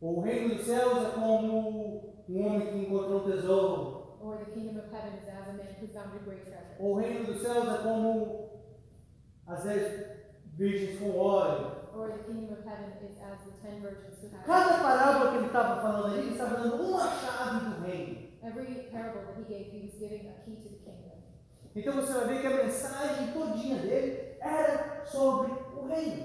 O 0.00 0.20
reino 0.20 0.54
dos 0.56 0.66
céus 0.66 1.06
é 1.06 1.10
como 1.14 2.14
um 2.28 2.46
homem 2.46 2.66
que 2.66 2.78
encontrou 2.78 3.20
um 3.22 3.30
tesouro. 3.30 4.18
Or 4.20 4.38
the 4.38 4.50
kingdom 4.52 4.78
of 4.80 4.88
heaven 4.92 5.18
is 5.22 5.28
as 5.28 5.48
a 5.48 5.52
man 5.52 5.66
who 5.80 5.86
found 5.88 6.16
a 6.16 6.18
great 6.24 6.44
treasure. 6.44 6.76
O 6.80 6.94
reino 6.94 7.24
dos 7.24 7.40
céus 7.42 7.68
é 7.68 7.82
como 7.82 8.50
as 9.46 9.62
dez 9.64 10.23
virgens 10.56 10.98
com 10.98 11.16
óleo. 11.16 11.84
Cada 14.44 14.78
parábola 14.78 15.30
que 15.30 15.36
ele 15.38 15.46
estava 15.46 15.80
falando 15.80 16.06
ali, 16.06 16.18
ele 16.18 16.32
estava 16.32 16.56
dando 16.56 16.82
uma 16.82 17.08
chave 17.08 17.64
do 17.64 17.86
reino. 17.86 18.24
Every 18.42 18.90
parable 18.90 19.22
that 19.22 19.40
he 19.40 19.44
gave, 19.44 19.70
he 19.72 19.86
was 19.86 19.98
giving 19.98 20.28
a 20.28 20.34
key 20.44 20.56
to 20.56 20.68
the 20.68 20.76
kingdom. 20.84 21.16
Então 21.74 21.94
você 21.94 22.12
vai 22.12 22.26
ver 22.26 22.40
que 22.42 22.46
a 22.46 22.64
mensagem 22.64 23.32
todinha 23.32 23.78
dele 23.78 24.36
era 24.40 25.04
sobre 25.06 25.50
o 25.76 25.86
reino. 25.86 26.24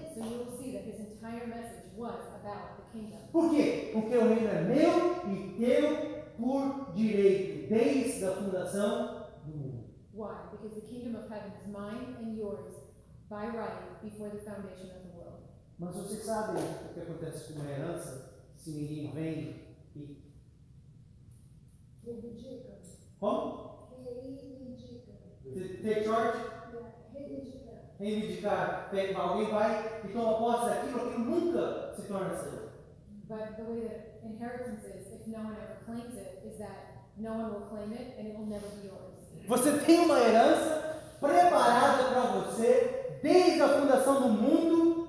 Por 3.32 3.52
quê? 3.52 3.92
Porque 3.94 4.18
o 4.18 4.28
reino 4.28 4.48
é 4.50 4.62
meu 4.62 5.32
e 5.32 5.56
teu 5.58 6.20
por 6.38 6.94
direito, 6.94 7.70
desde 7.70 8.26
a 8.26 8.32
fundação 8.32 9.28
do 9.46 9.58
mundo. 9.58 9.84
Why? 10.14 10.50
Because 10.52 10.76
the 10.76 10.88
kingdom 10.88 11.16
of 11.16 11.30
heaven 11.30 11.52
is 11.62 11.68
mine 11.68 12.16
and 12.20 12.36
yours 12.36 12.79
by 13.30 13.46
right 13.48 14.02
before 14.02 14.30
the 14.30 14.40
foundation 14.40 14.90
of 14.96 15.04
the 15.04 15.18
world. 15.18 15.44
Mas 15.80 15.96
vocês 15.96 16.24
sabem 16.26 16.62
o 16.64 16.94
que 16.94 17.00
acontece 17.02 17.54
com 17.54 17.60
uma 17.60 17.70
herança 17.72 18.32
se 18.58 18.72
ninguém 18.72 19.12
vem 19.12 19.56
e. 19.96 20.18
Reivindica. 22.04 22.80
Como? 23.20 23.90
Reivindica. 24.04 25.14
Take 25.84 26.04
charge? 26.06 26.40
Reivindica. 27.14 27.60
reivindicar, 28.00 28.90
pega- 28.92 29.18
alguém 29.20 29.50
vai 29.52 30.02
e 30.06 30.08
toma 30.14 30.38
posse 30.38 30.70
daquilo, 30.70 31.02
aquilo 31.10 31.20
nunca 31.26 31.94
se 31.96 32.04
torna 32.08 32.36
seu. 32.38 32.70
But 33.28 33.56
the 33.58 33.64
way 33.64 33.82
that 33.88 34.20
inheritance 34.24 34.86
is, 34.86 35.08
if 35.14 35.28
no 35.28 35.38
one 35.40 35.56
ever 35.56 35.78
claims 35.86 36.16
it, 36.18 36.42
is 36.46 36.58
that 36.60 37.04
no 37.18 37.32
one 37.32 37.52
will 37.52 37.68
claim 37.70 37.92
it 37.94 38.16
and 38.18 38.28
it 38.28 38.38
will 38.38 38.48
never 38.48 38.68
be 38.70 38.88
yours. 38.88 39.20
Você 39.48 39.78
tem 39.86 40.00
uma 40.06 40.18
herança 40.20 41.02
preparada 41.20 42.04
para 42.10 42.22
você 42.42 43.09
desde 43.22 43.62
a 43.62 43.80
fundação 43.80 44.22
do 44.22 44.30
mundo 44.30 45.08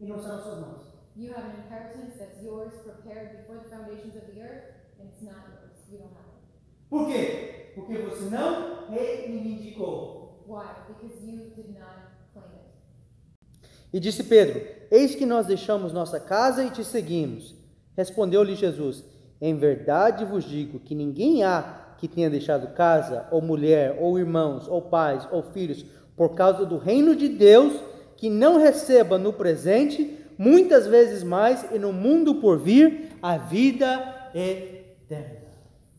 e 0.00 0.06
não 0.06 0.16
está 0.16 0.34
nas 0.34 0.42
suas 0.42 0.58
mãos. 0.60 0.86
You 1.16 1.32
have 1.32 1.46
an 1.46 1.64
inheritance 1.66 2.18
that's 2.18 2.42
yours, 2.42 2.74
prepared 2.84 3.38
before 3.38 3.58
the 3.60 3.70
foundations 3.70 4.14
of 4.16 4.26
the 4.30 4.42
earth, 4.42 4.64
and 5.00 5.08
it's 5.08 5.22
not 5.22 5.48
yours. 5.48 5.90
You 5.90 5.98
don't 5.98 6.12
have 6.12 6.28
it. 6.28 6.90
Por 6.90 7.06
quê? 7.06 7.72
Porque 7.74 7.98
você 7.98 8.28
não 8.28 8.90
reivindicou. 8.90 10.44
Why? 10.46 10.66
Because 10.86 11.24
you 11.24 11.50
did 11.56 11.70
not 11.70 12.12
claim 12.34 12.52
it. 12.52 13.68
E 13.92 13.98
disse 13.98 14.24
Pedro: 14.24 14.60
Eis 14.90 15.14
que 15.14 15.24
nós 15.24 15.46
deixamos 15.46 15.92
nossa 15.92 16.20
casa 16.20 16.62
e 16.64 16.70
te 16.70 16.84
seguimos. 16.84 17.54
Respondeu-lhe 17.96 18.54
Jesus: 18.54 19.02
Em 19.40 19.56
verdade 19.56 20.24
vos 20.24 20.44
digo 20.44 20.78
que 20.78 20.94
ninguém 20.94 21.42
há 21.42 21.94
que 21.98 22.06
tenha 22.06 22.28
deixado 22.28 22.74
casa, 22.74 23.26
ou 23.30 23.40
mulher, 23.40 23.96
ou 23.98 24.18
irmãos, 24.18 24.68
ou 24.68 24.82
pais, 24.82 25.26
ou 25.32 25.42
filhos, 25.42 25.84
por 26.16 26.34
causa 26.34 26.64
do 26.64 26.78
reino 26.78 27.14
de 27.14 27.28
Deus, 27.28 27.80
que 28.16 28.30
não 28.30 28.58
receba 28.58 29.18
no 29.18 29.32
presente 29.32 30.18
muitas 30.38 30.86
vezes 30.86 31.22
mais 31.22 31.64
e 31.72 31.78
no 31.78 31.92
mundo 31.92 32.36
por 32.36 32.58
vir 32.58 33.10
a 33.22 33.36
vida 33.36 34.30
eterna. 34.34 35.46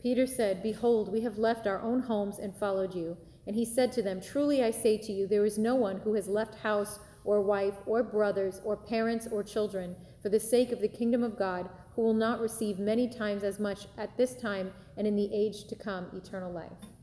Peter 0.02 0.28
said, 0.28 0.62
Behold, 0.62 1.12
we 1.12 1.22
have 1.22 1.38
left 1.38 1.68
our 1.68 1.82
own 1.82 2.00
homes 2.00 2.40
and 2.40 2.56
followed 2.56 2.96
you. 2.96 3.18
And 3.46 3.56
he 3.56 3.66
said 3.66 3.92
to 3.94 4.02
them, 4.02 4.22
Truly 4.22 4.64
I 4.64 4.72
say 4.72 4.98
to 4.98 5.12
you, 5.12 5.28
there 5.28 5.46
is 5.46 5.58
no 5.58 5.76
one 5.76 6.00
who 6.00 6.14
has 6.14 6.28
left 6.28 6.56
house 6.56 7.00
or 7.24 7.42
wife 7.42 7.76
or 7.86 8.04
brothers 8.04 8.62
or 8.64 8.78
parents 8.78 9.28
or 9.32 9.44
children 9.44 9.96
for 10.22 10.30
the 10.30 10.40
sake 10.40 10.72
of 10.72 10.82
the 10.82 10.88
kingdom 10.88 11.24
of 11.24 11.38
God 11.38 11.70
who 11.96 12.04
will 12.04 12.14
not 12.14 12.40
receive 12.40 12.80
many 12.80 13.08
times 13.08 13.44
as 13.44 13.60
much 13.60 13.88
at 13.98 14.16
this 14.18 14.36
time 14.36 14.72
and 14.98 15.08
in 15.08 15.16
the 15.16 15.30
age 15.34 15.66
to 15.66 15.76
come 15.76 16.08
eternal 16.14 16.52
life. 16.52 16.97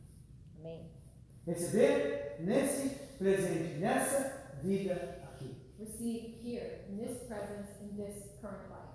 Receber 1.46 2.36
nesse 2.40 2.88
presente, 3.18 3.78
nessa 3.78 4.56
vida 4.62 5.20
aqui. 5.24 5.54
Receive 5.78 6.40
here, 6.42 6.86
in 6.88 6.96
this 6.96 7.18
presence, 7.28 7.68
in 7.82 7.96
this 7.96 8.40
current 8.40 8.68
life. 8.70 8.94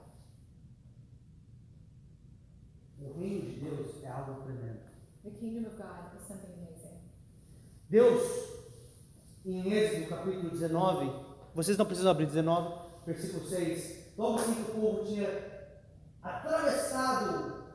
O 3.02 3.20
reino 3.20 3.42
de 3.42 3.60
Deus 3.60 4.04
é 4.04 4.08
algo 4.10 4.42
tremendo. 4.42 4.80
The 5.24 5.30
kingdom 5.32 5.68
of 5.68 5.78
God 5.78 6.20
is 6.20 6.28
something 6.28 6.54
amazing. 6.54 7.02
Deus, 7.88 8.24
em 9.46 9.72
Êxodo 9.72 10.08
capítulo 10.08 10.50
19, 10.50 11.12
vocês 11.54 11.78
não 11.78 11.86
precisam 11.86 12.12
abrir 12.12 12.26
19, 12.26 12.90
versículo 13.06 13.48
6. 13.48 14.16
Logo 14.18 14.40
assim 14.40 14.56
que 14.56 14.72
o 14.72 14.74
povo 14.74 15.06
tinha 15.06 15.30
atravessado 16.24 17.70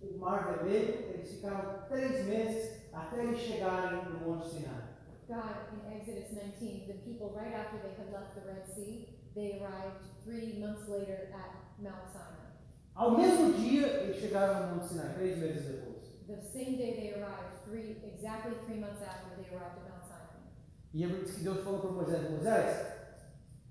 o 0.00 0.18
mar 0.18 0.54
vermelho, 0.54 1.14
eles 1.14 1.30
ficaram 1.32 1.86
três 1.88 2.24
meses 2.26 2.77
até 2.98 3.22
eles 3.22 3.40
chegarem 3.40 4.04
no 4.10 4.20
Monte 4.20 4.48
Sinai. 4.48 4.88
God, 5.28 5.68
in 5.72 5.92
Exodus 5.92 6.32
19, 6.32 6.86
the 6.86 6.94
people, 7.04 7.32
right 7.36 7.54
after 7.54 7.78
they 7.78 7.94
had 7.94 8.10
left 8.12 8.34
the 8.34 8.40
Red 8.46 8.66
Sea, 8.66 9.08
they 9.34 9.60
arrived 9.60 10.02
three 10.24 10.58
months 10.58 10.88
later 10.88 11.28
at 11.32 11.78
Mount 11.78 12.08
Sinai. 12.10 12.48
Ao 12.94 13.10
mesmo 13.16 13.52
dia, 13.52 13.86
eles 13.86 14.16
chegaram 14.16 14.66
no 14.66 14.76
Monte 14.76 14.88
Sinai, 14.88 15.14
três 15.14 15.38
meses 15.38 15.66
depois. 15.66 15.98
The 16.26 16.42
same 16.42 16.76
day 16.76 16.94
they 16.96 17.20
arrived, 17.20 17.64
three 17.64 17.96
exactly 18.02 18.54
three 18.66 18.80
months 18.80 19.02
after 19.02 19.36
they 19.36 19.54
arrived 19.54 19.78
at 19.78 19.90
Mount 19.90 20.04
Sinai. 20.04 20.40
E 20.92 21.04
é 21.04 21.06
diz 21.06 21.34
que 21.36 21.44
Deus 21.44 21.62
falou 21.62 21.80
para 21.80 21.90
Moisés: 21.90 22.30
Moisés, 22.30 22.86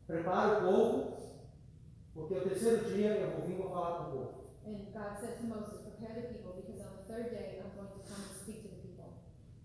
prepara 0.06 0.60
o 0.60 0.62
povo, 0.62 1.18
porque 2.14 2.34
o 2.36 2.42
terceiro 2.42 2.86
dia 2.86 3.18
eu 3.18 3.32
vou 3.32 3.48
vir 3.48 3.56
e 3.56 3.58
vou 3.58 3.70
falar 3.70 3.98
com 3.98 4.04
o 4.04 4.12
povo. 4.12 4.48
And 4.66 4.92
God 4.94 5.18
said 5.20 5.38
to 5.40 5.46
Moses, 5.48 5.82
Prepare 5.82 6.22
the 6.22 6.28
people, 6.34 6.54
because 6.56 6.82
on 6.82 6.98
the 6.98 7.14
third 7.14 7.30
day 7.32 7.58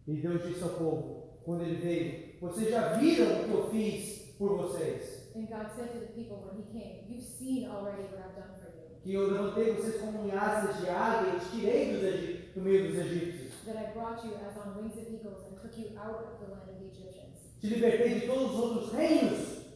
E 0.06 0.14
Deus 0.14 0.42
disse 0.42 0.62
ao 0.62 0.70
povo, 0.70 1.38
quando 1.44 1.62
ele 1.62 1.76
veio: 1.76 2.40
Vocês 2.40 2.70
já 2.70 2.94
viram 2.94 3.26
o 3.26 3.44
que 3.44 3.50
eu 3.52 3.70
fiz 3.70 4.34
por 4.38 4.56
vocês? 4.56 5.30
And 5.34 5.46
God 5.46 5.70
said 5.74 5.92
to 5.92 6.00
the 6.00 6.12
people 6.12 6.38
when 6.44 6.60
he 6.60 6.64
came, 6.72 7.06
You've 7.08 7.22
seen 7.22 7.68
already 7.70 8.02
what 8.02 8.18
I've 8.18 8.34
done 8.34 8.54
for 8.58 8.70
you. 8.74 9.00
Que 9.02 9.14
eu 9.14 9.30
levantei 9.30 9.74
vocês 9.74 10.00
como 10.00 10.30
asas 10.32 10.80
de 10.80 10.90
águia 10.90 11.36
e 11.36 11.50
tirei 11.50 11.92
dos 11.92 12.54
do 12.54 12.60
meio 12.62 12.88
dos 12.88 12.98
egípcios. 12.98 13.52
That 13.64 13.78
I 13.78 13.92
brought 13.92 14.26
you 14.26 14.34
as 14.34 14.56
on 14.56 14.76
wings 14.76 14.96
of 14.96 15.08
eagles 15.08 15.46
and 15.46 15.56
took 15.62 15.78
you 15.78 15.96
out 15.96 16.24
of 16.24 16.44
the 16.44 16.52
land 16.52 16.68
of 16.68 16.78
the 16.78 16.86
Egyptians. 16.86 17.38
Te 17.60 17.68
libertei 17.68 18.20
de 18.20 18.26
todos 18.26 18.52
os 18.52 18.58
outros 18.58 18.92
reinos 18.92 19.66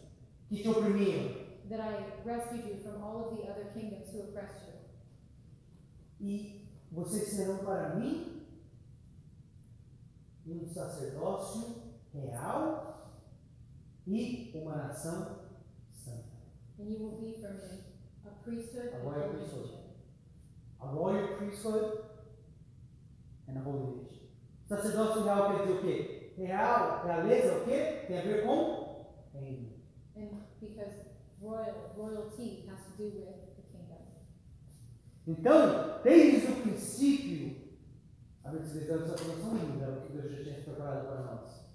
que 0.48 0.56
te 0.62 0.68
oprimiam. 0.68 1.46
That 1.68 1.80
I 1.80 2.28
rescued 2.28 2.66
you 2.66 2.76
from 2.82 3.02
all 3.02 3.28
of 3.28 3.36
the 3.36 3.48
other 3.48 3.70
kingdoms 3.72 4.12
who 4.12 4.22
oppressed 4.22 4.66
you. 4.66 4.74
E 6.20 6.68
vocês 6.90 7.28
serão 7.28 7.58
para 7.58 7.94
mim 7.94 8.35
um 10.46 10.66
sacerdócio 10.66 11.82
real 12.12 13.22
e 14.06 14.52
uma 14.54 14.76
nação 14.76 15.46
santa. 15.90 16.36
And 16.78 16.84
you 16.84 16.98
will 16.98 17.20
be 17.20 17.40
for 17.40 17.54
me 17.54 17.86
a 18.26 18.30
priesthood 18.42 18.90
é 18.92 18.98
holy 18.98 19.28
priesthood. 19.28 19.70
A 20.80 20.86
royal 20.86 21.36
priesthood 21.36 22.04
and 23.48 23.58
a 23.58 23.62
holy 23.62 24.02
nation. 24.02 24.28
Sacerdócio 24.68 25.22
real 25.22 25.50
quer 25.50 25.62
dizer 25.62 25.72
o 25.72 25.82
quê? 25.82 26.32
Real, 26.36 27.04
realeza, 27.04 27.58
o 27.58 27.64
quê? 27.64 28.04
Tem 28.06 28.18
a 28.18 28.22
ver 28.22 28.44
com 28.44 29.06
reino. 29.32 29.72
And 30.16 30.28
because 30.60 30.94
royal, 31.40 31.92
royalty 31.96 32.68
has 32.68 32.80
to 32.84 32.96
do 32.96 33.04
with 33.04 33.56
the 33.56 33.62
kingdom. 33.72 34.02
Então, 35.26 36.02
desde 36.02 36.52
o 36.52 36.62
princípio, 36.62 37.65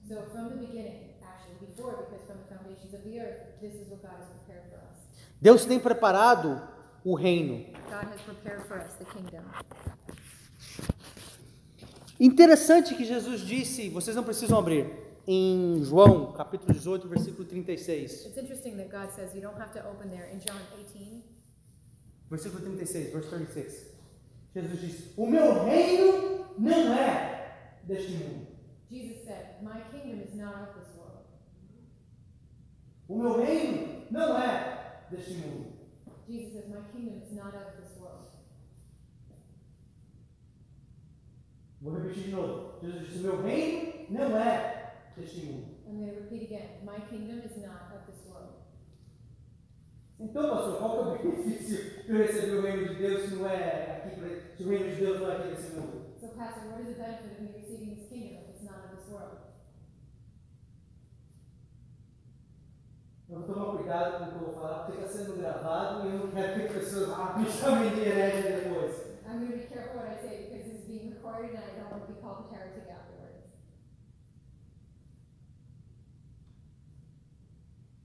So 0.07 0.24
from 0.34 0.49
the 0.49 0.55
beginning, 0.55 1.15
actually 1.22 1.65
before, 1.65 2.07
because 2.07 2.26
from 2.26 2.38
the 2.38 2.47
foundations 2.55 2.93
of 2.93 3.03
the 3.03 3.19
earth, 3.19 3.59
this 3.61 3.74
is 3.76 3.89
what 3.89 4.01
God 4.01 4.15
has 4.17 4.28
prepared 4.30 4.63
for 4.69 4.78
us. 4.78 4.97
Deus 5.41 5.65
tem 5.65 5.80
preparado 5.80 6.61
o 7.03 7.15
reino. 7.15 7.65
God 7.89 8.07
has 8.11 8.22
prepared 8.22 8.65
for 8.67 8.80
us 8.80 8.93
the 8.93 9.05
kingdom. 9.05 9.43
Interessante 12.19 12.95
que 12.95 13.03
Jesus 13.03 13.41
disse, 13.41 13.89
vocês 13.89 14.15
não 14.15 14.24
precisam 14.24 14.57
abrir, 14.59 14.86
em 15.28 15.84
João, 15.84 16.32
capítulo 16.34 16.72
18, 16.74 17.07
versículo 17.07 17.45
36. 17.45 18.26
It's 18.26 18.38
interesting 18.38 18.78
that 18.78 18.89
God 18.89 19.11
says 19.11 19.34
you 19.34 19.41
don't 19.41 19.59
have 19.59 19.74
to 19.74 19.80
open 19.88 20.09
there. 20.09 20.30
In 20.32 20.39
John 20.39 20.61
18, 20.80 21.24
Versículo 22.30 22.61
36, 22.61 23.11
verse 23.11 23.28
36. 23.30 23.91
Jesus 24.54 24.82
disse: 24.82 25.14
O 25.18 25.26
meu 25.26 25.64
reino 25.64 26.45
não 26.58 26.93
é 26.93 27.78
deste 27.84 28.12
mundo. 28.14 28.47
Jesus 28.89 29.24
said, 29.24 29.64
My 29.64 29.82
kingdom 29.91 30.22
is 30.22 30.36
not 30.36 30.56
of 30.56 30.80
this 30.80 30.89
world. 30.97 31.26
O 33.08 33.18
meu 33.18 33.41
reino 33.41 34.06
não 34.12 34.38
é 34.38 35.06
deste 35.10 35.36
mundo. 35.36 35.72
Jesus 36.28 36.54
says, 36.54 36.68
My 36.68 36.82
kingdom 36.91 37.22
is 37.22 37.32
not 37.32 37.56
of 37.56 37.78
this 37.78 37.97
world. 37.99 38.28
Vou 41.82 41.93
repetir 41.93 42.24
de 42.24 42.32
novo. 42.32 42.80
Jesus 42.82 43.08
disse: 43.08 43.20
O 43.20 43.22
meu 43.22 43.41
reino 43.41 44.06
não 44.10 44.38
é 44.38 44.93
deste 45.16 45.45
mundo. 45.45 45.72
I'm 45.88 45.97
going 45.97 46.14
to 46.14 46.22
repeat 46.22 46.43
again. 46.43 46.84
My 46.86 46.99
kingdom 47.10 47.39
is 47.39 47.58
not. 47.58 47.91
Então, 50.22 50.49
pastor, 50.51 50.78
qual 50.78 50.97
é 50.97 51.01
o 51.01 51.17
benefício 51.17 52.03
de 52.03 52.11
eu 52.11 52.17
receber 52.17 52.57
o 52.57 52.61
reino 52.61 52.88
de 52.89 52.95
Deus 52.95 53.22
se 53.24 53.36
não 53.36 53.49
é 53.49 54.03
aqui, 54.05 54.55
se 54.55 54.63
o 54.63 54.69
reino 54.69 54.89
de 54.91 54.95
Deus 54.95 55.19
não 55.19 55.32
é 55.32 55.36
aqui 55.36 55.47
nesse 55.49 55.76
mundo? 55.76 56.01
So, 56.19 56.28
Pastor, 56.38 56.69
what 56.69 56.82
is 56.84 56.95
the 56.95 57.03
benefit 57.03 57.32
of 57.32 57.41
me 57.41 57.49
receiving 57.57 57.95
this 57.95 58.07
kingdom 58.07 58.43
if 58.43 58.49
it's 58.55 58.63
not 58.63 58.86
of 58.86 58.95
this 58.95 59.09
world? 59.11 59.38
Eu 63.30 63.39
vou 63.39 63.47
tomar 63.47 63.78
cuidado 63.78 64.19
com 64.19 64.26
o 64.26 64.28
que 64.30 64.36
eu 64.36 64.51
vou 64.51 64.53
falar, 64.53 64.86
porque 64.86 65.01
está 65.01 65.17
sendo 65.17 65.38
gravado 65.39 66.07
e 66.07 66.11
eu 66.11 66.19
não 66.19 66.32
quero 66.32 66.67
que 66.67 66.74
pessoas 66.74 67.09
me 67.38 67.49
chamem 67.49 67.95
de 67.95 68.01
herege 68.01 68.41
depois. 68.43 69.11
I'm 69.26 69.39
going 69.39 69.51
to 69.53 69.57
be 69.57 69.63
careful 69.74 70.01
what 70.01 70.11
I 70.11 70.22
say 70.22 70.49
because 70.51 70.69
is 70.69 70.86
being 70.86 71.15
recorded 71.15 71.51
and 71.51 71.63
I 71.63 71.80
don't 71.80 71.91
want 71.91 72.05
to 72.05 72.13
be 72.13 72.22
called 72.22 72.45
a 72.45 72.53
heretic 72.53 72.86
afterwards. 72.91 73.41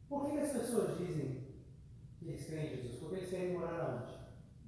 Por 0.09 0.31
que 0.31 0.39
as 0.39 0.53
pessoas 0.53 0.97
dizem 0.97 1.46
que 2.27 2.33
eles 2.33 2.47
creem 2.47 2.67
em 2.67 2.77
Jesus? 2.77 2.99
Porque 2.99 3.17
eles 3.17 3.31
querem 3.31 3.53
morar 3.53 4.03
onde? 4.03 4.17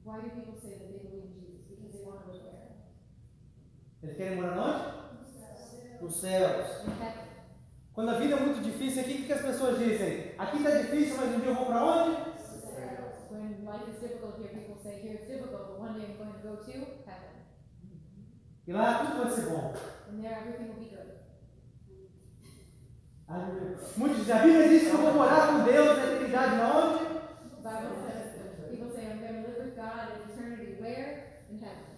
Why 0.05 0.23
do 0.23 0.31
people 0.31 0.55
say 0.61 0.79
that 0.79 0.89
they 0.89 0.99
believe 1.01 1.27
in 1.27 1.35
Jesus? 1.35 1.67
Because 1.69 1.93
they 1.93 2.05
want 2.05 2.23
to 2.23 2.31
live 2.31 2.45
where? 2.45 2.69
Eles 4.03 4.17
querem 4.17 4.37
morar 4.37 4.59
onde? 4.59 6.03
Nos 6.03 6.15
céus. 6.15 6.87
Quando 7.93 8.11
a 8.11 8.19
vida 8.19 8.37
é 8.37 8.41
muito 8.41 8.63
difícil 8.63 9.03
o 9.03 9.05
que, 9.05 9.25
que 9.25 9.33
as 9.33 9.43
pessoas 9.43 9.79
dizem? 9.79 10.35
Aqui 10.39 10.59
está 10.59 10.71
difícil, 10.71 11.17
mas 11.17 11.35
um 11.35 11.41
dia 11.41 11.51
eu 11.51 11.55
vou 11.57 11.67
para 11.67 11.85
onde? 11.85 12.17
When 13.31 13.65
life 13.65 13.91
is 13.91 14.01
difficult 14.01 14.39
here, 14.39 14.55
people 14.55 14.77
say, 14.81 15.01
here 15.03 15.15
it's 15.15 15.27
difficult, 15.27 15.67
but 15.67 15.81
one 15.81 15.99
day 15.99 16.07
I'm 16.07 16.17
going 16.17 16.33
to 16.33 16.39
go 16.39 16.57
to 16.57 16.71
heaven. 16.71 17.29
E 18.67 18.73
lá 18.73 19.05
tudo 19.05 19.25
vai 19.25 19.33
ser 19.33 19.47
bom. 19.51 19.75
And 20.09 20.23
there 20.23 20.33
everything 20.33 20.69
will 20.69 20.79
be 20.79 20.91
good. 20.91 21.09
Muitos 23.97 24.19
dizem, 24.19 24.35
a 24.35 24.43
Bíblia 24.43 24.69
diz 24.69 24.83
que 24.85 24.91
eu 24.91 24.99
vou 24.99 25.15
morar 25.15 25.49
com 25.49 25.65
Deus 25.65 25.99
na 25.99 26.05
eternidade, 26.05 26.57
na 26.57 26.77
onde? 26.77 27.18
Bible 27.63 27.97
says, 28.07 28.71
people 28.71 28.91
say, 28.95 29.07
I'm 29.11 29.21
going 29.21 29.43
to 29.43 29.49
live 29.49 29.59
with 29.59 29.77
God 29.77 30.09
in 30.15 30.33
eternity. 30.33 30.75
Where? 30.79 31.43
In 31.51 31.59
heaven. 31.59 31.89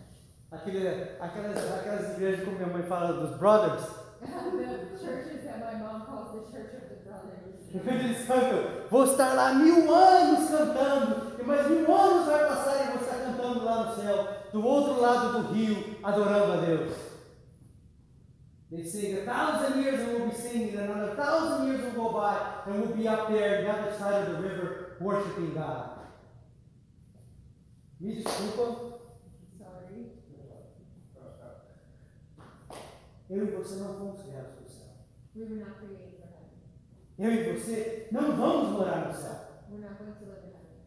Aquele, 0.53 1.17
aquelas, 1.21 1.59
aquelas 1.79 2.17
igrejas, 2.17 2.45
como 2.45 2.59
minha 2.59 2.69
mãe 2.69 2.83
fala, 2.83 3.13
dos 3.13 3.39
brothers. 3.39 3.83
the 4.21 4.99
churches 4.99 5.45
that 5.45 5.61
my 5.61 5.79
mom 5.79 6.03
calls 6.03 6.33
the 6.33 6.53
Church 6.53 6.75
of 6.75 6.89
the 6.91 6.97
Brothers. 7.07 7.71
Eles 7.87 8.27
cantam, 8.27 8.89
vou 8.91 9.05
estar 9.05 9.35
lá 9.35 9.55
mil 9.55 9.95
anos 9.95 10.51
cantando, 10.51 11.41
e 11.41 11.45
mais 11.45 11.71
mil 11.71 11.95
anos 11.95 12.27
vai 12.27 12.49
passar 12.49 12.83
e 12.83 12.87
vou 12.91 13.01
estar 13.01 13.19
cantando 13.19 13.65
lá 13.65 13.85
no 13.85 14.03
céu, 14.03 14.29
do 14.53 14.67
outro 14.67 15.01
lado 15.01 15.43
do 15.43 15.53
rio, 15.53 15.97
adorando 16.03 16.53
a 16.53 16.57
Deus. 16.57 17.11
They 18.71 18.85
sing, 18.85 19.19
a 19.19 19.25
thousand 19.25 19.83
years 19.83 20.01
and 20.01 20.13
we'll 20.13 20.29
be 20.29 20.35
singing, 20.35 20.77
and 20.77 20.91
another 20.91 21.17
thousand 21.17 21.67
years 21.67 21.83
will 21.83 22.11
go 22.11 22.13
by, 22.13 22.63
and 22.67 22.81
we'll 22.81 22.97
be 22.97 23.09
up 23.09 23.29
there, 23.29 23.63
the 23.63 23.71
other 23.71 23.93
side 23.97 24.29
of 24.29 24.37
the 24.37 24.43
river, 24.43 24.80
worshiping 25.01 25.55
God. 25.55 25.99
Me 28.01 28.15
desculpa, 28.15 29.01
Sorry. 29.59 30.13
eu 33.29 33.47
e 33.47 33.51
você 33.51 33.77
não 33.77 33.95
fomos 33.99 34.23
criados 34.23 34.53
para 34.55 34.65
o 34.65 34.69
céu. 34.69 34.89
We 35.35 35.45
were 35.45 35.57
not 35.57 35.73
created 35.79 36.17
for 36.19 36.29
heaven. 36.29 36.59
Eu 37.19 37.33
e 37.33 37.59
você 37.59 38.09
não 38.11 38.37
vamos 38.37 38.71
morar 38.73 39.07
no 39.09 39.15
céu. 39.15 39.63
We're 39.71 39.83
not 39.87 39.99
going 39.99 40.13
to 40.13 40.25
live 40.25 40.47
in 40.47 40.51
heaven. 40.51 40.81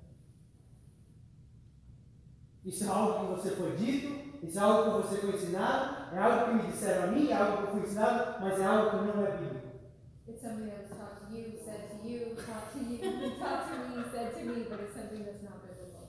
Isso 2.65 2.83
é 2.83 2.87
algo 2.87 3.19
que 3.19 3.41
você 3.41 3.55
foi 3.55 3.75
dito, 3.75 4.45
isso 4.45 4.57
é 4.59 4.61
algo 4.61 5.01
que 5.01 5.07
você 5.07 5.21
foi 5.21 5.35
ensinado, 5.35 6.15
é 6.15 6.19
algo 6.19 6.45
que 6.45 6.65
me 6.65 6.71
disseram 6.71 7.03
a 7.03 7.07
mim, 7.07 7.29
é 7.29 7.33
algo 7.35 7.57
que 7.57 7.63
eu 7.63 7.71
fui 7.71 7.81
ensinado, 7.81 8.41
mas 8.41 8.59
é 8.59 8.65
algo 8.65 8.89
que 8.89 8.95
não 9.17 9.25
é 9.25 9.37
bíblico. 9.37 9.63
It's 10.27 10.41
something 10.41 10.67
that 10.67 10.83
was 10.83 10.97
taught 10.97 11.19
to 11.19 11.35
you, 11.35 11.57
said 11.63 11.89
to 11.91 12.07
you, 12.07 12.35
taught 12.35 12.71
to 12.71 12.79
you, 12.79 13.39
taught 13.39 13.67
to 13.69 13.82
to 14.45 14.53
me, 14.53 14.65
but 14.69 14.79
it's 14.81 14.93
something 14.93 15.23
that's 15.25 15.41
not 15.43 15.59
biblical. 15.63 16.03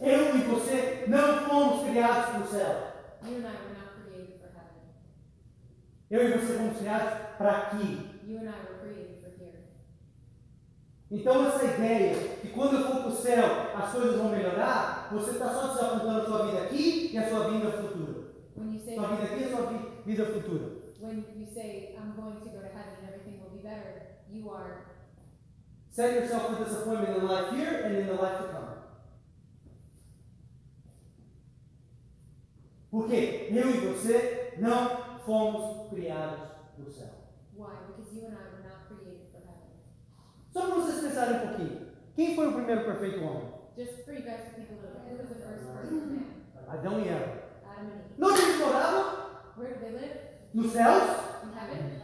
Eu 0.00 0.36
e 0.36 0.42
você 0.42 1.04
não 1.08 1.46
fomos 1.48 1.88
criados 1.88 2.30
para 2.30 2.40
o 2.40 2.46
céu. 2.46 2.94
You 3.24 3.36
and 3.36 3.46
I 3.46 3.54
were 3.56 3.74
not 3.74 3.90
created 4.02 4.38
for 4.40 4.48
heaven. 4.48 4.84
Eu 6.10 6.28
e 6.28 6.32
você 6.38 6.58
fomos 6.58 6.78
criados 6.78 7.12
para 7.38 7.50
aqui. 7.58 8.20
You 8.26 8.38
and 8.38 8.48
I 8.48 8.54
were 8.66 8.78
created 8.82 9.20
for 9.22 9.30
here. 9.42 9.58
Então 11.10 11.46
essa 11.46 11.64
ideia 11.64 12.14
que 12.40 12.48
quando 12.48 12.76
eu 12.76 12.86
for 12.86 12.96
para 13.02 13.08
o 13.08 13.16
céu 13.16 13.44
as 13.76 13.92
coisas 13.92 14.16
vão 14.16 14.30
melhorar, 14.30 15.08
você 15.12 15.30
está 15.32 15.48
só 15.52 15.68
desapontando 15.74 16.20
a 16.20 16.26
sua 16.26 16.46
vida 16.46 16.62
aqui 16.64 17.10
e 17.12 17.18
a 17.18 17.28
sua 17.28 17.48
vida 17.50 17.70
futura. 17.70 18.24
Say 18.84 18.96
Sua 18.96 19.08
vida 19.08 19.22
aqui 19.24 19.40
e 19.40 19.44
a 19.44 19.48
sua 19.56 19.66
vi- 19.66 19.90
vida 20.04 20.24
futura. 20.26 20.84
when 21.00 21.24
you 21.36 21.46
say 21.46 21.94
I'm 21.96 22.12
going 22.16 22.36
to 22.40 22.48
go 22.50 22.60
to 22.60 22.66
heaven 22.68 22.94
and 23.00 23.08
everything 23.08 23.40
will 23.40 23.50
be 23.50 23.62
better, 23.62 24.16
you 24.30 24.50
are 24.50 24.86
Set 25.94 26.12
yourself 26.14 26.48
for 26.48 26.64
disappointment 26.64 27.18
in 27.18 27.28
life 27.28 27.54
here 27.54 27.82
and 27.84 27.96
in 27.96 28.08
the 28.08 28.14
life 28.14 28.38
to 28.38 28.48
come. 28.48 28.64
Porque 32.90 33.48
eu 33.52 33.70
e 33.70 33.78
você 33.86 34.54
não 34.58 35.20
fomos 35.24 35.88
criados 35.90 36.40
céu. 36.90 37.14
why? 37.56 37.70
Because 37.86 38.12
you 38.12 38.26
and 38.26 38.34
I 38.34 38.42
were 38.50 38.66
not 38.66 38.88
created 38.88 39.30
for 39.30 39.38
heaven. 39.46 39.70
Só 40.52 40.66
para 40.66 40.74
vocês 40.74 41.00
pensarem 41.00 41.36
um 41.36 41.48
pouquinho. 41.48 41.86
Quem 42.16 42.34
foi 42.34 42.48
o 42.48 42.52
primeiro 42.54 42.84
perfeito 42.84 43.24
homem? 43.24 43.52
Just 43.76 44.04
for 44.04 44.14
you 44.14 44.22
guys 44.22 44.40
to 44.46 44.54
think 44.56 44.70
a 44.70 44.74
little 44.74 44.98
bit. 44.98 45.12
Who 45.12 45.16
was 45.16 45.28
the 45.28 45.34
first 45.36 45.64
person 45.64 46.06
man? 46.10 46.26
Adão 46.68 46.98
e 46.98 47.08
Eva. 47.08 47.38
Adam 47.70 47.86
and 47.86 48.02
Eve. 48.10 48.24
Onde 48.24 48.42
eles 48.42 48.58
moravam? 48.58 49.04
Where 49.56 49.72
did 49.74 49.80
they 49.80 49.92
live? 49.92 50.18
Nos 50.54 50.72
céus? 50.72 51.44
In 51.44 51.52
heaven? 51.52 52.03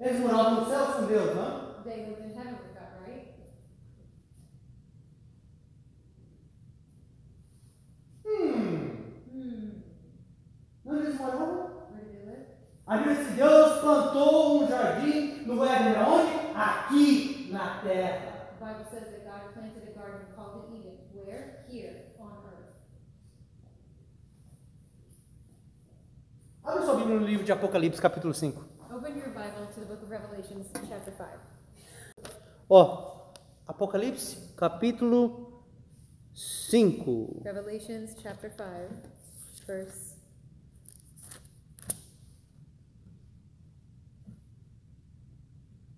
Eles 0.00 0.18
moravam 0.18 0.60
nos 0.60 0.68
céus 0.68 0.94
com 0.94 1.06
Deus, 1.06 1.36
não? 1.36 1.82
They 1.84 2.06
lived 2.06 2.22
in 2.24 2.34
heaven 2.34 2.54
with 2.54 2.72
God, 2.72 3.06
right? 3.06 3.34
Hmm. 8.24 8.80
Moravam? 11.18 11.70
Where 11.90 12.02
did 12.02 12.12
they 12.14 12.24
live? 12.24 12.46
A 12.86 12.96
Bíblia 12.96 13.14
diz 13.14 13.26
que 13.28 13.34
Deus 13.34 13.80
plantou 13.80 14.62
um 14.62 14.68
jardim 14.68 15.44
no 15.44 15.62
Éden. 15.66 16.02
Onde? 16.02 16.56
Aqui 16.56 17.50
na 17.52 17.80
terra. 17.82 18.56
The 18.58 18.64
Bible 18.64 18.86
says 18.90 19.04
that 19.10 19.24
God 19.26 19.52
planted 19.52 19.86
a 19.86 19.98
garden 19.98 20.26
called 20.34 20.64
it 20.64 20.76
Eden. 20.78 20.96
Where? 21.12 21.66
Here 21.68 22.14
on 22.18 22.38
earth. 22.46 22.72
Abre 26.64 26.84
sua 26.86 26.94
Bíblia 26.94 27.20
no 27.20 27.26
livro 27.26 27.44
de 27.44 27.52
Apocalipse, 27.52 28.00
capítulo 28.00 28.32
5. 28.32 28.69
Open 29.10 29.22
your 29.22 29.30
Bible 29.30 29.66
to 29.74 29.80
the 29.80 29.86
book 29.86 30.02
of 30.04 30.08
Revelations, 30.08 30.68
chapter 30.88 31.10
5. 31.10 31.26
Ó, 32.68 33.32
Apocalipse, 33.66 34.54
capítulo 34.56 35.64
5. 36.32 37.42
Revelations, 37.42 38.14
chapter 38.22 38.48
5, 38.52 38.62
verse. 39.66 40.14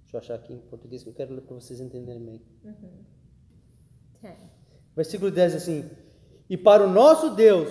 Deixa 0.00 0.16
eu 0.16 0.18
achar 0.18 0.34
aqui 0.36 0.54
em 0.54 0.60
português 0.60 1.02
que 1.02 1.10
eu 1.10 1.14
quero 1.14 1.34
ler 1.34 1.42
para 1.42 1.56
vocês 1.56 1.80
entenderem 1.80 2.24
bem. 2.24 2.42
10. 4.22 4.38
Versículo 4.96 5.30
10 5.30 5.56
assim: 5.56 5.90
E 6.48 6.56
para 6.56 6.82
o 6.82 6.88
nosso 6.88 7.34
Deus. 7.34 7.68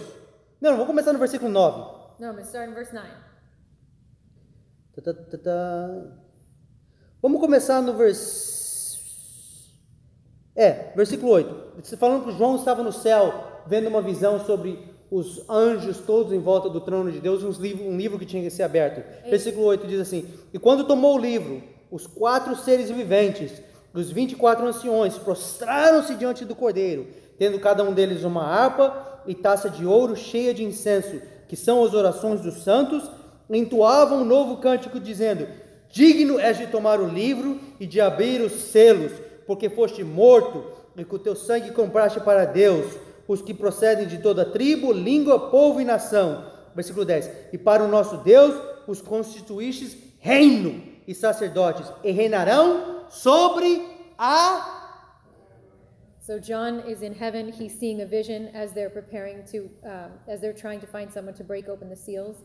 Não, 0.62 0.74
vamos 0.74 0.86
começar 0.86 1.12
no 1.12 1.18
versículo 1.18 1.50
9. 1.50 2.00
No, 2.20 2.28
I'm 2.28 2.34
going 2.34 2.44
to 2.44 2.48
start 2.48 2.70
in 2.70 2.76
verse 2.76 2.94
9. 2.94 3.31
Tá, 5.04 5.14
tá, 5.14 5.38
tá. 5.38 6.04
Vamos 7.22 7.42
começar 7.42 7.82
no 7.82 7.94
vers... 7.94 9.72
É, 10.56 10.92
versículo 10.96 11.32
8. 11.32 11.98
Falando 11.98 12.26
que 12.26 12.38
João 12.38 12.56
estava 12.56 12.84
no 12.84 12.92
céu, 12.92 13.64
vendo 13.66 13.88
uma 13.88 14.02
visão 14.02 14.46
sobre 14.46 14.78
os 15.10 15.44
anjos 15.50 15.98
todos 15.98 16.32
em 16.32 16.40
volta 16.40 16.70
do 16.70 16.80
trono 16.80 17.12
de 17.12 17.20
Deus, 17.20 17.44
uns 17.44 17.58
livro, 17.58 17.84
um 17.84 17.98
livro 17.98 18.20
que 18.20 18.26
tinha 18.26 18.44
que 18.44 18.52
ser 18.52 18.64
aberto. 18.64 19.04
Versículo 19.28 19.66
8 19.66 19.88
diz 19.88 20.00
assim: 20.00 20.28
E 20.54 20.60
quando 20.60 20.84
tomou 20.84 21.16
o 21.16 21.20
livro, 21.20 21.64
os 21.90 22.06
quatro 22.06 22.56
seres 22.56 22.92
viventes, 22.92 23.52
os 23.94 24.12
24 24.12 24.66
anciões, 24.68 25.18
prostraram-se 25.18 26.14
diante 26.14 26.46
do 26.46 26.56
cordeiro, 26.56 27.08
tendo 27.40 27.60
cada 27.60 27.84
um 27.84 27.94
deles 27.94 28.24
uma 28.24 28.44
harpa 28.44 29.24
e 29.26 29.34
taça 29.34 29.68
de 29.68 29.84
ouro 29.86 30.16
cheia 30.16 30.54
de 30.54 30.64
incenso, 30.64 31.22
que 31.48 31.56
são 31.56 31.84
as 31.84 31.94
orações 31.94 32.42
dos 32.42 32.64
santos, 32.64 33.10
entoavam 33.58 34.22
um 34.22 34.26
novo 34.26 34.58
cântico, 34.58 35.00
dizendo: 35.00 35.48
Digno 35.90 36.40
és 36.40 36.58
de 36.58 36.68
tomar 36.68 37.00
o 37.00 37.08
livro 37.08 37.60
e 37.80 37.86
de 37.86 38.00
abrir 38.00 38.42
os 38.42 38.54
selos, 38.54 39.12
porque 39.46 39.70
foste 39.70 40.04
morto 40.04 40.66
e 40.96 41.04
com 41.04 41.16
o 41.16 41.20
teu 41.20 41.36
sangue 41.36 41.72
compraste 41.72 42.20
para 42.20 42.46
Deus 42.46 42.96
os 43.28 43.42
que 43.42 43.54
procedem 43.54 44.08
de 44.08 44.18
toda 44.18 44.46
tribo, 44.46 44.92
língua, 44.92 45.50
povo 45.50 45.80
e 45.80 45.86
nação. 45.86 46.46
Versículo 46.76 47.06
10: 47.06 47.30
E 47.54 47.58
para 47.58 47.84
o 47.84 47.88
nosso 47.88 48.18
Deus 48.18 48.56
os 48.88 49.02
constituístes 49.02 49.98
reino 50.20 50.82
e 51.08 51.16
sacerdotes, 51.16 51.92
e 52.04 52.12
reinarão 52.12 53.06
sobre 53.10 53.86
a. 54.18 54.80
So 56.20 56.40
John 56.40 56.84
is 56.88 57.02
in 57.02 57.14
heaven. 57.14 57.50
He's 57.50 57.74
seeing 57.74 58.02
a 58.02 58.06
vision 58.06 58.50
as 58.54 58.72
they're 58.72 58.92
preparing 58.92 59.44
to, 59.52 59.70
um, 59.84 60.12
as 60.28 60.40
they're 60.40 60.54
trying 60.54 60.80
to 60.80 60.88
find 60.88 61.12
someone 61.12 61.34
to 61.34 61.44
break 61.44 61.68
open 61.68 61.90
the 61.90 61.96
seals. 61.96 62.38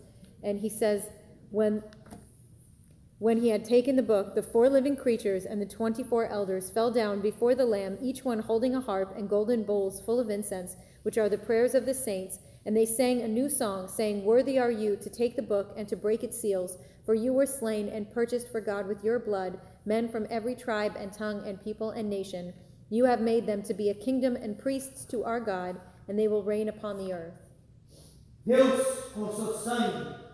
And 0.42 0.60
he 0.60 0.68
says, 0.68 1.04
when, 1.50 1.82
when 3.18 3.38
he 3.38 3.48
had 3.48 3.64
taken 3.64 3.96
the 3.96 4.02
book, 4.02 4.34
the 4.34 4.42
four 4.42 4.68
living 4.68 4.96
creatures 4.96 5.44
and 5.44 5.60
the 5.60 5.66
24 5.66 6.26
elders 6.26 6.70
fell 6.70 6.90
down 6.90 7.20
before 7.20 7.54
the 7.54 7.64
Lamb, 7.64 7.98
each 8.00 8.24
one 8.24 8.38
holding 8.38 8.74
a 8.74 8.80
harp 8.80 9.16
and 9.16 9.28
golden 9.28 9.64
bowls 9.64 10.00
full 10.00 10.20
of 10.20 10.30
incense, 10.30 10.76
which 11.02 11.18
are 11.18 11.28
the 11.28 11.38
prayers 11.38 11.74
of 11.74 11.86
the 11.86 11.94
saints. 11.94 12.38
And 12.64 12.76
they 12.76 12.86
sang 12.86 13.22
a 13.22 13.28
new 13.28 13.48
song, 13.48 13.88
saying, 13.88 14.24
Worthy 14.24 14.58
are 14.58 14.70
you 14.70 14.96
to 14.96 15.08
take 15.08 15.36
the 15.36 15.42
book 15.42 15.72
and 15.76 15.86
to 15.88 15.96
break 15.96 16.24
its 16.24 16.40
seals, 16.40 16.78
for 17.04 17.14
you 17.14 17.32
were 17.32 17.46
slain 17.46 17.88
and 17.88 18.10
purchased 18.12 18.50
for 18.50 18.60
God 18.60 18.88
with 18.88 19.04
your 19.04 19.20
blood 19.20 19.60
men 19.86 20.08
from 20.08 20.26
every 20.28 20.54
tribe 20.54 20.96
and 20.98 21.12
tongue 21.12 21.46
and 21.46 21.62
people 21.62 21.90
and 21.90 22.10
nation. 22.10 22.52
You 22.90 23.04
have 23.04 23.20
made 23.20 23.46
them 23.46 23.62
to 23.62 23.74
be 23.74 23.88
a 23.88 23.94
kingdom 23.94 24.36
and 24.36 24.58
priests 24.58 25.04
to 25.06 25.24
our 25.24 25.40
God, 25.40 25.80
and 26.08 26.18
they 26.18 26.28
will 26.28 26.42
reign 26.42 26.68
upon 26.68 26.98
the 26.98 27.12
earth. 27.12 27.34
Deus, 28.46 28.86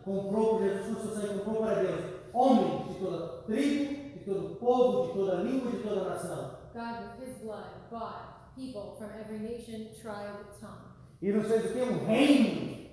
comprou, 0.05 0.62
Jesus 0.62 0.98
seu 1.00 1.11
sangue 1.14 1.38
comprou 1.44 1.62
para 1.62 1.82
Deus 1.82 2.12
homens 2.32 2.88
de 2.88 2.94
toda 3.00 3.42
tribo, 3.42 4.18
de 4.18 4.24
todo 4.24 4.57
povo, 4.57 5.07
de 5.09 5.12
toda 5.14 5.42
língua, 5.42 5.70
de 5.70 5.78
toda 5.82 6.09
nação. 6.11 6.59
God, 6.72 7.18
with 7.20 7.26
his 7.28 7.36
blood, 7.42 7.66
bought 7.90 8.55
people 8.57 8.96
from 8.98 9.11
every 9.18 9.38
nation, 9.38 9.88
tribe, 10.00 10.46
tongue, 10.61 10.92
E 11.20 11.30
nos 11.30 11.46
fez 11.46 11.66
o 11.66 11.72
quê? 11.72 11.82
Um 11.82 12.05
reino 12.07 12.90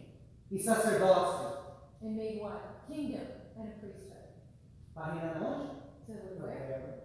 e 0.52 0.60
sacerdócio. 0.60 1.58
and 2.02 2.16
made 2.16 2.40
what? 2.42 2.86
Kingdom 2.88 3.26
and 3.58 3.68
a 3.70 3.80
priesthood. 3.80 4.10
Para 4.94 5.14
reinar 5.14 5.42
onde? 5.42 5.80
To 6.06 6.12
live 6.14 6.42
where? 6.42 7.00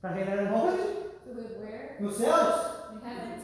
Para 0.00 0.14
reinar 0.14 0.52
onde? 0.52 0.82
To 1.24 1.34
live 1.34 1.58
where? 1.60 1.96
Nos 2.00 2.16
céus? 2.16 2.92
In 2.92 3.00
heaven. 3.00 3.38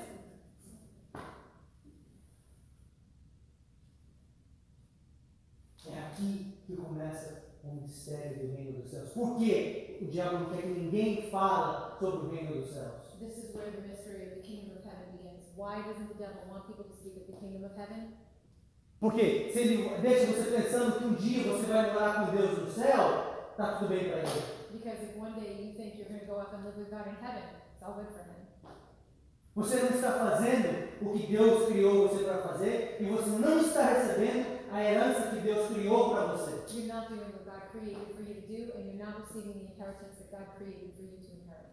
É 5.86 6.03
aqui 6.14 6.54
que 6.66 6.76
começa 6.76 7.42
o 7.64 7.74
mistério 7.74 8.46
do 8.46 8.54
reino 8.54 8.80
dos 8.80 8.90
céus. 8.90 9.10
Por 9.10 9.38
quê? 9.38 9.98
O 10.00 10.06
diabo 10.06 10.38
não 10.38 10.50
quer 10.50 10.62
que 10.62 10.68
ninguém 10.68 11.30
fale 11.30 11.98
sobre 11.98 12.26
o 12.26 12.30
reino 12.30 12.60
dos 12.60 12.70
céus. 12.70 13.18
This 13.18 13.38
is 13.38 13.54
where 13.54 13.70
the 13.70 13.86
mystery 13.86 14.28
of 14.28 14.34
the 14.36 14.42
kingdom 14.42 14.76
of 14.76 14.84
heaven 14.84 15.12
begins. 15.12 15.50
Why 15.56 15.82
doesn't 15.82 16.08
the 16.08 16.14
devil 16.14 16.42
want 16.48 16.66
people 16.66 16.84
to 16.84 16.94
speak 16.94 17.16
of 17.16 17.26
the 17.26 17.38
kingdom 17.38 17.64
of 17.64 17.74
heaven? 17.76 18.14
Porque 19.00 19.50
se 19.52 19.58
ele 19.58 19.88
deixa 20.00 20.26
você 20.26 20.50
pensando 20.50 20.98
que 20.98 21.04
um 21.04 21.14
dia 21.14 21.42
você 21.44 21.66
vai 21.66 21.92
morar 21.92 22.26
com 22.26 22.36
Deus 22.36 22.58
no 22.58 22.70
céu, 22.70 23.52
tá 23.56 23.76
tudo 23.78 23.88
bem 23.88 24.08
para 24.08 24.18
ele. 24.18 24.42
Because 24.72 25.02
if 25.02 25.16
one 25.16 25.34
day 25.40 25.66
you 25.66 25.74
think 25.74 25.98
you're 25.98 26.08
going 26.08 26.20
to 26.20 26.26
go 26.26 26.40
up 26.40 26.54
and 26.54 26.64
live 26.64 26.78
with 26.78 26.90
God 26.90 27.06
in 27.06 27.16
heaven, 27.22 27.42
it's 27.74 27.82
all 27.82 27.94
good 27.94 28.08
for 28.12 28.22
him. 28.22 28.34
Você 29.56 29.76
não 29.76 29.90
está 29.90 30.12
fazendo 30.12 30.88
o 31.00 31.12
que 31.12 31.26
Deus 31.28 31.68
criou 31.68 32.08
você 32.08 32.24
para 32.24 32.38
fazer 32.38 32.96
e 33.00 33.04
você 33.04 33.30
não 33.30 33.60
está 33.60 33.84
recebendo 33.84 34.53
a 34.74 34.82
herança 34.82 35.28
que 35.30 35.40
Deus 35.40 35.68
criou 35.68 36.10
para 36.10 36.26
você. 36.32 36.50
You're 36.74 36.92
not 36.92 37.08
doing 37.08 37.20
what 37.20 37.44
God 37.44 37.62
created 37.70 38.12
for 38.12 38.22
you 38.22 38.34
to 38.34 38.46
do, 38.48 38.72
and 38.74 38.86
you're 38.86 39.06
not 39.06 39.20
receiving 39.20 39.52
the 39.52 39.70
inheritance 39.70 40.18
that 40.18 40.30
God 40.32 40.46
created 40.58 40.90
for 40.96 41.02
you 41.02 41.16
to 41.16 41.30
inherit. 41.30 41.70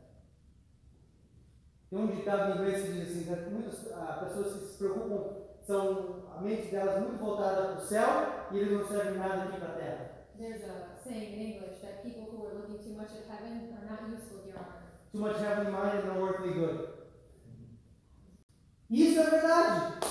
Tem 1.89 1.99
um 1.99 2.07
ditado 2.07 2.51
em 2.51 2.61
inglês 2.61 2.85
que 2.85 2.91
diz 2.93 3.09
assim, 3.09 3.23
que 3.23 3.49
muitas 3.49 3.91
ah, 3.91 4.23
pessoas 4.23 4.53
que 4.53 4.65
se 4.67 4.77
preocupam, 4.77 5.35
são, 5.65 6.29
a 6.37 6.41
mente 6.41 6.67
delas 6.69 7.01
muito 7.01 7.19
voltada 7.19 7.73
para 7.73 7.83
o 7.83 7.87
céu 7.87 8.07
e 8.51 8.57
eles 8.57 8.71
não 8.71 8.87
servem 8.87 9.17
nada 9.17 9.43
aqui 9.45 9.57
para 9.59 9.69
a 9.69 9.77
terra. 9.77 10.11
There's 10.37 10.63
a 10.63 10.97
saying 11.03 11.33
in 11.33 11.53
English 11.53 11.81
that 11.81 12.03
people 12.03 12.29
who 12.31 12.45
are 12.45 12.53
looking 12.53 12.77
too 12.77 12.95
much 12.95 13.09
at 13.11 13.25
heaven 13.27 13.73
are 13.77 13.85
not 13.89 14.09
useful 14.11 14.41
here 14.45 14.57
on 14.57 14.65
earth. 14.65 15.11
Too 15.11 15.19
much 15.19 15.39
heavenly 15.39 15.71
mind 15.71 16.03
and 16.03 16.21
earthly 16.21 16.53
good. 16.53 16.89
Isso 18.89 19.19
é 19.19 19.29
verdade. 19.29 20.01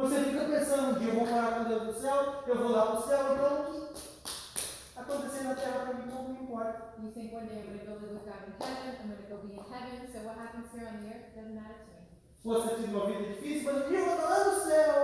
Você 0.00 0.24
fica 0.24 0.44
pensando, 0.46 0.96
um 0.96 0.98
dia 0.98 1.12
eu 1.12 1.14
vou 1.14 1.26
morar 1.26 1.58
com 1.58 1.64
Deus 1.68 1.82
no 1.82 1.92
céu, 1.92 2.42
eu 2.46 2.56
vou 2.56 2.72
lá 2.72 2.86
para 2.86 3.00
o 3.00 3.02
céu, 3.06 3.20
então 3.34 3.60
o 3.60 3.64
que 3.66 4.98
acontecer 4.98 5.44
na 5.44 5.54
terra 5.54 5.80
para 5.80 5.92
mim 5.92 6.10
pouco 6.10 6.32
me 6.32 6.40
importa. 6.40 6.94
You 7.02 7.12
think 7.12 7.34
one 7.34 7.44
day 7.44 7.60
I'm 7.60 7.66
going 7.68 7.78
to 7.80 7.84
go 7.84 7.92
live 8.00 8.16
with 8.16 8.24
God 8.24 8.48
in 8.48 8.56
heaven, 8.56 8.96
I'm 8.96 9.08
going 9.12 9.20
to 9.20 9.28
go 9.28 9.36
be 9.44 9.52
in 9.52 9.60
heaven, 9.60 10.08
so 10.10 10.18
what 10.24 10.38
happens 10.40 10.72
here 10.72 10.88
on 10.88 11.04
the 11.04 11.12
earth 11.12 11.36
doesn't 11.36 11.54
matter 11.54 11.84
to 11.84 11.92
me. 11.92 12.08
Você 12.42 12.68
tem 12.76 12.94
uma 12.94 13.06
vida 13.06 13.28
difícil, 13.28 13.62
mas 13.64 13.76
um 13.76 13.88
dia 13.90 13.98
eu 13.98 14.04
vou 14.06 14.14
estar 14.14 14.28
lá 14.30 14.44
no 14.44 14.60
céu, 14.64 14.94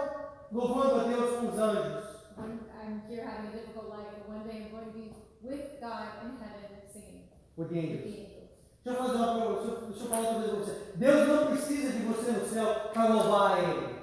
louvando 0.51 1.01
a 1.01 1.05
Deus 1.05 1.41
com 1.41 1.47
os 1.49 1.59
anjos. 1.59 2.05
I'm, 2.41 3.03
here 3.11 3.21
having 3.21 3.49
a 3.49 3.53
difficult 3.53 3.91
life, 3.93 4.09
but 4.17 4.33
one 4.33 4.49
day 4.49 4.65
I'm 4.65 4.71
going 4.73 4.87
to 4.87 4.93
be 4.97 5.13
with 5.45 5.77
God 5.79 6.25
in 6.25 6.41
heaven 6.41 6.81
singing 6.89 7.29
with 7.55 7.69
the 7.69 7.75
with 7.75 7.85
angels. 7.85 8.01
the 8.01 8.17
angels. 8.17 8.49
Deixa 8.83 8.97
eu 8.97 9.05
fazer 9.05 9.17
uma 9.17 9.35
pergunta, 9.45 9.93
deixa 9.93 10.05
eu, 10.05 10.09
falar 10.09 10.21
outra 10.25 10.41
coisa 10.41 10.49
para 10.49 10.65
você. 10.65 10.75
Deus 10.97 11.29
não 11.29 11.47
precisa 11.49 11.93
de 11.93 12.03
você 12.07 12.31
no 12.33 12.47
céu 12.49 12.91
para 12.95 13.13
louvar 13.13 13.59
Ele. 13.59 13.96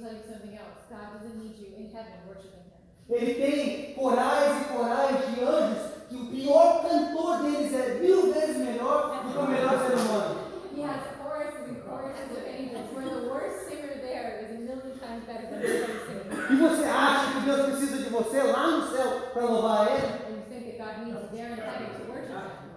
Let 0.00 0.12
me 0.12 0.16
tell 0.16 0.16
you 0.16 0.32
something 0.32 0.56
else. 0.56 0.80
God 0.88 1.12
doesn't 1.12 1.36
need 1.36 1.58
you 1.60 1.76
in 1.76 1.92
heaven 1.92 2.24
worshiping 2.26 2.64
Him. 2.64 2.80
Ele 3.10 3.34
tem 3.34 3.94
corais 3.94 4.62
e 4.62 4.64
corais 4.72 5.34
de 5.34 5.44
anjos 5.44 5.92
que 6.08 6.16
o 6.16 6.26
pior 6.26 6.82
cantor 6.82 7.42
deles 7.42 7.74
é 7.74 7.98
mil 8.00 8.32
vezes 8.32 8.56
melhor 8.56 9.10
do 9.10 9.30
que 9.30 9.38
o 9.38 9.46
melhor 9.46 9.78
ser 9.78 9.98
humano. 9.98 10.40
He 10.74 10.82
has 10.82 11.02
choruses 11.18 11.68
and 11.68 11.82
choruses 11.84 12.30
of 12.32 12.46
angels 12.48 12.88
where 12.94 13.10
the 13.10 13.28
worst 13.28 13.68
singer 13.68 14.00
there 14.00 14.40
is 14.40 14.50
a 14.56 14.60
million 14.60 14.98
times 14.98 15.24
better 15.26 15.46
than 15.50 15.60
the 15.60 15.68
best 15.68 16.06
singer. 16.06 16.24
E 16.50 16.56
você 16.56 16.84
acha 16.84 17.32
que 17.34 17.40
Deus 17.44 17.66
precisa 17.66 17.98
de 17.98 18.08
você 18.08 18.42
lá 18.42 18.66
no 18.70 18.90
céu 18.90 19.20
para 19.34 19.44
louvar 19.44 19.86
Ele? 19.88 20.06
And 20.06 20.36
you 20.36 20.42
think 20.48 20.64
that 20.64 20.78
God 20.78 21.04
needs 21.04 21.20
you 21.20 21.28
there 21.36 21.52
in 21.52 21.58
heaven 21.58 21.88
to 22.00 22.10
worship 22.10 22.30
Him. 22.30 22.70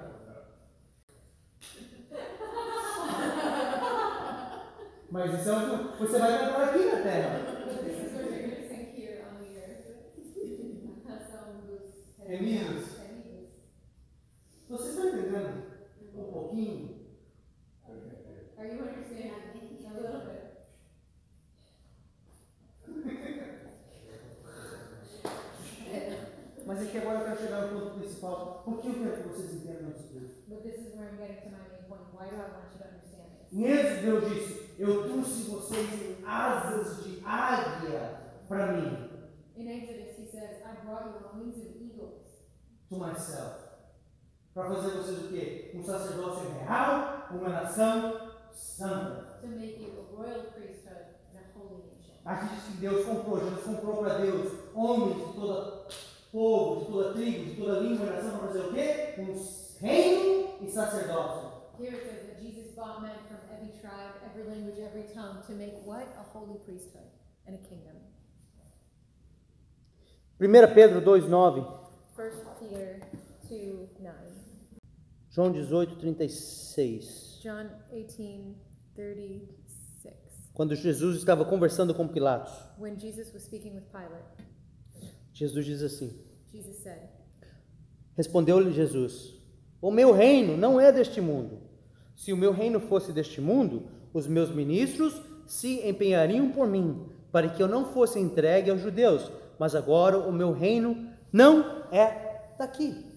Mas 5.26 5.40
isso 5.40 5.50
é 5.52 5.54
o 5.54 5.94
que 5.94 6.00
você 6.00 6.20
vai 6.20 6.38
cantar 6.38 6.68
aqui 6.68 6.84
na 6.84 7.02
terra. 7.02 7.40
Gemidos. 12.28 12.86
gemidos. 12.98 13.50
Você 14.68 14.90
está 14.90 15.06
entendendo 15.06 15.64
um 16.14 16.24
pouquinho? 16.30 17.08
Are 18.58 18.68
you 18.68 18.82
understanding 18.82 19.32
a 19.32 19.94
little 19.94 20.20
bit? 20.26 20.44
Mas 26.66 26.82
aqui 26.82 26.98
agora 26.98 27.20
eu 27.20 27.26
quero 27.26 27.40
chegar 27.40 27.62
no 27.62 27.80
ponto 27.80 28.00
principal. 28.00 28.62
Por 28.66 28.82
que 28.82 28.88
eu 28.90 28.94
quero 28.96 29.24
que 29.24 29.30
vocês 29.30 29.54
entendam 29.54 29.90
isso? 29.92 30.44
But 30.50 30.64
this 30.64 30.80
is 30.80 30.96
where 30.98 31.08
I'm 31.08 31.18
getting 31.18 31.40
to 31.44 31.50
my 31.50 31.60
main 31.72 31.84
point. 31.88 32.12
Why 32.12 32.28
do 32.28 32.36
I 32.36 32.40
want 32.52 32.74
you 32.74 32.80
to 32.80 32.88
understand 32.90 33.30
this? 33.40 33.54
Em 33.54 33.64
Êxodo, 33.64 34.02
Deus 34.02 34.24
disse: 34.30 34.53
em 35.76 36.26
asas 36.26 37.04
de 37.04 37.22
águia 37.26 38.20
para 38.48 38.74
mim, 38.74 39.10
In 39.56 39.68
Exodus, 39.68 40.18
he 40.18 40.26
says, 40.32 40.62
I 40.66 40.84
brought 40.84 41.06
you 41.06 41.28
on 41.32 41.40
wings 41.40 41.58
of 41.58 41.76
eagles 41.80 42.24
to 42.90 42.98
myself. 42.98 43.62
Para 44.54 44.70
fazer 44.70 44.90
vocês 44.98 45.26
o 45.26 45.28
quê? 45.30 45.72
Um 45.76 45.84
sacerdócio 45.84 46.50
real, 46.60 47.28
uma 47.32 47.50
nação 47.50 48.32
santa. 48.52 49.40
to 49.42 49.48
make 49.48 49.80
you 49.80 50.00
a 50.00 50.16
royal 50.16 50.44
priesthood 50.56 51.06
and 51.34 51.40
a 51.40 51.58
holy 51.58 51.84
nation. 51.96 52.16
Aqui 52.26 52.56
diz 52.56 52.64
que 52.64 52.72
Deus 52.82 53.06
comprou, 53.06 53.40
Jesus 53.40 53.64
comprou 53.64 53.98
para 53.98 54.18
Deus 54.20 54.52
homens 54.74 55.18
de 55.18 55.34
todo 55.34 55.88
povo, 56.32 56.80
de 56.80 56.92
toda 56.92 57.14
tribo, 57.14 57.46
de 57.46 57.56
toda 57.62 57.80
língua 57.80 58.06
e 58.06 58.10
nação 58.10 58.38
para 58.38 58.48
fazer 58.48 58.60
o 58.62 58.74
quê? 58.74 59.16
Um 59.20 59.86
reino 59.86 60.50
e 60.62 60.72
sacerdócio. 60.72 61.52
Here 61.80 61.96
it 61.96 62.06
says 62.06 62.23
Jesus 62.44 62.76
bought 62.76 63.02
men 63.02 63.16
from 63.30 63.38
every 63.56 63.72
tribe, 63.80 64.16
every 64.28 64.44
language, 64.44 64.76
every 64.78 65.06
tongue 65.16 65.38
to 65.48 65.54
make 65.54 65.76
what? 65.86 66.08
A 66.20 66.24
holy 66.24 66.60
priesthood 66.66 67.08
and 67.48 67.56
a 67.56 67.68
kingdom. 67.70 67.96
1 70.40 70.52
Pedro 70.74 71.00
2,9, 71.00 71.66
1 72.18 72.32
Peter 72.60 73.00
2 73.48 73.90
9. 74.02 74.14
João 75.32 75.52
18, 75.54 75.96
36. 75.96 77.40
John 77.42 77.70
18 77.90 78.56
36. 78.94 80.14
Quando 80.54 80.76
Jesus 80.76 81.18
estava 81.18 81.46
conversando 81.46 81.96
com 81.96 82.08
Pilatos, 82.10 82.54
When 82.78 83.00
Jesus 83.00 83.32
was 83.34 83.44
speaking 83.44 83.74
with 83.74 83.86
Pilate, 83.90 84.44
Jesus 85.32 85.66
diz 85.66 85.82
assim: 85.82 86.12
Jesus 86.52 86.76
said, 86.84 87.10
Respondeu-lhe 88.18 88.74
Jesus: 88.74 89.34
O 89.82 89.90
meu 89.90 90.12
reino 90.12 90.58
não 90.58 90.80
é 90.80 90.92
deste 90.92 91.22
mundo. 91.22 91.63
Se 92.16 92.32
o 92.32 92.38
meu 92.38 92.52
reino 92.52 92.80
fosse 92.80 93.12
deste 93.12 93.42
mundo, 93.42 93.88
os 94.14 94.28
meus 94.28 94.54
ministros 94.54 95.22
se 95.46 95.88
empenhariam 95.88 96.52
por 96.52 96.68
mim, 96.68 97.06
para 97.32 97.50
que 97.50 97.62
eu 97.62 97.68
não 97.68 97.86
fosse 97.86 98.20
entregue 98.20 98.70
aos 98.70 98.82
judeus. 98.82 99.32
Mas 99.60 99.76
agora 99.76 100.18
o 100.18 100.32
meu 100.32 100.52
reino 100.52 101.10
não 101.32 101.84
é 101.92 102.56
daqui. 102.58 103.14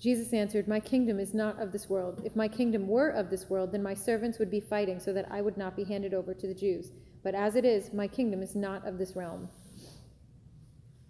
Jesus 0.00 0.32
answered, 0.32 0.66
My 0.66 0.80
kingdom 0.80 1.20
is 1.20 1.34
not 1.34 1.60
of 1.60 1.72
this 1.72 1.90
world. 1.90 2.22
If 2.24 2.34
my 2.34 2.48
kingdom 2.48 2.88
were 2.88 3.10
of 3.10 3.28
this 3.28 3.50
world, 3.50 3.70
then 3.70 3.82
my 3.82 3.94
servants 3.94 4.38
would 4.38 4.50
be 4.50 4.60
fighting 4.60 4.98
so 4.98 5.12
that 5.12 5.26
I 5.30 5.42
would 5.42 5.58
not 5.58 5.76
be 5.76 5.84
handed 5.84 6.14
over 6.14 6.32
to 6.32 6.46
the 6.46 6.54
Jews. 6.54 6.90
But 7.22 7.34
as 7.34 7.54
it 7.54 7.66
is, 7.66 7.92
my 7.92 8.08
kingdom 8.08 8.42
is 8.42 8.56
not 8.56 8.86
of 8.88 8.96
this 8.96 9.14
realm. 9.14 9.50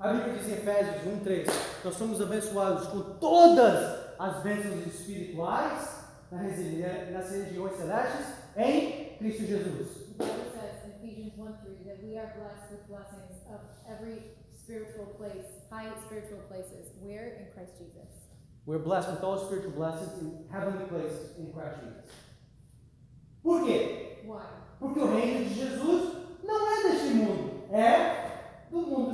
A 0.00 0.14
Bíblia 0.14 0.32
diz 0.32 0.48
em 0.48 0.52
Efésios 0.54 1.04
1:3, 1.04 1.46
nós 1.84 1.94
somos 1.94 2.22
abençoados 2.22 2.86
com 2.86 3.18
todas 3.18 4.16
as 4.18 4.42
bênçãos 4.42 4.86
espirituais 4.86 6.06
nas 6.30 7.30
regiões 7.30 7.76
celestes 7.76 8.26
em 8.56 9.18
Cristo 9.18 9.44
Jesus. 9.44 10.16
The 10.16 10.24
Bible 10.24 10.52
says 10.54 10.86
in 10.86 11.06
Ephesians 11.06 11.36
1 11.36 11.52
3 11.52 11.84
that 11.84 12.02
we 12.02 12.16
are 12.16 12.32
blessed 12.34 12.70
with 12.70 12.88
blessings 12.88 13.44
of 13.52 13.60
every 13.86 14.22
spiritual 14.54 15.04
place, 15.18 15.44
high 15.70 15.92
spiritual 16.06 16.40
places. 16.48 16.94
Where? 17.02 17.36
In 17.38 17.52
Christ 17.52 17.76
Jesus. 17.76 18.30
We're 18.64 18.82
blessed 18.82 19.10
with 19.10 19.22
all 19.22 19.36
spiritual 19.36 19.72
blessings 19.72 20.18
in 20.22 20.48
heavenly 20.50 20.86
places 20.86 21.36
in 21.36 21.52
Christ 21.52 21.76
Jesus. 21.84 22.10
Por 23.42 23.66
quê? 23.66 24.24
Why? 24.24 24.46
Porque 24.78 24.98
o 24.98 25.14
reino 25.14 25.46
de 25.46 25.54
Jesus 25.56 26.16
não 26.42 26.66
é 26.72 26.82
deste 26.84 27.14
mundo, 27.16 27.64
é 27.70 28.09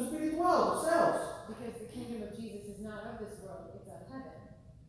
espiritual, 0.07 0.75
dos 0.75 0.85
céus. 0.85 1.37
Because 1.49 1.79
the 1.79 1.87
kingdom 1.93 2.23
of 2.23 2.37
Jesus 2.37 2.77
is 2.77 2.81
not 2.81 3.07
of 3.07 3.19
this 3.19 3.39
world, 3.43 3.71
it's 3.75 3.89
of 3.89 4.03
heaven. 4.11 4.33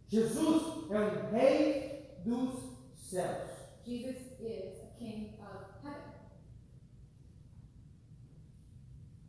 Jesus 0.09 0.89
é 0.89 0.99
o 0.99 1.31
rei 1.31 2.17
dos 2.25 2.77
céus. 2.95 3.49
Jesus 3.85 4.17
is 4.39 4.79
a 4.81 4.99
king 4.99 5.35
of 5.39 5.65
heaven. 5.83 6.13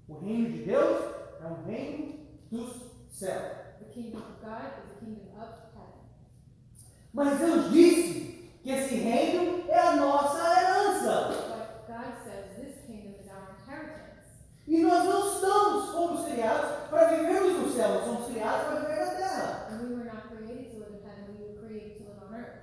O 0.09 0.15
reino 0.15 0.51
de 0.51 0.65
Deus 0.65 1.03
é 1.41 1.47
o 1.47 1.67
reino 1.67 2.15
dos 2.51 2.73
céus. 3.11 3.79
The 3.79 3.93
kingdom 3.93 4.23
of 4.23 4.41
God 4.41 4.73
is 4.79 4.95
the 4.95 5.05
kingdom 5.05 5.29
of 5.37 5.49
heaven. 5.75 6.09
Mas 7.13 7.39
Deus 7.39 7.73
disse 7.73 8.51
que 8.63 8.71
esse 8.71 8.95
reino 8.97 9.69
é 9.69 9.79
a 9.79 9.97
nossa 9.97 10.39
herança. 10.39 11.29
But 11.59 11.87
God 11.87 12.15
says 12.25 12.57
this 12.57 12.87
kingdom 12.87 13.15
is 13.21 13.29
our 13.29 13.55
inheritance. 13.61 14.09
E 14.79 14.83
nós 14.83 15.05
não 15.07 15.27
estamos, 15.27 15.91
fomos 15.91 16.25
criados 16.33 16.71
para 16.89 17.09
vivermos 17.09 17.53
no 17.63 17.69
céu, 17.69 17.89
nós 17.95 18.05
somos 18.05 18.27
criados 18.27 18.69
para 18.69 18.79
viver 18.79 19.05
na 19.07 19.11
terra. 19.11 19.67
And 19.73 19.81
we 19.83 19.89
were 19.97 20.05
not 20.05 20.23
created 20.29 20.71
to 20.71 20.77
live 20.79 20.95
in 20.95 21.03
heaven, 21.03 21.35
we 21.35 21.43
were 21.51 21.59
created 21.67 21.97
to 21.99 22.05
live 22.05 22.23
on 22.23 22.31
earth. 22.39 22.63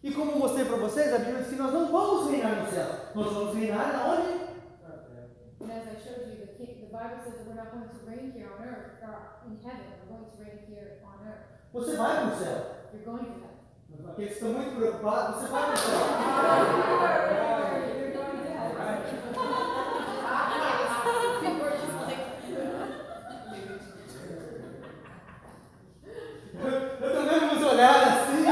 E 0.00 0.12
como 0.12 0.30
eu 0.30 0.38
mostrei 0.38 0.64
para 0.64 0.76
vocês, 0.76 1.12
a 1.12 1.18
Bíblia 1.18 1.38
diz 1.38 1.48
que 1.48 1.56
nós 1.56 1.72
não 1.72 1.90
vamos 1.90 2.30
reinar 2.30 2.62
no 2.62 2.70
céu, 2.70 2.86
nós 3.16 3.32
vamos 3.32 3.52
reinar 3.56 3.96
aonde? 3.96 4.46
And 5.60 5.72
as 5.72 5.88
I 5.88 5.96
showed 5.98 6.30
you, 6.30 6.36
the, 6.38 6.46
king, 6.54 6.86
the 6.86 6.92
Bible 6.96 7.18
says 7.24 7.34
that 7.34 7.48
we're 7.48 7.56
not 7.58 7.72
going 7.72 7.88
to 7.88 7.98
reign 8.06 8.30
here 8.30 8.46
on 8.54 8.62
earth, 8.62 9.02
or 9.02 9.42
in 9.50 9.58
heaven, 9.58 9.90
we're 10.06 10.14
going 10.14 10.30
to 10.30 10.38
reign 10.38 10.62
here 10.70 11.02
on 11.02 11.18
earth. 11.26 11.50
Você 11.72 11.96
vai 11.96 12.14
para 12.14 12.30
o 12.30 12.38
céu. 12.38 12.62
You're 12.94 13.02
going 13.04 13.24
to 13.26 13.42
heaven. 13.42 13.58
Aqueles 14.08 14.30
que 14.30 14.34
estão 14.38 14.52
muito 14.52 14.70
preocupados, 14.76 15.34
você 15.34 15.48
vai 15.50 15.64
para 15.64 15.74
o 15.74 15.78
céu. 15.78 15.98
You're 17.98 18.12
going 18.14 18.38
to 18.38 18.44
heaven. 18.54 18.78
People 21.40 21.62
are 21.64 21.70
just 21.78 21.94
like, 22.02 22.18
Eu 27.00 27.12
tô 27.14 27.22
vendo 27.22 27.46
uns 27.54 27.62
olhares 27.64 28.08
assim. 28.08 28.44
I 28.44 28.46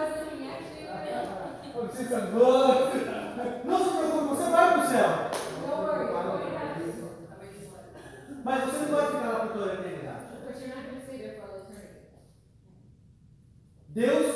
was 0.00 0.24
looking 0.24 0.48
at 0.48 0.62
you. 0.62 1.82
Vocês 1.82 2.08
são 2.08 2.38
loucos. 2.38 3.02
Não 3.64 3.78
se 3.78 3.84
preocupe, 3.90 4.28
você 4.28 4.44
vai 4.50 4.72
para 4.72 4.78
o 4.78 4.86
céu. 4.88 5.08
Don't 5.66 5.82
worry, 5.82 6.04
you're 6.04 6.12
going 6.12 6.38
to 6.38 6.44
heaven. 6.56 6.92
Mas 8.44 8.64
você 8.64 8.78
não 8.86 8.94
vai 8.96 9.06
ficar 9.06 9.28
lá 9.28 9.38
por 9.40 9.48
toda 9.52 9.70
a 9.70 9.74
eternidade. 9.74 10.24
But 10.46 10.56
you're 10.60 10.74
not 10.74 10.84
going 10.84 11.00
to 11.00 11.06
stay 11.06 11.18
there 11.18 11.34
for 11.40 11.46
all 11.50 11.58
eternity. 11.58 12.06
Deus 13.88 14.26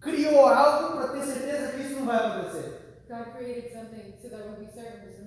criou 0.00 0.46
algo 0.46 0.96
para 0.96 1.08
ter 1.12 1.22
certeza 1.22 1.72
que 1.72 1.82
isso 1.82 1.94
não 2.00 2.06
vai 2.06 2.16
acontecer. 2.16 2.68
God 3.08 3.26
created 3.36 3.72
something 3.72 4.14
so 4.20 4.28
that 4.28 4.40
we'll 4.46 4.58
be 4.58 4.66
certain 4.72 5.00
this 5.06 5.18
will 5.18 5.26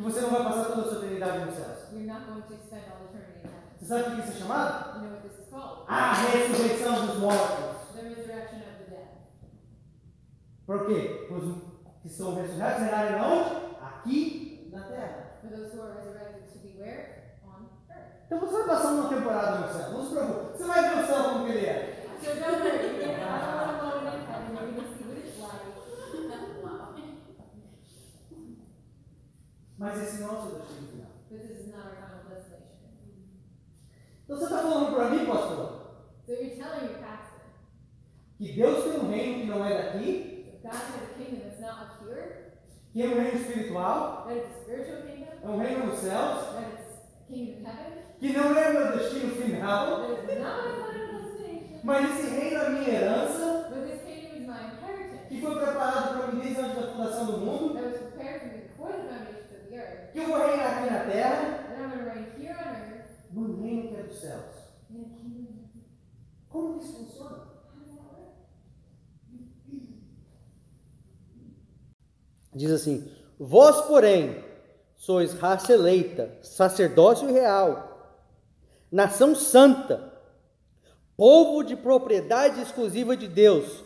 Que 0.00 0.04
você 0.04 0.22
não 0.22 0.30
vai 0.30 0.44
passar 0.44 0.64
toda 0.64 0.80
a 0.80 0.84
sua 0.84 0.96
eternidade 0.96 1.44
nos 1.44 1.54
céus. 1.56 1.92
You're 1.92 2.06
not 2.06 2.24
going 2.24 2.40
to 2.40 2.56
spend 2.56 2.84
all 2.88 3.04
eternity 3.04 3.40
in 3.44 3.50
heaven. 3.52 3.68
Você 3.78 3.84
sabe 3.84 4.00
o 4.00 4.16
que 4.16 4.20
isso 4.22 4.30
é 4.30 4.40
chamado? 4.40 4.96
You 4.96 5.02
know 5.02 5.10
what 5.12 5.28
this 5.28 5.38
is 5.38 5.50
called? 5.50 5.84
A 5.88 6.14
ressurreição 6.14 7.06
dos 7.06 7.16
mortos. 7.18 7.92
The 7.92 8.08
resurrection 8.08 8.60
of 8.64 8.78
the 8.80 8.90
dead. 8.96 9.08
Por 10.64 10.86
quê? 10.86 11.28
Os 11.30 12.00
que 12.00 12.08
são 12.08 12.34
ressurretos 12.34 12.80
reinarem 12.80 13.20
onde? 13.20 13.76
Aqui 13.82 14.70
na 14.72 14.80
terra. 14.84 15.36
For 15.42 15.50
those 15.50 15.76
who 15.76 15.82
are 15.82 15.92
resurrected 15.92 16.50
to 16.50 16.58
be 16.60 16.80
where? 16.80 17.36
On 17.44 17.68
earth. 17.90 18.24
Então 18.24 18.40
você 18.40 18.56
vai 18.56 18.66
passar 18.68 18.92
uma 18.92 19.08
temporada 19.10 19.58
no 19.58 19.68
céu. 19.70 19.90
Não 19.90 20.02
se 20.02 20.14
preocupe. 20.14 20.56
Você 20.56 20.64
vai 20.64 20.80
ver 20.88 21.04
o 21.04 21.06
céu 21.06 21.24
como 21.24 21.46
ele 21.46 21.66
é. 21.66 22.06
So 22.24 22.34
don't 22.40 22.64
worry, 22.64 22.86
you're 22.86 23.04
going 23.04 23.16
to 23.16 23.26
have 23.26 23.52
one 23.52 24.00
moment 24.00 24.16
in 24.16 24.24
heaven, 24.24 24.56
you're 24.56 24.72
going 24.72 24.80
to 24.80 24.96
see 24.96 25.04
what 25.04 25.18
it's 25.18 25.38
like. 25.40 25.70
Mas 29.80 30.02
esse 30.02 30.20
não 30.20 30.28
é 30.28 30.32
o 30.38 30.42
seu 30.42 30.58
destino 30.60 30.88
final. 30.88 31.10
But 31.30 31.40
this 31.40 31.58
is 31.58 31.66
not 31.72 31.86
our 31.86 31.96
final 31.96 32.24
destination. 32.28 32.90
Então 34.24 34.36
você 34.38 34.44
está 34.44 34.58
falando 34.58 34.94
para 34.94 35.10
mim, 35.10 35.26
pastor, 35.26 35.80
So 36.30 36.36
you're 36.36 36.54
telling 36.54 36.86
your 36.86 37.00
pastor, 37.02 37.42
que 38.38 38.52
Deus 38.52 38.84
tem 38.84 39.00
um 39.00 39.10
reino 39.10 39.40
que 39.40 39.46
não 39.46 39.64
é 39.64 39.82
daqui, 39.82 40.60
God 40.62 40.72
has 40.74 40.94
a 41.02 41.14
kingdom 41.18 41.40
that's 41.40 41.60
not 41.60 41.80
up 41.82 42.04
here, 42.04 42.52
que 42.92 43.02
é 43.02 43.06
um 43.06 43.14
reino 43.20 43.40
espiritual, 43.40 44.26
that 44.28 44.36
it's 44.36 44.56
a 44.56 44.62
spiritual 44.62 45.02
kingdom, 45.02 45.26
é 45.42 45.48
um 45.48 45.58
reino 45.58 45.86
nos 45.86 45.98
céus, 45.98 46.54
that 46.54 46.68
it's 46.70 46.86
a 47.02 47.32
kingdom 47.32 47.58
in 47.58 47.64
heaven, 47.64 47.98
que 48.20 48.32
não 48.32 48.56
é 48.56 48.72
meu 48.72 48.98
destino 48.98 49.34
final, 49.34 50.02
that 50.02 50.12
it's 50.12 50.38
not 50.38 50.62
my 50.62 50.72
final 50.86 51.20
destination, 51.20 51.80
mas 51.82 52.10
esse 52.10 52.28
reino 52.28 52.56
é 52.56 52.66
a 52.66 52.70
minha 52.70 52.88
herança, 52.90 53.70
but 53.70 53.88
this 53.88 54.02
kingdom 54.02 54.36
is 54.36 54.46
my 54.46 54.60
inheritance, 54.70 55.28
que 55.28 55.40
foi 55.40 55.54
preparado 55.56 56.16
para 56.16 56.26
mim 56.32 56.40
desde 56.42 56.60
antes 56.60 56.76
da 56.76 56.92
fundação 56.92 57.26
do 57.26 57.38
mundo, 57.38 57.74
that 57.74 57.86
was 57.86 57.96
prepared 57.98 58.40
for 58.40 58.46
me 58.46 58.58
before 58.68 58.92
the 58.92 59.08
foundations 59.08 59.50
of 59.50 59.68
the 59.68 59.76
earth, 59.76 60.12
que 60.12 60.18
eu 60.20 60.26
vou 60.28 60.38
reinar 60.46 60.78
aqui 60.78 60.92
na 60.92 61.00
terra, 61.10 61.66
and 61.70 61.82
I'm 61.82 61.90
going 61.90 62.04
to 62.04 62.08
reign 62.08 62.26
here 62.38 62.54
on 62.54 62.70
earth, 62.70 63.10
num 63.32 63.60
reino 63.60 63.88
que 63.88 63.96
é 63.96 64.02
dos 64.04 64.20
céus. 64.20 64.60
in 64.90 65.02
a 65.02 65.04
kingdom 65.04 65.46
in 65.46 65.58
heaven. 65.62 65.84
Como 66.48 66.69
que 66.69 66.69
isso 66.80 66.92
funciona? 66.92 67.38
Diz 72.54 72.70
assim: 72.70 73.10
Vós, 73.38 73.80
porém, 73.86 74.44
sois 74.96 75.32
raça 75.34 75.72
eleita, 75.72 76.30
sacerdócio 76.42 77.32
real, 77.32 78.16
nação 78.90 79.34
santa, 79.34 80.12
povo 81.16 81.62
de 81.62 81.76
propriedade 81.76 82.60
exclusiva 82.60 83.16
de 83.16 83.28
Deus, 83.28 83.84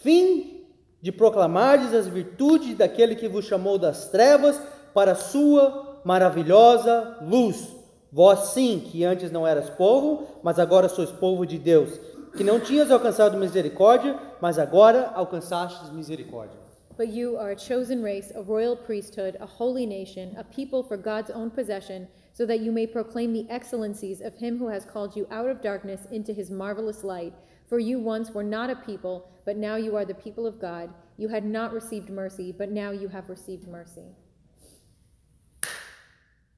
fim 0.00 0.64
de 1.02 1.12
proclamardes 1.12 1.92
as 1.92 2.06
virtudes 2.06 2.76
daquele 2.76 3.14
que 3.14 3.28
vos 3.28 3.44
chamou 3.44 3.78
das 3.78 4.08
trevas 4.08 4.58
para 4.94 5.12
a 5.12 5.16
sua 5.16 6.00
maravilhosa 6.04 7.18
luz. 7.20 7.68
Vós 8.10 8.50
sim, 8.50 8.80
que 8.90 9.04
antes 9.04 9.30
não 9.30 9.46
eras 9.46 9.68
povo, 9.68 10.26
mas 10.42 10.58
agora 10.58 10.88
sois 10.88 11.10
povo 11.10 11.44
de 11.44 11.58
Deus, 11.58 12.00
que 12.36 12.44
não 12.44 12.58
tinhas 12.58 12.90
alcançado 12.90 13.38
misericórdia, 13.38 14.18
mas 14.40 14.58
agora 14.58 15.10
alcançastes 15.14 15.90
misericórdia. 15.90 16.58
But 16.96 17.08
you 17.08 17.36
are 17.38 17.52
a 17.52 17.58
chosen 17.58 18.02
race, 18.02 18.32
a 18.36 18.40
royal 18.40 18.76
priesthood, 18.76 19.36
a 19.40 19.46
holy 19.46 19.84
nation, 19.84 20.36
a 20.36 20.44
people 20.44 20.82
for 20.84 20.96
God's 20.96 21.30
own 21.30 21.50
possession, 21.50 22.06
so 22.32 22.46
that 22.46 22.60
you 22.60 22.70
may 22.70 22.86
proclaim 22.86 23.32
the 23.32 23.46
excellencies 23.50 24.20
of 24.20 24.36
him 24.36 24.58
who 24.58 24.68
has 24.68 24.84
called 24.84 25.16
you 25.16 25.26
out 25.30 25.48
of 25.48 25.60
darkness 25.60 26.06
into 26.12 26.32
his 26.32 26.50
marvelous 26.50 27.02
light. 27.02 27.32
For 27.68 27.80
you 27.80 27.98
once 27.98 28.30
were 28.30 28.44
not 28.44 28.70
a 28.70 28.76
people, 28.76 29.28
but 29.44 29.56
now 29.56 29.74
you 29.76 29.96
are 29.96 30.04
the 30.04 30.14
people 30.14 30.46
of 30.46 30.60
God. 30.60 30.90
You 31.16 31.28
had 31.28 31.44
not 31.44 31.72
received 31.72 32.10
mercy, 32.10 32.52
but 32.52 32.70
now 32.70 32.92
you 32.92 33.08
have 33.08 33.28
received 33.28 33.66
mercy. 33.66 34.14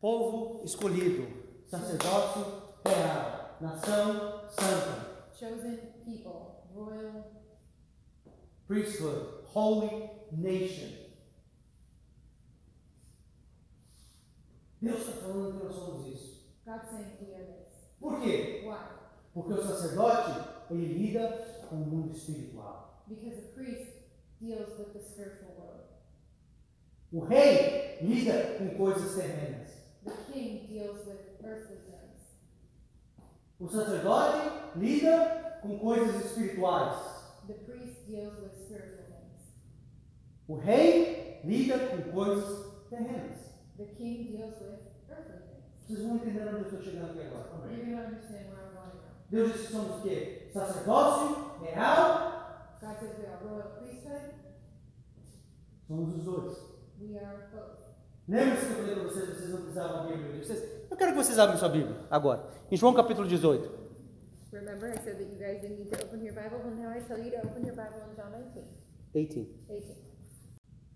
Povo 0.03 0.62
escolhido, 0.64 1.27
sacerdócio 1.70 2.74
real, 2.85 3.57
nação 3.61 4.51
santa. 4.51 5.16
Chosen 5.39 5.78
people, 6.05 6.68
royal 6.74 7.24
priesthood, 8.66 9.45
holy 9.45 10.11
nation. 10.32 10.89
Deus 14.80 15.01
está 15.01 15.12
falando 15.12 15.59
que 15.59 15.64
nós 15.64 15.74
somos 15.74 16.07
isso. 16.07 16.47
God 16.64 16.80
saying 16.91 17.16
we 17.20 17.34
are 17.34 17.45
this. 17.45 17.91
Por 17.99 18.20
quê? 18.20 18.62
Why? 18.64 18.78
Porque 19.34 19.53
o 19.53 19.62
sacerdote, 19.62 20.49
ele 20.70 20.95
lida 20.95 21.28
com 21.68 21.76
o 21.76 21.87
mundo 21.87 22.16
espiritual. 22.16 23.05
Because 23.09 23.37
the 23.37 23.53
priest 23.55 23.93
deals 24.41 24.78
with 24.78 24.93
the 24.93 25.01
spiritual 25.01 25.55
world. 25.57 25.84
O 27.12 27.20
rei 27.20 27.99
lida 28.01 28.59
com 28.59 28.76
coisas 28.76 29.14
terrenas. 29.16 29.70
The 30.05 30.12
king 30.32 30.66
deals 30.68 31.07
with 31.07 31.45
earthly 31.45 31.78
things. 31.78 32.06
O 33.59 33.69
sacerdote 33.69 34.77
lida 34.77 35.59
com 35.63 35.79
coisas 35.79 36.27
espirituais. 36.27 36.95
The 37.47 37.55
priest 37.55 38.07
deals 38.07 38.39
with 38.39 38.55
spiritual 38.65 39.07
things. 39.07 39.55
O 40.47 40.57
rei 40.57 41.41
lida 41.45 41.79
com 41.79 42.11
coisas 42.13 42.67
terrenas. 42.91 43.39
The 43.79 43.85
king 43.97 44.37
deals 44.37 44.61
with 44.61 44.79
earthly 45.09 45.39
things. 45.39 45.87
Vocês 45.87 46.03
vão 46.03 46.17
entender 46.17 46.49
onde 46.49 46.57
eu 46.57 46.63
estou 46.63 46.83
chegando 46.83 47.11
aqui 47.11 47.21
agora. 47.21 47.47
Now. 47.47 48.91
Deus 49.31 49.53
disse 49.53 49.67
que 49.67 49.73
somos 49.73 49.99
o 49.99 50.03
quê? 50.03 50.51
Sacerdócio 50.53 51.61
real. 51.63 52.37
Somos 55.87 56.17
os 56.17 56.25
dois. 56.25 56.59
We 57.01 57.19
are 57.19 57.49
both. 57.55 57.87
Lembra-se 58.29 58.67
que 58.67 58.73
eu 58.73 58.77
falei 58.79 58.95
para 58.97 59.05
vocês, 59.05 59.29
vocês 59.29 59.51
não 59.51 59.59
precisavam 59.59 60.01
abrir 60.01 60.15
a 60.15 60.17
Bíblia 60.17 60.45
vocês? 60.45 60.91
Eu 60.91 60.97
quero 60.97 61.13
que 61.13 61.19
vocês 61.19 61.39
abrem 61.39 61.59
sua 61.59 61.69
Bíblia 61.69 61.97
agora. 62.11 62.56
Em 62.69 62.77
João 62.77 62.93
capítulo 62.95 63.29
18. 63.29 63.87
Remember, 64.51 64.89
I 64.89 64.97
said 64.99 65.19
that 65.19 65.31
you 65.31 65.39
guys 65.39 65.61
didn't 65.61 65.79
need 65.79 65.91
to 65.91 66.03
open 66.03 66.25
your 66.25 66.35
Bible. 66.35 66.59
Well, 66.64 66.75
now 66.75 66.91
I 66.91 67.01
tell 67.01 67.19
you 67.19 67.31
to 67.31 67.39
open 67.47 67.64
your 67.64 67.77
Bible 67.77 68.03
in 68.11 68.17
John 68.17 68.33
19, 68.33 68.67
18. 69.14 69.47
18. 69.69 69.97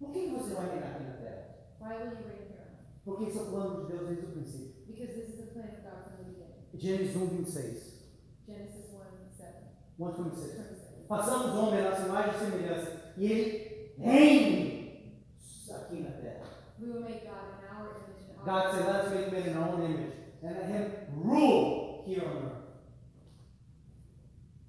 Por 0.01 0.13
que 0.13 0.27
você 0.31 0.55
vai 0.55 0.67
reinar 0.71 0.97
aqui 0.97 1.05
na 1.05 1.13
terra? 1.13 1.55
Why 1.79 1.95
will 1.95 2.19
you 2.19 2.27
reign 2.27 2.51
here? 2.51 2.67
Porque 3.05 3.25
esse 3.25 3.39
é 3.39 3.43
o 3.43 3.47
plano 3.47 3.87
de 3.87 3.93
Deus 3.93 4.09
desde 4.09 4.27
o 4.27 4.31
princípio. 4.31 4.75
Because 4.89 5.15
this 5.15 5.29
is 5.29 5.37
the 5.37 5.47
plan 5.53 5.71
of 5.71 5.83
God 5.83 6.03
from 6.03 6.17
the 6.17 6.31
beginning. 6.31 6.67
Gênesis 6.75 7.15
1, 7.15 7.27
26. 7.27 8.01
Genesis 8.47 8.91
1 8.91 9.31
7. 9.37 9.55
1, 9.99 10.13
26. 10.13 10.57
27. 10.57 11.07
Passamos 11.07 11.55
o 11.55 11.67
homem 11.67 11.87
a 11.87 11.91
nossa 11.91 12.07
imagem 12.07 12.35
e 12.35 12.39
semelhança. 12.39 13.15
E 13.17 13.27
ele 13.31 13.95
reine 13.97 15.23
aqui 15.71 16.01
na 16.01 16.11
terra. 16.11 16.47
We 16.81 16.91
will 16.91 17.03
make 17.03 17.27
God 17.27 17.61
in 17.61 17.77
our 17.77 17.91
image 17.95 18.45
God 18.45 18.75
said, 18.75 18.87
let's 18.87 19.11
make 19.11 19.31
man 19.31 19.47
in 19.47 19.57
our 19.57 19.69
own 19.69 19.85
image. 19.85 20.15
And 20.43 20.57
let 20.57 20.67
him 20.67 21.00
rule 21.17 22.05
here 22.07 22.25
on 22.25 22.45
earth. 22.45 22.61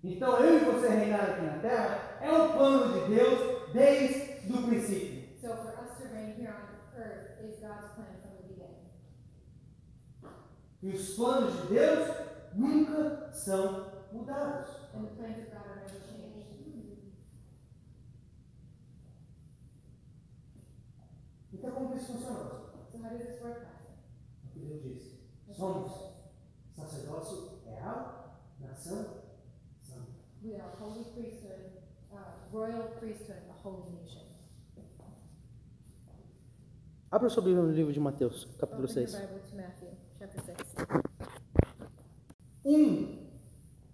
Então, 0.03 0.39
eu 0.39 0.57
e 0.57 0.65
você 0.65 0.87
reinar 0.89 1.29
aqui 1.29 1.45
na 1.45 1.59
terra 1.59 2.17
é 2.21 2.31
um 2.31 2.51
plano 2.53 2.93
de 2.93 3.15
Deus 3.15 3.71
desde 3.71 4.51
o 4.51 4.67
princípio. 4.67 5.21
So 5.39 5.47
for 5.47 5.73
us 5.83 5.97
to 5.97 6.13
reign 6.13 6.33
here 6.37 6.49
on 6.49 6.99
earth 6.99 7.43
is 7.43 7.59
God's 7.59 7.93
plan 7.93 8.19
from 8.21 8.35
the 8.37 8.47
beginning. 8.47 8.89
E 10.81 10.89
os 10.89 11.15
planos 11.15 11.61
de 11.61 11.67
Deus 11.67 12.09
nunca 12.55 13.31
são 13.31 13.91
mudados. 14.11 14.69
And 14.93 15.05
the 15.05 15.15
plans 15.15 15.37
of 15.37 15.51
God 15.51 15.67
are 15.67 15.75
never 15.75 15.87
changed. 15.87 17.13
Então, 21.53 21.71
como 21.71 21.95
isso 21.95 22.13
funciona? 22.13 22.61
So 22.91 22.97
how 22.97 23.09
does 23.09 23.25
this 23.25 23.41
work, 23.41 23.61
Pastor? 23.61 23.93
O 24.45 24.49
que 24.49 24.59
Deus 24.59 24.81
disse. 24.81 25.21
Somos 25.51 26.10
sacerdócio 26.81 27.59
real, 27.65 28.39
nação 28.59 29.05
santa. 29.81 30.11
We 30.43 30.55
are 30.55 30.63
a 30.63 30.75
holy 30.83 31.03
priesthood, 31.13 31.71
uh, 32.11 32.17
royal 32.51 32.87
priesthood, 32.99 33.41
a 33.49 33.53
holy 33.67 33.91
nation. 33.91 34.21
Abra 37.11 37.29
sua 37.29 37.43
Bíblia 37.43 37.61
no 37.61 37.71
livro 37.71 37.91
de 37.91 37.99
Mateus, 37.99 38.45
capítulo 38.57 38.85
Open 38.85 39.01
your 39.01 39.07
6. 39.09 39.15
Bible 39.15 39.39
to 39.49 39.55
Matthew, 39.57 39.89
chapter 40.17 40.41
6. 40.41 40.57
Um 42.63 43.27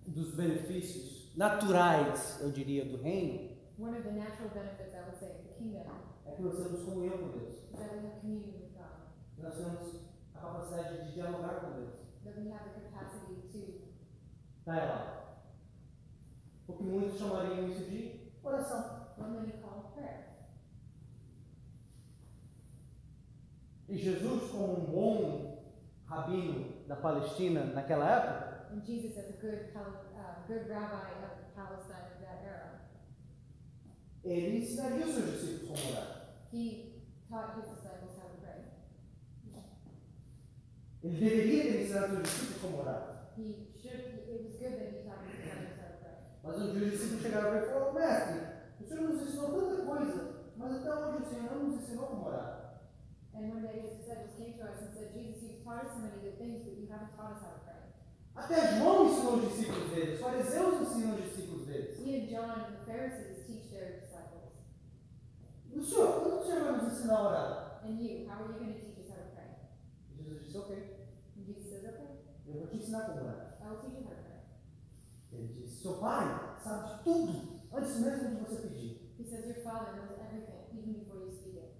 dos 0.05 0.35
benefícios 0.35 1.31
naturais, 1.35 2.39
eu 2.41 2.51
diria, 2.51 2.85
do 2.85 2.97
reino 2.97 3.57
One 3.79 3.95
of 3.95 4.03
the 4.03 4.11
natural 4.11 4.49
benefits, 4.53 4.93
I 4.95 5.01
would 5.05 5.17
say, 5.19 5.29
of 5.31 5.43
the 5.47 5.53
kingdom 5.57 5.85
é 6.25 6.31
que 6.31 6.41
nós 6.41 6.55
temos 6.57 6.83
comunhão 6.83 7.17
com 7.17 7.29
Deus. 7.37 7.55
is 7.55 7.79
that 7.79 7.91
we 7.93 8.05
have 8.07 8.19
communion 8.21 8.53
with 8.53 8.73
God, 8.75 9.43
Nós 9.43 9.55
temos 9.55 10.01
a 10.35 10.39
capacidade 10.39 11.05
de 11.07 11.13
dialogar 11.13 11.59
com 11.61 11.71
Deus. 11.73 12.06
That 12.27 12.37
we 12.37 12.49
have 12.51 12.63
the 12.75 12.81
capacity 12.81 13.35
to 13.51 13.87
Dialogar. 14.65 15.39
O 16.67 16.73
que 16.73 16.83
muitos 16.83 17.17
chamariam 17.17 17.67
isso 17.69 17.85
de 17.89 18.31
oração. 18.43 19.07
what 19.17 19.29
many 19.31 19.51
call 19.61 19.91
prayer. 19.95 20.25
E 23.89 23.97
Jesus, 23.97 24.51
como 24.51 24.73
um 24.81 24.85
bom 24.85 25.63
rabino 26.05 26.85
da 26.87 26.95
Palestina 26.97 27.63
naquela 27.65 28.09
época, 28.09 28.57
And 28.73 28.81
Jesus, 28.85 29.17
as 29.17 29.29
a 29.29 29.37
good, 29.41 29.71
uh, 29.77 30.45
good 30.45 30.67
rabbi 30.69 31.23
of 31.23 31.55
Palestine 31.55 32.11
of 32.13 32.19
that 32.21 32.43
era, 32.43 32.81
ele 34.25 34.57
ensinaria 34.59 35.05
os 35.05 35.13
seus 35.15 35.31
discípulos 35.31 35.79
como 35.79 35.93
orar. 35.93 36.27
he 36.51 37.05
taught 37.29 37.55
his 37.57 37.69
disciples. 37.73 38.16
Ele 41.03 41.17
deveria 41.17 41.63
ter 41.63 41.81
ensinado 41.83 42.05
os 42.07 42.11
seus 42.11 42.23
discípulos 42.23 42.61
como 42.61 42.81
orar. 42.81 43.17
Mas 46.43 46.61
um 46.61 46.71
dia 46.71 46.85
os 46.85 46.91
discípulos 46.91 47.21
chegaram 47.21 47.49
para 47.49 47.57
ele 47.57 47.65
e 47.65 47.69
falaram: 47.69 47.93
Mestre, 47.93 48.39
o 48.79 48.83
Senhor 48.87 49.03
nos 49.03 49.21
ensinou 49.21 49.51
tanta 49.51 49.85
coisa, 49.85 50.51
mas 50.55 50.75
até 50.75 50.95
hoje 50.95 51.23
o 51.23 51.29
Senhor 51.29 51.51
não 51.51 51.63
nos 51.63 51.83
ensinou 51.83 52.07
como 52.07 52.27
orar. 52.27 52.57
And 53.35 53.51
one 53.51 53.61
day 53.61 53.81
his 53.83 53.97
disciples 53.99 54.33
came 54.37 54.53
to 54.53 54.63
us 54.63 54.81
and 54.81 54.93
said, 54.93 55.13
Jesus, 55.13 55.43
you've 55.43 55.63
taught 55.63 55.85
us 55.85 55.91
so 55.93 55.99
many 55.99 56.17
good 56.23 56.37
things, 56.39 56.63
but 56.63 56.73
you 56.73 56.87
haven't 56.89 57.13
taught 57.15 57.33
us 57.33 57.41
how 57.43 57.53
to 57.53 57.59
pray. 57.67 57.83
Até 58.33 58.79
João 58.79 59.05
ensinou 59.05 59.35
os 59.35 59.49
discípulos 59.51 59.91
dele, 59.91 60.13
os 60.13 60.19
fariseus 60.19 60.81
ensinam 60.81 61.15
os 61.15 61.23
discípulos 61.25 61.67
deles. 61.67 61.99
Even 61.99 62.27
John 62.27 62.49
and 62.49 62.65
the 62.73 62.85
Pharisees 62.85 63.45
teach 63.45 63.69
their 63.69 64.01
disciples. 64.01 64.49
E 65.69 65.77
o 65.77 65.85
Senhor, 65.85 66.21
quando 66.21 66.41
o 66.41 66.45
Senhor 66.45 66.63
vai 66.63 66.71
nos 66.77 66.93
ensinar 66.93 67.13
a 67.13 67.27
orar? 67.27 67.81
And 67.83 68.01
you, 68.01 68.25
how 68.27 68.41
are 68.41 68.47
you 68.47 68.57
going 68.57 68.73
to 68.73 68.79
teach 68.79 68.86
us 68.86 68.86
how 68.86 68.86
to 68.86 68.86
pray? 68.86 68.86
E 68.86 68.86
Jesus 68.86 68.86
disse: 70.47 70.57
Ok, 70.57 70.71
Jesus 71.35 71.69
says, 71.69 71.83
okay, 71.83 72.23
eu 72.47 72.53
vou 72.53 72.67
te 72.67 72.77
ensinar 72.77 73.05
como 73.05 73.19
to 73.19 74.01
pray. 74.01 74.17
Ele 75.31 75.53
disse: 75.53 75.81
Seu 75.81 75.97
pai 75.97 76.57
sabe 76.63 76.97
de 76.97 77.03
tudo, 77.03 77.61
antes 77.73 77.99
mesmo 77.99 78.29
de 78.29 78.35
você 78.43 78.67
pedir. 78.67 79.13
He 79.19 79.23
says, 79.23 79.45
your 79.45 79.63
Father 79.63 79.95
knows 79.95 80.17
everything, 80.19 80.67
even 80.73 80.93
before 80.93 81.25
you 81.25 81.31
speak 81.31 81.57
it. 81.57 81.75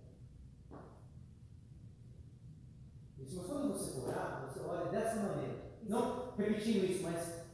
Ele 3.17 3.25
disse: 3.25 3.37
Mas 3.37 3.47
quando 3.47 3.73
você 3.73 3.99
orar, 3.99 4.45
você 4.47 4.59
ore 4.59 4.89
dessa 4.89 5.15
maneira. 5.15 5.67
Não 5.83 6.35
repetindo 6.35 6.83
isso, 6.83 7.03
mas 7.03 7.45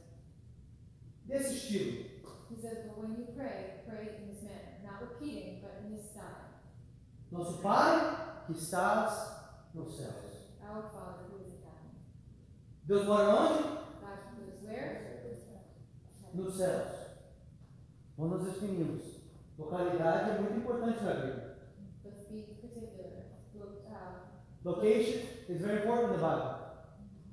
desse 1.24 1.54
estilo. 1.54 2.14
He 2.50 2.56
says, 2.60 2.86
but 2.86 2.98
when 2.98 3.16
you 3.16 3.26
pray, 3.34 3.82
pray 3.86 4.20
in 4.20 4.28
this 4.28 4.42
manner, 4.42 4.80
not 4.82 5.00
repeating, 5.00 5.60
but 5.60 5.84
in 5.84 5.96
this 5.96 6.10
style. 6.10 6.60
Nosso 7.30 7.62
Pai 7.62 8.44
que 8.46 8.52
estás 8.52 9.70
nos 9.74 9.96
céus. 9.96 10.33
Our 10.66 10.82
Father 10.92 11.24
who 11.30 11.36
is 11.40 11.48
in 11.52 11.60
heaven. 11.62 11.90
Deus 12.86 13.06
mora 13.06 13.28
onde? 13.28 13.64
Where? 14.66 15.04
Nos 16.34 16.54
céus. 16.56 16.92
Quando 18.16 18.38
nós 18.38 18.52
definimos. 18.52 19.14
Localidade 19.58 20.30
é 20.30 20.40
muito 20.40 20.56
importante 20.58 21.04
na 21.04 21.14
Bíblia. 21.14 21.54
Look, 23.54 23.86
uh, 23.86 23.94
Location 24.64 25.20
is 25.48 25.60
very 25.60 25.82
important 25.82 26.06
in 26.06 26.12
the 26.12 26.26
Bible. 26.26 26.54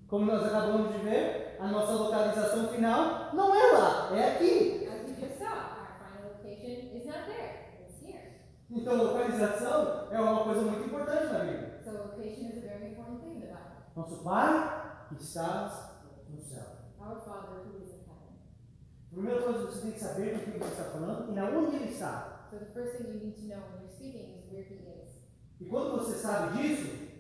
Como 0.08 0.26
nós 0.26 0.44
acabamos 0.46 0.92
de 0.92 1.00
ver, 1.00 1.58
a 1.60 1.68
nossa 1.68 1.94
localização 1.94 2.68
final 2.68 3.34
não 3.34 3.56
é 3.56 3.72
lá, 3.72 4.16
é 4.16 4.36
aqui. 4.36 4.88
as 4.88 5.08
we 5.08 5.16
just 5.16 5.40
saw, 5.40 5.48
our 5.48 5.98
final 5.98 6.32
location 6.34 6.96
is 6.96 7.06
not 7.08 7.26
there, 7.26 7.80
it's 7.82 8.02
here. 8.04 8.42
Então, 8.70 8.98
localização 8.98 10.10
é 10.12 10.20
uma 10.20 10.44
coisa 10.44 10.62
muito 10.62 10.86
importante 10.86 11.34
na 11.34 11.40
Bíblia. 11.40 11.82
So 11.84 11.92
location 11.92 12.50
is 12.50 12.58
a 12.58 12.68
very 12.68 12.92
important 12.92 13.22
thing 13.22 13.38
in 13.38 13.42
the 13.42 13.48
Bible. 13.48 13.81
Nosso 13.96 14.24
Pai 14.24 15.08
que 15.10 15.22
estás 15.22 15.92
no 16.30 16.42
céu. 16.42 16.64
Our 17.00 17.20
Father 17.20 17.66
who 17.66 17.84
is 17.84 17.90
in 17.90 18.06
heaven. 18.08 18.40
A 19.12 19.16
primeira 19.16 19.42
coisa 19.42 19.68
que 19.68 19.74
você 19.74 19.82
tem 19.82 19.92
que 19.92 20.00
saber 20.00 20.38
do 20.38 20.44
que 20.44 20.50
ele 20.52 20.64
está 20.64 20.84
falando 20.86 21.30
e 21.30 21.36
na 21.36 21.46
onde 21.50 21.76
ele 21.76 21.92
está. 21.92 22.48
So 22.50 22.58
the 22.58 22.66
first 22.74 22.98
thing 22.98 23.12
you 23.12 23.20
need 23.20 23.36
to 23.36 23.48
know 23.48 23.64
when 23.68 23.82
you're 23.82 23.94
speaking 23.94 24.40
is 24.40 24.52
where 24.52 24.64
He 24.64 24.76
is. 24.76 25.22
E 25.60 25.66
quando 25.66 25.98
você 25.98 26.18
sabe 26.18 26.58
disso, 26.58 27.12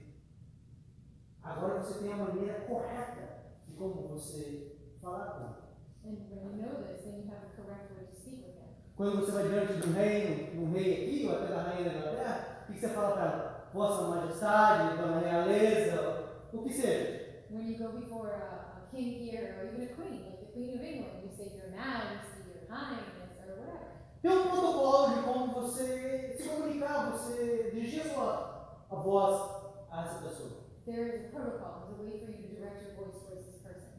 agora 1.44 1.82
você 1.82 2.00
tem 2.00 2.14
a 2.14 2.18
maneira 2.18 2.62
correta 2.62 3.44
de 3.68 3.74
como 3.74 4.08
você 4.08 4.78
falar 5.02 5.26
com 5.26 5.44
ele. 5.44 5.72
And 6.04 6.18
when 6.30 6.58
you 6.58 6.64
know 6.64 6.84
this, 6.84 7.04
then 7.04 7.20
you 7.20 7.32
have 7.32 7.48
the 7.48 7.62
correct 7.62 7.94
way 7.94 8.06
to 8.06 8.16
speak 8.16 8.44
with 8.46 8.56
Him. 8.56 8.76
Quando 8.96 9.26
você 9.26 9.32
vai 9.32 9.50
diante 9.50 9.74
de 9.74 9.90
um 9.90 9.94
rei, 9.94 10.58
um 10.58 10.72
rei 10.72 10.94
aqui, 10.94 11.28
ou 11.28 11.36
até 11.36 11.54
da 11.54 11.64
rainha 11.64 11.90
da 11.90 11.98
Inglaterra, 11.98 12.66
o 12.70 12.72
que 12.72 12.80
você 12.80 12.88
fala 12.88 13.12
para 13.12 13.26
ela? 13.26 13.70
Vossa 13.74 14.04
Majestade, 14.04 14.98
Dona 14.98 15.20
Realeza, 15.20 16.21
o 16.54 16.64
que 16.64 16.74
seja. 16.74 17.46
When 17.50 17.68
you 17.68 17.78
go 17.78 17.92
before 18.00 18.30
a, 18.30 18.78
a 18.78 18.96
king 18.96 19.20
here 19.20 19.58
or 19.60 19.68
even 19.68 19.82
a 19.84 19.94
queen, 19.94 20.24
like 20.26 20.40
the 20.40 20.52
Queen 20.54 20.74
of 20.74 20.84
England, 20.84 21.24
you 21.24 21.30
say 21.36 21.52
your 21.58 21.72
majesty, 21.72 22.48
your 22.48 22.70
highness, 22.70 23.06
or 23.40 23.56
whatever. 23.56 23.92
Tem 24.22 24.32
um 24.32 24.50
protocolo 24.50 25.16
de 25.16 25.24
como 25.24 25.54
você 25.54 26.36
se 26.38 26.48
comunicar, 26.48 27.12
você 27.12 27.72
dirigir 27.74 28.06
a 28.06 28.14
sua 28.14 28.52
a 28.90 28.96
voz 28.96 29.52
a 29.92 30.04
essa 30.04 30.20
pessoa. 30.20 30.62
There 30.86 31.16
is 31.16 31.26
a 31.26 31.30
protocol, 31.30 31.88
there's 31.88 32.00
a 32.00 32.04
way 32.04 32.20
for 32.20 32.32
you 32.32 32.48
to 32.48 32.56
direct 32.56 32.84
your 32.84 32.96
voice 32.96 33.20
towards 33.20 33.46
this 33.46 33.62
person. 33.62 33.92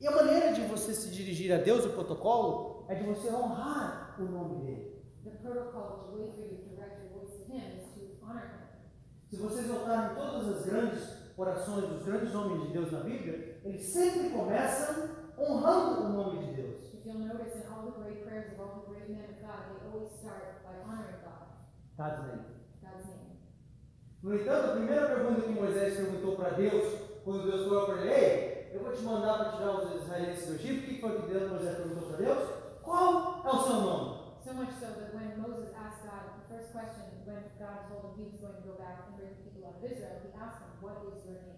E 0.00 0.06
a 0.06 0.10
maneira 0.10 0.52
de 0.52 0.62
você 0.62 0.92
se 0.94 1.10
dirigir 1.10 1.52
a 1.52 1.58
Deus, 1.58 1.84
o 1.84 1.90
protocolo, 1.90 2.84
é 2.88 2.94
de 2.94 3.04
você 3.04 3.28
honrar 3.30 4.14
o 4.18 4.24
nome 4.24 4.64
dele. 4.64 5.02
The 5.24 5.30
protocol, 5.30 6.10
the 6.10 6.18
way 6.18 6.30
for 6.32 6.44
you 6.44 6.56
to 6.56 6.68
direct 6.68 7.00
your 7.02 7.20
voice 7.20 7.32
to 7.44 7.52
him 7.52 7.78
is 7.78 7.88
to 7.94 8.24
honor 8.24 8.46
him. 8.46 8.65
Se 9.28 9.36
vocês 9.36 9.66
notarem 9.66 10.14
todas 10.14 10.48
as 10.56 10.66
grandes 10.66 11.02
orações 11.36 11.88
dos 11.88 12.02
grandes 12.04 12.32
homens 12.34 12.62
de 12.62 12.72
Deus 12.72 12.92
na 12.92 13.00
Bíblia, 13.00 13.60
eles 13.64 13.82
sempre 13.82 14.30
começam 14.30 15.08
honrando 15.36 16.02
o 16.02 16.08
nome 16.10 16.46
de 16.46 16.54
Deus. 16.54 16.94
If 16.94 17.04
you'll 17.04 17.18
notice 17.26 17.56
in 17.56 17.66
all 17.72 17.90
the 17.90 18.00
great 18.00 18.24
prayers 18.24 18.52
of 18.52 18.60
all 18.60 18.80
the 18.80 18.88
great 18.88 19.10
men 19.10 19.24
of 19.24 19.40
God, 19.42 19.66
they 19.66 19.90
always 19.90 20.12
start 20.12 20.62
by 20.62 20.78
honoring 20.84 21.18
God, 21.24 21.46
Tá 21.96 22.08
dizendo? 22.10 22.56
No 24.22 24.34
entanto, 24.34 24.70
a 24.70 24.74
primeira 24.74 25.06
pergunta 25.06 25.42
que 25.42 25.50
Moisés 25.50 25.96
perguntou 25.96 26.36
para 26.36 26.50
Deus, 26.50 27.00
quando 27.24 27.50
Deus 27.50 27.68
falou 27.68 27.86
para 27.86 28.02
ele, 28.02 28.10
ei, 28.10 28.70
eu 28.74 28.82
vou 28.82 28.92
te 28.92 29.02
mandar 29.02 29.38
para 29.38 29.52
tirar 29.52 29.76
os 29.76 30.02
israelitas 30.02 30.46
do 30.46 30.54
Egito, 30.54 30.84
o 30.84 30.86
que 30.86 31.00
foi 31.00 31.20
que 31.20 31.26
Deus, 31.32 31.50
Moisés 31.50 31.76
perguntou 31.76 32.08
para 32.08 32.16
Deus? 32.16 32.48
Qual 32.82 33.42
é 33.44 33.50
o 33.50 33.62
seu 33.62 33.74
nome? 33.74 34.16
So 34.42 34.54
much 34.54 34.70
so 34.78 34.86
that 34.86 35.12
when 35.12 35.36
Moses 35.42 35.74
asked 35.74 36.06
God, 36.06 36.38
the 36.38 36.54
first 36.54 36.70
question, 36.72 37.02
when 37.26 37.42
God 37.58 37.90
told 37.90 38.14
him 38.14 38.24
he 38.24 38.30
was 38.30 38.40
going 38.40 38.54
to 38.54 38.62
go 38.62 38.74
back 38.78 39.06
of 39.68 39.84
Israel, 39.84 40.20
asked 40.40 40.62
him, 40.62 40.70
What 40.80 41.02
is 41.08 41.24
your 41.24 41.42
name? 41.42 41.56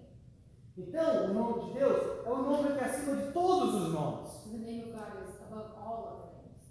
Então, 0.77 1.31
o 1.31 1.35
nome 1.35 1.65
de 1.65 1.79
Deus 1.79 2.25
é 2.25 2.31
o 2.31 2.37
nome 2.43 2.73
que 2.73 2.79
é 2.79 2.85
acima 2.85 3.17
de 3.17 3.33
todos 3.33 3.75
os 3.75 3.93
nomes. 3.93 4.31
So 4.31 4.51
the 4.51 4.59
name 4.59 4.85
of 4.85 4.93
God 4.93 5.23
is 5.23 5.41
above 5.43 5.73
all 5.77 6.07
other 6.07 6.31
names. 6.39 6.71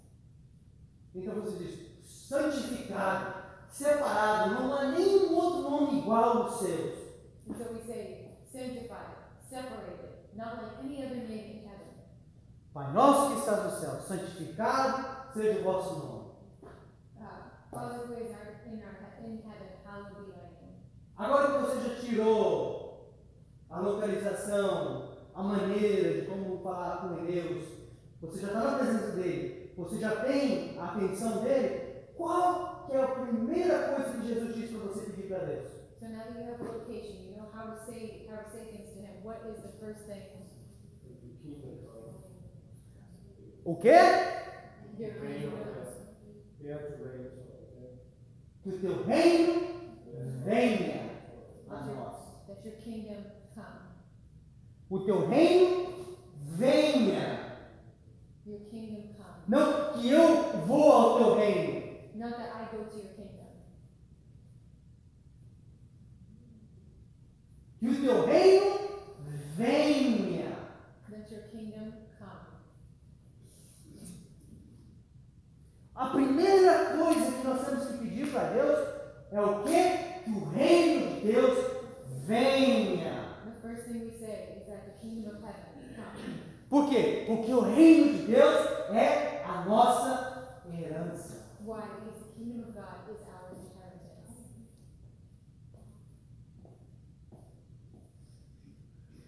Então 1.14 1.34
você 1.34 1.58
diz, 1.58 1.98
santificado, 2.02 3.34
separado, 3.70 4.54
não 4.54 4.74
há 4.74 4.84
nenhum 4.92 5.34
outro 5.34 5.70
nome 5.70 6.00
igual 6.00 6.42
aos 6.42 6.58
seus. 6.58 6.98
And 7.48 7.54
so 7.54 7.72
we 7.72 7.80
say, 7.80 8.38
sanctified, 8.50 9.16
separated, 9.48 10.34
not 10.34 10.56
like 10.56 10.78
any 10.84 11.04
other 11.04 11.28
name 11.28 11.60
in 11.60 11.68
heaven. 11.68 11.94
Pai 12.72 12.92
nosso 12.92 13.34
que 13.34 13.40
estás 13.40 13.64
no 13.64 13.70
céu, 13.78 14.00
santificado 14.00 15.32
seja 15.34 15.60
o 15.60 15.64
vosso 15.64 15.98
nome. 15.98 16.30
Uh, 17.20 17.70
Father 17.70 18.06
who 18.06 18.14
is 18.14 18.30
in, 18.66 18.82
our, 18.82 19.24
in 19.24 19.42
heaven, 19.42 19.68
hallowed 19.84 20.26
be. 20.26 20.37
Agora 21.18 21.46
que 21.48 21.66
você 21.66 21.88
já 21.88 21.94
tirou 21.96 23.12
a 23.68 23.80
localização, 23.80 25.18
a 25.34 25.42
maneira 25.42 26.20
de 26.20 26.26
como 26.28 26.62
falar 26.62 26.98
com 26.98 27.26
Deus, 27.26 27.64
você 28.20 28.40
já 28.40 28.46
está 28.46 28.60
na 28.60 28.78
presença 28.78 29.16
dele, 29.16 29.72
você 29.76 29.98
já 29.98 30.24
tem 30.24 30.78
a 30.78 30.84
atenção 30.84 31.42
dele, 31.42 32.04
qual 32.16 32.86
que 32.86 32.92
é 32.92 33.02
a 33.02 33.08
primeira 33.08 33.94
coisa 33.94 34.16
que 34.16 34.28
Jesus 34.28 34.54
disse 34.54 34.74
para 34.74 34.86
você 34.86 35.10
pedir 35.10 35.26
para 35.28 35.38
Deus? 35.38 35.68
So 35.98 36.06
now 36.06 36.18
that 36.18 36.38
you 36.38 36.52
have 36.52 36.60
a 36.60 36.64
location, 36.64 37.16
you 37.24 37.36
know 37.36 37.48
how 37.52 37.74
to 37.74 37.84
say 37.84 38.28
how 38.30 38.44
to 38.44 38.50
say 38.50 38.66
things 38.66 38.90
to 38.94 39.00
him. 39.00 39.24
What 39.24 39.44
is 39.48 39.60
the 39.60 39.72
first 39.80 40.06
thing? 40.06 40.22
O 43.64 43.74
quê? 43.76 43.98
Que 48.62 48.70
o 48.70 48.78
teu 48.80 49.04
reino 49.04 49.87
venha 50.44 51.10
a 51.68 51.84
nós. 51.84 52.28
that 52.48 52.64
your 52.64 52.74
kingdom 52.76 53.24
come. 53.54 53.94
O 54.90 55.00
teu 55.00 55.28
reino 55.28 56.16
venha. 56.56 57.58
Your 58.46 58.60
kingdom 58.70 59.14
come. 59.16 59.42
Não 59.46 59.92
que 59.92 60.10
eu 60.10 60.66
vou 60.66 60.92
ao 60.92 61.18
teu 61.18 61.34
reino. 61.36 61.98
Not 62.14 62.36
that 62.36 62.50
I 62.54 62.76
go 62.76 62.84
to 62.84 62.96
your 62.96 63.14
kingdom. 63.14 63.46
Que 67.78 67.88
o 67.88 68.00
teu 68.00 68.26
reino 68.26 68.78
venha. 69.56 70.56
That 71.10 71.30
your 71.30 71.42
kingdom 71.50 71.92
come. 72.18 72.48
A 75.94 76.06
primeira 76.10 76.96
coisa 76.96 77.32
que 77.32 77.46
nós 77.46 77.66
temos 77.66 77.86
que 77.86 77.98
pedir 77.98 78.32
para 78.32 78.50
Deus 78.50 78.97
é 79.30 79.40
o 79.40 79.62
quê? 79.62 80.22
Que 80.24 80.30
o 80.30 80.44
reino 80.50 81.14
de 81.14 81.32
Deus 81.32 81.58
venha. 82.26 83.36
The 83.44 83.68
first 83.68 83.86
thing 83.86 84.00
we 84.04 84.10
say 84.18 84.58
is 84.58 84.66
that 84.66 84.84
the 84.86 85.00
kingdom 85.00 85.36
of 85.36 85.44
heaven 85.44 85.94
come. 85.96 86.34
Por 86.70 86.88
quê? 86.88 87.24
Porque 87.26 87.52
o 87.52 87.60
reino 87.60 88.18
de 88.18 88.26
Deus 88.26 88.66
é 88.90 89.44
a 89.44 89.64
nossa 89.66 90.62
herança. 90.66 91.48
Why? 91.64 91.80
Because 91.80 92.24
the 92.24 92.32
kingdom 92.36 92.68
of 92.68 92.74
God 92.74 93.08
is 93.10 93.20
our 93.28 93.52
inheritance. 93.52 94.48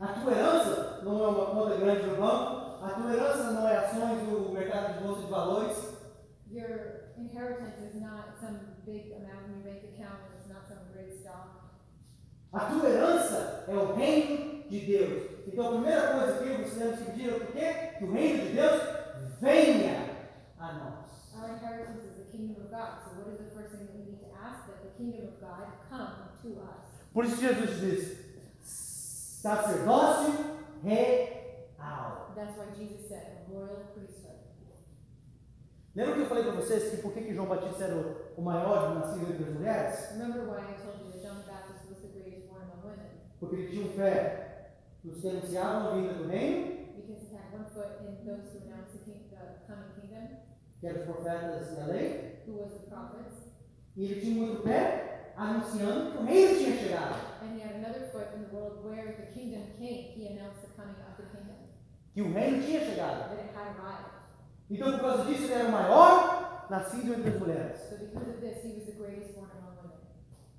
A 0.01 0.07
tua 0.07 0.33
herança 0.33 1.01
não 1.03 1.25
é 1.25 1.29
uma 1.29 1.47
conta 1.47 1.77
grande 1.77 2.07
no 2.07 2.17
banco, 2.17 2.85
a 2.85 2.91
tua 2.91 3.13
herança 3.13 3.51
não 3.53 3.69
é 3.69 3.77
ações 3.77 4.21
do 4.23 4.53
mercado 4.53 4.99
de 4.99 5.05
bolsa 5.05 5.21
de 5.21 5.31
valores, 5.31 5.91
Your 6.51 7.15
inheritance 7.17 7.79
is 7.79 8.03
not 8.03 8.35
some 8.41 8.59
big 8.87 9.13
amount 9.13 9.47
in 9.49 9.53
your 9.55 9.63
bank 9.65 9.83
account 9.93 10.21
and 10.27 10.35
it's 10.39 10.49
not 10.49 10.67
some 10.69 10.91
great 10.93 11.13
stock. 11.21 11.71
a 12.53 12.61
tua 12.67 12.89
herança 12.89 13.65
é 13.69 13.75
o 13.75 13.95
reino 13.95 14.65
de 14.69 14.81
Deus. 14.87 15.31
Então 15.47 15.67
a 15.69 15.71
primeira 15.73 16.13
coisa 16.13 16.39
que 16.39 16.63
você 16.69 16.79
deve 16.85 17.05
pedir 17.05 17.31
é 17.31 17.37
o 17.37 17.47
quê? 17.53 17.99
Que 17.99 18.05
o 18.05 18.13
reino 18.13 18.43
de 18.47 18.53
Deus 18.55 18.83
venha 19.41 20.11
a 20.59 20.73
nós. 20.73 21.35
Our 21.37 21.57
inheritance 21.57 22.05
is 22.07 22.15
the 22.17 22.31
kingdom 22.37 22.63
of 22.63 22.71
God. 22.71 23.03
So 23.05 23.21
what 23.21 23.31
is 23.33 23.39
the 23.39 23.51
first 23.55 23.71
thing 23.77 23.87
that 23.87 23.95
we 23.97 24.05
need 24.11 24.21
to 24.21 24.31
ask? 24.37 24.67
That 24.67 24.83
the 24.83 24.91
kingdom 24.97 25.29
of 25.29 25.41
God 25.41 25.67
come 25.89 26.31
to 26.43 26.49
us. 26.61 26.87
Por 27.13 27.25
isso 27.25 27.37
Jesus 27.41 27.81
diz, 27.81 28.19
sacerdócio 28.63 30.33
real. 30.85 31.39
That's 32.37 32.57
why 32.57 32.67
Jesus 32.77 33.09
said, 33.09 33.47
royal 33.51 33.85
priesthood. 33.95 34.39
Lembra 35.95 36.15
que 36.15 36.21
eu 36.21 36.27
falei 36.27 36.45
para 36.45 36.53
vocês 36.53 36.91
que 36.91 36.97
por 37.03 37.13
que 37.13 37.35
João 37.35 37.47
Batista 37.49 37.85
era 37.85 37.97
o- 37.97 38.17
o 38.41 38.43
maior 38.43 38.95
nascido 38.95 39.33
entre 39.33 39.45
as 39.45 39.55
mulheres? 39.55 40.13
Remember 40.13 40.49
why 40.49 40.65
I 40.65 40.73
told 40.81 40.97
you 41.05 41.13
that 41.13 41.21
John 41.21 41.37
the 41.45 41.53
Baptist 41.53 41.85
was 41.91 42.01
the 42.01 42.09
greatest 42.09 42.49
born 42.49 42.63
among 42.65 42.83
women? 42.83 43.11
Porque 43.39 43.57
ele 43.57 43.69
tinha 43.69 43.85
um 43.85 43.93
pé 43.93 44.73
nos 45.05 45.21
que 45.21 45.29
anunciavam 45.29 45.89
a 45.89 45.95
vinda 45.95 46.15
do 46.15 46.29
reino, 46.29 46.81
Because 46.97 47.29
he 47.29 47.37
had 47.37 47.53
one 47.53 47.69
foot 47.69 48.01
in 48.01 48.25
those 48.25 48.49
who 48.49 48.65
announced 48.65 48.93
the, 48.97 49.05
king, 49.05 49.29
the 49.29 49.61
coming 49.69 49.93
kingdom, 50.01 50.41
que 50.81 50.87
eram 50.87 51.01
os 51.01 51.07
profetas 51.07 51.73
e 51.77 51.81
a 51.81 51.87
lei, 51.87 52.43
who 52.47 52.57
was 52.57 52.73
the 52.73 52.87
prophets, 52.89 53.37
e 53.97 54.05
ele 54.05 54.21
tinha 54.21 54.43
um 54.43 54.49
outro 54.49 54.63
pé 54.63 55.33
anunciando 55.37 56.13
que 56.13 56.19
o 56.19 56.25
reino 56.25 56.59
tinha 56.59 56.77
chegado, 56.77 57.15
and 57.43 57.57
he 57.57 57.61
had 57.61 57.77
another 57.77 58.09
foot 58.11 58.29
in 58.35 58.45
the 58.45 58.57
world 58.57 58.83
where 58.83 59.13
the 59.21 59.27
kingdom 59.33 59.65
came. 59.79 60.17
He 60.17 60.27
announced 60.29 60.63
the 60.63 60.73
coming 60.75 60.97
of 61.05 61.17
the 61.17 61.29
kingdom, 61.29 61.57
que 62.15 62.23
o 62.23 62.33
reino 62.33 62.63
tinha 62.63 62.81
chegado. 62.81 63.31
Então, 64.71 64.93
por 64.93 65.01
causa 65.01 65.25
disso, 65.25 65.45
ele 65.45 65.53
era 65.55 65.69
o 65.69 65.73
maior 65.73 66.50
nascido 66.71 67.13
entre 67.13 67.31
as 67.31 67.39
mulheres. 67.39 67.81
So 67.91 67.97
this. 67.97 68.61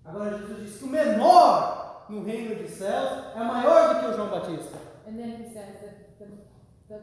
Agora, 0.04 0.38
Jesus 0.38 0.60
disse 0.60 0.80
que 0.80 0.86
o 0.86 0.88
menor 0.88 2.06
no 2.10 2.24
reino 2.24 2.56
dos 2.56 2.72
céus 2.72 3.34
é 3.36 3.40
maior 3.44 3.94
do 3.94 4.00
que 4.02 4.06
o 4.08 4.14
João 4.14 4.30
Batista. 4.30 4.78
And 5.08 5.18
then 5.18 5.42
he 5.42 5.54
says 5.54 5.80
that 5.82 6.18
the, 6.20 6.26
the, 6.90 7.00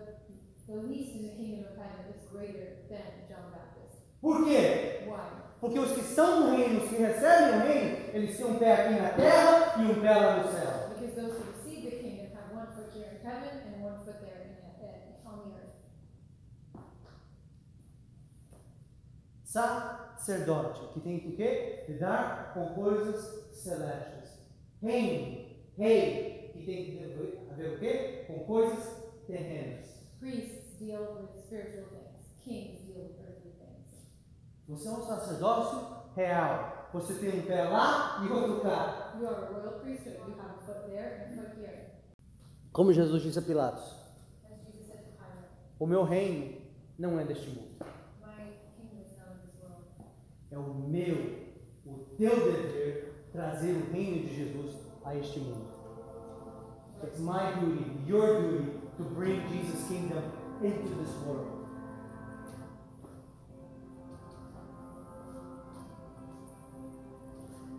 the 0.67 0.77
least 0.87 1.15
in 1.17 1.23
the 1.23 1.35
kingdom 1.37 1.65
of 1.65 1.77
heaven 1.79 2.13
is 2.13 2.29
greater 2.31 2.85
than 2.89 3.27
John 3.29 3.51
the 3.51 3.59
Baptist. 3.59 4.03
Por 4.21 4.45
quê? 4.45 5.05
Why? 5.07 5.39
Porque 5.61 5.79
os 5.79 5.93
que 5.93 6.01
estão 6.01 6.41
no 6.41 6.57
reino, 6.57 6.85
os 6.85 6.91
que 6.91 6.97
recebem 6.97 7.61
o 7.61 7.63
reino, 7.67 7.97
eles 8.13 8.37
têm 8.37 8.47
um 8.47 8.59
pé 8.59 8.73
aqui 8.75 9.01
na 9.01 9.09
terra 9.11 9.75
e 9.79 9.87
um 9.87 10.01
pé 10.01 10.15
lá 10.15 10.37
no 10.37 10.53
céu. 10.53 10.89
Because 10.91 11.15
those 11.15 11.33
who 11.39 11.45
receive 11.53 11.91
the 11.91 11.97
kingdom 11.97 12.27
have 12.37 12.55
one 12.55 12.67
foot 12.75 12.91
here 12.95 13.09
in 13.09 13.27
heaven 13.27 13.63
and 13.65 13.83
one 13.83 14.05
foot 14.05 14.21
there 14.21 14.43
in, 14.45 14.53
uh, 14.85 15.31
on 15.31 15.39
the 15.39 15.57
earth. 15.57 15.79
Sacerdote, 19.49 20.93
que 20.93 21.01
tem 21.01 21.19
que 21.21 21.29
o 21.29 21.37
quê? 21.37 21.85
Lidar 21.89 22.53
com 22.53 22.75
coisas 22.75 23.49
celestes. 23.55 24.39
Reino, 24.83 25.57
rei, 25.79 26.51
que 26.53 26.67
tem 26.67 26.85
que 26.85 26.93
ter- 26.99 27.49
haver 27.51 27.75
o 27.75 27.79
quê? 27.79 28.25
Com 28.27 28.41
coisas 28.41 29.05
terrenas. 29.27 29.87
Priests 30.21 30.79
deal 30.79 31.01
with 31.15 31.41
spiritual 31.41 31.87
things. 31.89 32.27
Kings 32.45 32.83
deal 32.93 33.07
with 33.07 33.17
earthly 33.27 33.53
things. 33.53 34.07
Você 34.69 34.87
é 34.87 34.91
um 34.93 35.03
sacerdócio 35.03 35.97
real. 36.15 36.91
Você 36.93 37.15
tem 37.15 37.41
um 37.41 37.47
pé 37.47 37.65
lá 37.65 38.23
e 38.23 38.31
outro 38.31 38.61
cá. 38.61 39.15
You 39.19 39.29
are 39.29 39.35
a 39.35 39.49
royal 39.49 39.81
priesthood. 39.81 40.19
You 40.29 40.35
have 40.39 40.59
a 40.59 40.67
foot 40.67 40.91
there 40.91 41.25
and 41.27 41.41
a 41.41 41.43
foot 41.43 41.59
here. 41.59 41.87
Como 42.71 42.93
Jesus 42.93 43.23
disse 43.23 43.39
a 43.39 43.43
Pilatos: 43.43 43.97
O 45.79 45.87
meu 45.87 46.05
reino 46.05 46.61
não 46.99 47.19
é 47.19 47.25
deste 47.25 47.49
mundo. 47.49 47.69
My 48.21 48.53
kingdom 48.77 49.01
is 49.01 49.17
not 49.19 49.31
of 49.31 49.47
this 49.47 49.61
world. 49.61 49.85
É 50.51 50.59
o 50.59 50.75
meu, 50.75 51.17
o 51.85 51.99
teu 52.17 52.31
dever 52.31 53.29
trazer 53.33 53.73
o 53.73 53.93
reino 53.93 54.27
de 54.27 54.35
Jesus 54.35 54.77
a 55.05 55.15
este 55.15 55.41
mundo. 55.41 55.69
It's 57.03 57.21
my 57.21 57.53
duty, 57.61 57.85
your 58.07 58.43
duty, 58.43 58.71
to 58.97 59.05
bring 59.15 59.41
Jesus' 59.49 59.87
kingdom 59.89 60.23
into 60.63 60.95
this 60.97 61.15
world. 61.27 61.59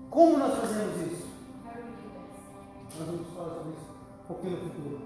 Como 0.09 0.37
nós 0.37 0.57
fazemos 0.59 1.11
isso? 1.11 1.27
Nós 2.97 3.07
vamos 3.07 3.27
falar 3.29 3.55
sobre 3.55 3.71
isso 3.73 3.91
um 4.23 4.27
pouquinho 4.27 4.63
no 4.63 4.69
futuro. 4.69 4.99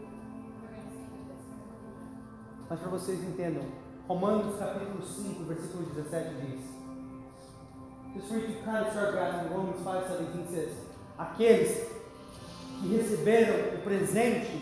Mas 2.69 2.79
para 2.79 2.89
vocês 2.89 3.23
entendam, 3.23 3.63
Romanos 4.07 4.57
capítulo 4.57 5.05
5, 5.05 5.43
versículo 5.43 5.85
17 5.85 6.35
diz. 6.45 6.72
Just 8.15 8.27
for 8.27 8.37
you 8.37 8.47
to 8.47 8.53
kind 8.63 8.85
of 8.85 8.93
start 8.93 9.13
grasping, 9.13 9.51
Romans 9.51 9.83
5, 9.83 10.07
17 10.07 10.47
says, 10.47 10.69
Aqueles 11.17 11.89
que 12.79 12.95
receberam 12.95 13.75
o 13.75 13.81
presente 13.81 14.61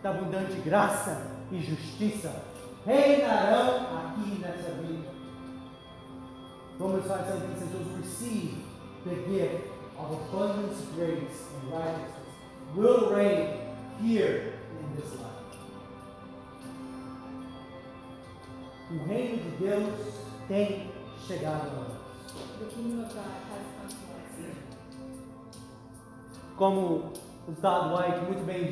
da 0.00 0.10
abundante 0.10 0.60
graça 0.60 1.26
e 1.50 1.60
justiça 1.60 2.44
reinarão 2.86 3.96
aqui 3.96 4.38
nessa 4.38 4.70
vida. 4.80 5.08
Romans 6.78 7.04
5, 7.04 7.18
17 7.18 7.58
says, 7.58 7.70
Those 7.72 7.88
who 7.88 7.96
receive 8.00 8.64
the 9.04 9.14
gift 9.28 9.70
of 9.98 10.12
abundance 10.12 10.80
grace 10.94 11.48
and 11.56 11.72
righteousness 11.72 12.24
will 12.76 13.12
reign 13.12 13.58
here 14.00 14.54
in 14.80 14.96
this 14.96 15.12
life. 15.14 15.34
O 18.90 19.08
reino 19.08 19.42
de 19.42 19.56
Deus 19.56 19.94
tem 20.46 20.90
chegado 21.26 21.68
a 21.68 21.80
nós. 21.80 22.03
Como 26.56 27.12
o 27.48 27.52
Todd 27.60 27.94
White 27.94 28.24
muito 28.26 28.46
bem 28.46 28.64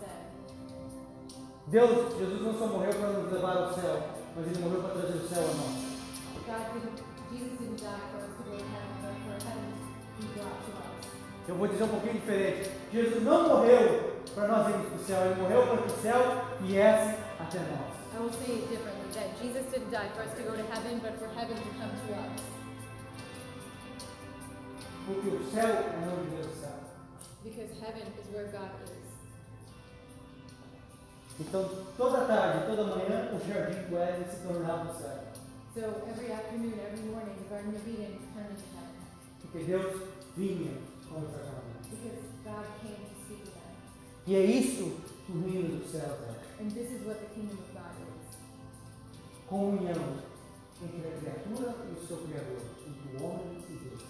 said, 0.00 0.22
Deus, 1.66 2.18
Jesus 2.18 2.42
não 2.42 2.58
só 2.58 2.66
morreu 2.66 2.92
para 2.92 3.08
nos 3.08 3.32
levar 3.32 3.56
ao 3.56 3.74
céu, 3.74 4.02
mas 4.36 4.46
ele 4.46 4.58
morreu 4.58 4.82
para 4.82 4.94
trazer 4.94 5.18
o 5.18 5.28
céu 5.28 5.42
a 5.42 5.54
nós. 5.54 5.92
Eu 11.48 11.54
vou 11.56 11.66
dizer 11.66 11.84
um 11.84 11.88
pouquinho 11.88 12.14
diferente. 12.14 12.70
Jesus 12.92 13.22
não 13.24 13.48
morreu 13.48 14.12
para 14.34 14.48
nós 14.48 14.68
irmos 14.68 14.86
para 14.86 14.96
o 14.96 15.04
céu, 15.04 15.26
ele 15.26 15.42
morreu 15.42 15.66
para 15.66 15.76
que 15.78 15.88
o 15.88 16.02
céu 16.02 16.44
viesse 16.60 17.16
até 17.40 17.58
nós. 17.58 19.01
I 19.12 19.14
will 19.14 19.20
say 19.20 19.28
it 19.28 19.40
differently, 19.40 19.42
that 19.42 19.42
Jesus 19.42 19.72
didn't 19.72 19.90
die 19.90 20.08
for 20.14 20.22
us 20.22 20.34
to 20.36 20.42
go 20.42 20.56
to 20.56 20.64
heaven, 20.72 21.00
but 21.02 21.18
for 21.18 21.28
heaven 21.38 21.56
to 21.56 21.70
come 21.78 21.90
to 21.90 22.14
us. 22.14 22.40
Porque 25.04 25.28
o 25.28 25.50
céu 25.50 25.66
é 25.66 26.08
onde 26.08 26.30
Deus 26.36 26.46
está. 26.54 26.72
Because 27.42 27.70
heaven 27.80 28.06
is 28.06 28.32
where 28.32 28.46
God 28.46 28.70
is. 28.84 29.02
Então, 31.40 31.68
toda 31.96 32.26
tarde, 32.26 32.66
toda 32.66 32.84
manhã, 32.84 33.32
o 33.32 33.38
jardim 33.40 33.90
do 33.90 33.98
Éden 33.98 34.24
se 34.30 34.36
tornava 34.46 34.90
o 34.90 34.94
céu. 34.94 35.24
So 35.74 35.80
every 36.08 36.30
afternoon, 36.30 36.74
every 36.78 37.02
morning, 37.10 37.34
the 37.36 37.48
Garden 37.50 37.74
of 37.74 37.88
Eden 37.88 38.18
turned 38.32 38.50
into 38.50 38.68
heaven. 38.76 39.00
Porque 39.40 39.64
Deus 39.64 40.02
vinha 40.36 40.78
conversar 41.08 41.50
com 41.50 41.66
nós. 41.74 41.86
Because 41.90 42.22
God 42.44 42.66
came 42.80 42.96
to 42.96 43.14
speak 43.24 43.44
them. 43.50 43.74
E 44.26 44.36
é 44.36 44.44
isso 44.44 45.00
o 45.28 45.50
reino 45.50 45.80
dos 45.80 45.90
céus 45.90 46.20
é. 46.28 46.62
And 46.62 46.70
this 46.70 46.92
is 46.92 47.04
what 47.04 47.18
the 47.18 47.26
kingdom 47.34 47.58
of 47.58 47.64
is. 47.66 47.71
Comunhão 49.52 50.16
entre 50.82 51.08
a 51.08 51.18
criatura 51.18 51.76
e 51.86 51.92
o 51.92 52.06
seu 52.06 52.16
Criador, 52.16 52.62
entre 52.86 53.18
o 53.18 53.22
homem 53.22 53.62
e 53.68 53.74
Deus. 53.74 54.00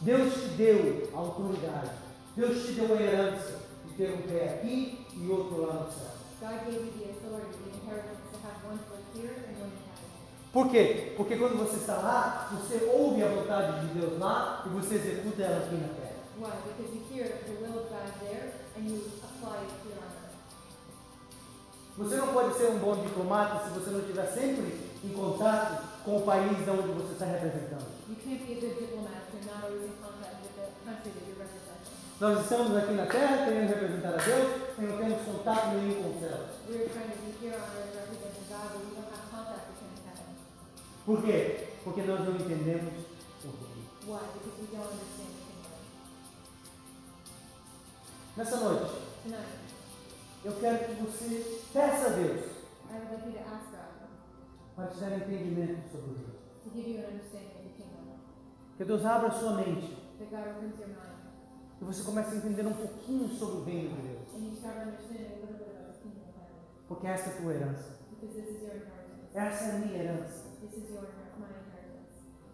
Deus 0.00 0.34
te 0.34 0.48
deu 0.56 1.08
a 1.14 1.16
autoridade. 1.16 1.90
Deus 2.34 2.66
te 2.66 2.72
deu 2.72 2.92
a 2.92 3.00
herança 3.00 3.60
de 3.86 3.92
ter 3.94 4.14
um 4.14 4.22
pé 4.22 4.54
aqui 4.54 5.06
e 5.14 5.28
outro 5.30 5.64
lá 5.64 5.74
no 5.74 5.92
céu. 5.92 6.10
Por 10.52 10.70
quê? 10.72 11.12
Porque 11.16 11.36
quando 11.36 11.56
você 11.56 11.76
está 11.76 11.98
lá, 11.98 12.50
você 12.50 12.84
ouve 12.92 13.22
a 13.22 13.28
vontade 13.28 13.86
de 13.86 14.00
Deus 14.00 14.18
lá 14.18 14.64
e 14.66 14.70
você 14.70 14.96
executa 14.96 15.42
ela 15.44 15.64
aqui 15.64 15.76
na 15.76 15.88
terra. 15.94 16.10
Why? 16.36 16.50
Because 16.66 16.96
you 16.96 17.02
hear 17.12 17.28
the 17.44 17.52
will 17.62 17.78
of 17.78 17.88
God 17.90 18.10
there 18.22 18.54
and 18.76 18.90
you 18.90 19.04
apply 19.22 19.62
it. 19.62 19.79
Você 22.00 22.16
não 22.16 22.28
pode 22.28 22.56
ser 22.56 22.70
um 22.70 22.78
bom 22.78 22.96
diplomata 22.96 23.62
se 23.62 23.78
você 23.78 23.90
não 23.90 24.00
estiver 24.00 24.26
sempre 24.32 24.80
em 25.04 25.08
contato 25.10 25.84
com 26.02 26.16
o 26.16 26.22
país 26.22 26.56
de 26.56 26.70
onde 26.70 26.92
você 26.92 27.12
está 27.12 27.26
representando. 27.26 27.84
Nós 32.18 32.40
estamos 32.40 32.76
aqui 32.78 32.92
na 32.94 33.04
terra 33.04 33.44
querendo 33.44 33.68
representar 33.68 34.14
a 34.14 34.16
Deus 34.16 34.62
e 34.78 34.80
não 34.80 34.96
temos 34.96 35.22
contato 35.26 35.76
nenhum 35.76 36.02
com 36.02 36.08
in 36.08 36.22
heaven. 40.06 40.36
Por 41.04 41.22
quê? 41.22 41.68
Porque 41.84 42.00
nós 42.00 42.20
não 42.20 42.34
entendemos 42.34 42.94
o 43.44 43.48
kingdom. 43.48 44.86
Nessa 48.38 48.56
noite, 48.56 48.90
Tonight, 49.22 49.69
eu 50.44 50.52
quero 50.58 50.78
que 50.86 51.02
você 51.02 51.60
peça 51.72 52.06
a 52.06 52.10
Deus 52.10 52.40
para 54.74 54.86
te 54.86 54.98
dar 55.00 55.16
entendimento 55.16 55.90
sobre 55.90 56.10
o 56.10 56.14
reino. 56.14 56.32
Que 58.76 58.84
Deus 58.84 59.04
abra 59.04 59.28
a 59.28 59.30
sua 59.32 59.54
mente 59.56 59.96
e 61.80 61.84
você 61.84 62.02
comece 62.04 62.34
a 62.34 62.36
entender 62.38 62.66
um 62.66 62.72
pouquinho 62.74 63.28
sobre 63.28 63.56
o 63.58 63.64
reino 63.64 63.96
de 63.96 64.08
Deus. 64.08 64.28
Porque 66.88 67.06
essa 67.06 67.30
é 67.30 67.32
a 67.32 67.36
tua 67.40 67.54
herança. 67.54 67.98
Essa 69.34 69.64
é 69.64 69.70
a 69.70 69.78
minha 69.78 70.02
herança. 70.02 70.44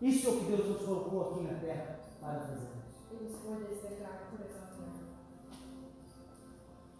Isso 0.02 0.28
é 0.28 0.30
o 0.30 0.38
que 0.40 0.44
Deus 0.46 0.68
nos 0.68 0.82
colocou 0.82 1.30
aqui 1.30 1.40
na 1.44 1.58
terra 1.58 1.98
para 2.20 2.40
fazermos. 2.40 2.84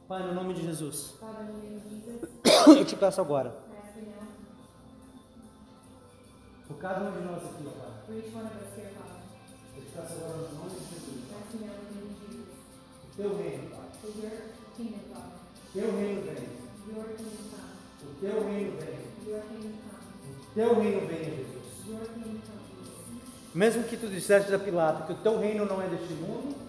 Pai, 0.09 0.23
no 0.23 0.35
nome 0.35 0.55
de 0.55 0.62
Jesus, 0.62 1.15
eu 2.69 2.85
te 2.85 2.95
peço 2.95 3.20
agora, 3.20 3.53
por 6.69 6.77
cada 6.78 7.09
um 7.09 7.12
de 7.12 7.27
nós 7.27 7.43
aqui, 7.45 7.65
Pai, 7.65 8.15
eu 8.16 8.23
te 8.23 9.91
peço 9.91 10.12
agora 10.12 10.37
no 10.37 10.59
nome 10.59 10.70
de 10.70 10.77
Jesus, 10.95 11.27
o 13.03 13.16
teu 13.16 13.37
reino, 13.37 13.70
Pai, 13.70 13.87
teu 15.73 15.97
reino 15.97 16.23
vem, 16.23 16.35
o 18.01 18.15
teu 18.20 18.47
reino 18.47 18.77
vem, 18.78 18.95
o 20.31 20.55
teu 20.55 20.74
reino 20.78 21.01
come, 21.01 21.24
Jesus. 21.24 21.87
Mesmo 23.53 23.83
que 23.85 23.97
tu 23.97 24.07
disseste 24.07 24.55
a 24.55 24.59
Pilato 24.59 25.07
que 25.07 25.12
o 25.15 25.16
teu 25.16 25.39
reino 25.41 25.65
não 25.65 25.83
é 25.83 25.89
deste 25.89 26.12
mundo, 26.15 26.66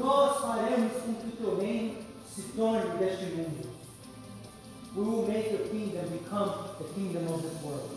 nós 0.00 0.40
faremos 0.40 0.92
com 0.92 1.14
que 1.14 1.26
o 1.28 1.36
teu 1.36 1.58
reino 1.58 1.98
se 2.34 2.42
torne 2.56 2.98
deste 2.98 3.26
mundo. 3.36 3.68
We 4.96 5.02
will 5.02 5.26
make 5.28 5.50
your 5.50 5.68
kingdom 5.68 6.08
become 6.10 6.50
the 6.78 6.84
kingdom 6.94 7.32
of 7.32 7.42
this 7.42 7.62
world. 7.62 7.90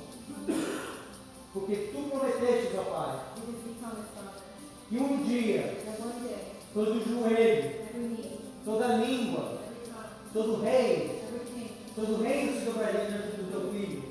Porque 1.54 1.76
tu 1.92 2.10
prometeste, 2.10 2.78
ó 2.78 2.84
Pai, 2.84 3.20
que 4.90 4.98
um 4.98 5.24
dia 5.24 5.78
todo 6.74 7.00
joelho, 7.00 7.72
toda 8.66 8.98
língua, 8.98 9.60
todo 10.34 10.62
rei, 10.62 11.24
todo 11.96 12.22
reino 12.22 12.60
se 12.60 12.66
dobraria 12.66 13.06
diante 13.06 13.38
do 13.38 13.52
teu 13.52 13.72
filho 13.72 14.04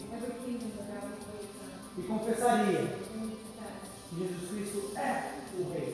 e 1.99 2.03
confessaria 2.03 2.97
que 4.09 4.19
Jesus 4.19 4.49
Cristo 4.51 4.99
é 4.99 5.33
o 5.59 5.73
rei 5.73 5.92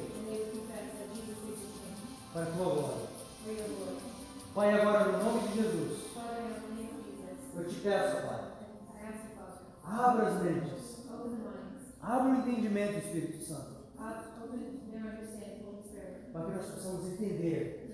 para 2.39 2.47
a 2.47 2.55
tua 2.55 2.75
glória. 2.75 3.09
Pai, 4.55 4.81
agora 4.81 5.13
no 5.13 5.25
nome 5.25 5.49
de 5.49 5.55
Jesus, 5.55 5.99
eu 7.57 7.69
te 7.69 7.81
peço, 7.81 8.27
Pai, 8.27 8.41
abra 9.83 10.29
as 10.29 10.43
mentes, 10.43 11.07
abra 12.01 12.29
o 12.29 12.37
entendimento, 12.37 12.99
Espírito 12.99 13.45
Santo, 13.45 13.79
para 16.33 16.45
que 16.45 16.53
nós 16.53 16.67
possamos 16.67 17.07
entender, 17.07 17.91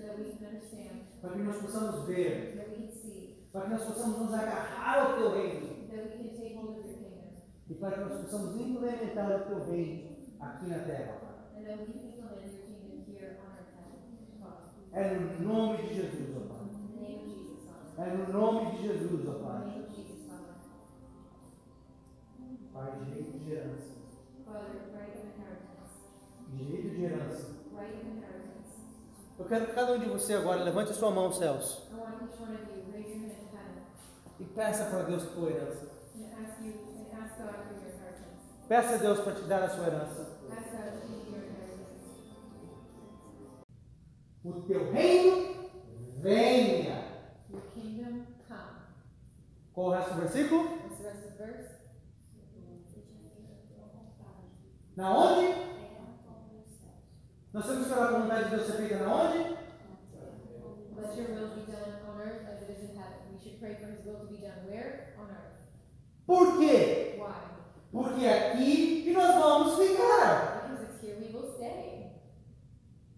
para 1.21 1.31
que 1.31 1.39
nós 1.41 1.55
possamos 1.57 2.05
ver, 2.05 3.49
para 3.51 3.61
que 3.63 3.69
nós 3.69 3.83
possamos 3.83 4.19
nos 4.19 4.33
agarrar 4.33 4.99
ao 4.99 5.17
teu 5.17 5.33
reino. 5.33 5.75
E 7.67 7.73
para 7.73 7.91
que 7.93 7.99
nós 8.01 8.21
possamos 8.21 8.61
implementar 8.61 9.41
o 9.41 9.45
teu 9.45 9.71
reino 9.71 10.15
aqui 10.39 10.67
na 10.67 10.79
terra, 10.79 11.13
Pai. 11.13 11.35
and 11.57 11.65
that 11.65 11.79
we 11.79 11.93
can 11.93 12.13
implement 12.13 12.43
your 12.43 12.61
kingdom 12.67 13.01
here 13.07 13.39
on 13.39 13.47
earth, 13.55 13.71
Father. 14.39 14.75
É 14.95 15.13
no 15.13 15.45
nome 15.45 15.77
de 15.83 15.93
Jesus, 15.93 16.37
ó 16.37 16.39
Pai. 16.47 18.07
É 18.07 18.13
no 18.15 18.33
nome 18.33 18.71
de 18.71 18.83
Jesus, 18.83 19.27
ó 19.27 19.33
Pai. 19.43 19.85
Pai, 22.73 22.91
direito 23.03 23.37
de 23.39 23.51
herança. 23.51 23.93
Direito 26.53 26.95
de 26.95 27.03
herança. 27.03 27.55
Eu 29.37 29.45
quero 29.45 29.65
que 29.65 29.73
cada 29.73 29.91
um 29.91 29.99
de 29.99 30.05
você 30.05 30.33
agora 30.33 30.63
levante 30.63 30.91
a 30.91 30.95
sua 30.95 31.11
mão 31.11 31.29
céus 31.31 31.83
e 34.39 34.43
peça 34.45 34.85
para 34.85 35.03
Deus 35.03 35.23
a 35.23 35.27
tua 35.27 35.49
herança. 35.49 35.87
Peça 38.67 38.95
a 38.95 38.97
Deus 38.97 39.19
para 39.19 39.33
te 39.33 39.41
dar 39.41 39.63
a 39.63 39.69
sua 39.69 39.87
herança. 39.87 40.35
O 44.45 44.61
teu 44.61 44.91
reino 44.91 45.71
venha. 46.21 47.03
Your 47.49 47.61
kingdom 47.73 48.25
come. 48.47 48.79
Qual 49.73 49.87
o 49.87 49.91
resto 49.91 50.13
do 50.13 50.21
versículo? 50.21 50.61
What's 50.83 50.97
the 50.97 51.03
rest 51.03 51.25
of 51.25 51.31
the 51.31 51.45
verse? 51.45 51.75
Na 54.95 55.17
onde? 55.17 55.47
Nós 57.51 57.65
temos 57.65 57.79
que 57.79 57.89
esperar 57.89 58.13
a 58.13 58.19
vontade 58.19 58.43
de 58.43 58.49
Deus 58.51 58.67
ser 58.67 58.73
feita 58.73 58.97
na 58.99 59.15
onde? 59.15 59.39
Let 60.95 61.17
your 61.17 61.29
will 61.31 61.55
be 61.55 61.71
done 61.71 61.99
on 62.07 62.21
earth 62.21 62.45
as 62.47 62.61
it 62.61 62.69
is 62.69 62.89
in 62.89 62.97
heaven. 62.97 63.33
We 63.33 63.39
should 63.39 63.59
pray 63.59 63.75
for 63.75 63.87
His 63.87 64.05
will 64.05 64.19
to 64.19 64.27
be 64.27 64.37
done 64.37 64.69
where? 64.69 65.15
On 65.17 65.25
earth. 65.25 65.57
Por 66.27 66.59
quê? 66.59 67.15
Why? 67.17 67.33
Porque 67.91 68.25
é 68.25 68.51
aqui 68.51 69.01
que 69.03 69.11
nós 69.11 69.33
vamos 69.35 69.77
ficar. 69.79 70.61
Because 70.67 70.83
it's 70.83 71.01
here 71.01 71.17
we 71.19 71.33
will 71.33 71.51
stay. 71.55 72.11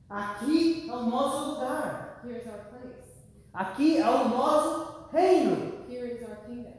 Aqui 0.09 0.89
é 0.89 0.95
o 0.95 1.03
nosso 1.03 1.51
lugar. 1.51 2.21
Here 2.23 2.39
is 2.39 2.47
our 2.47 2.65
place. 2.69 3.25
Aqui 3.53 3.97
é 3.97 4.09
o 4.09 4.29
nosso 4.29 5.09
reino. 5.11 5.85
Here 5.89 6.07
is 6.07 6.23
our 6.23 6.37
kingdom. 6.45 6.73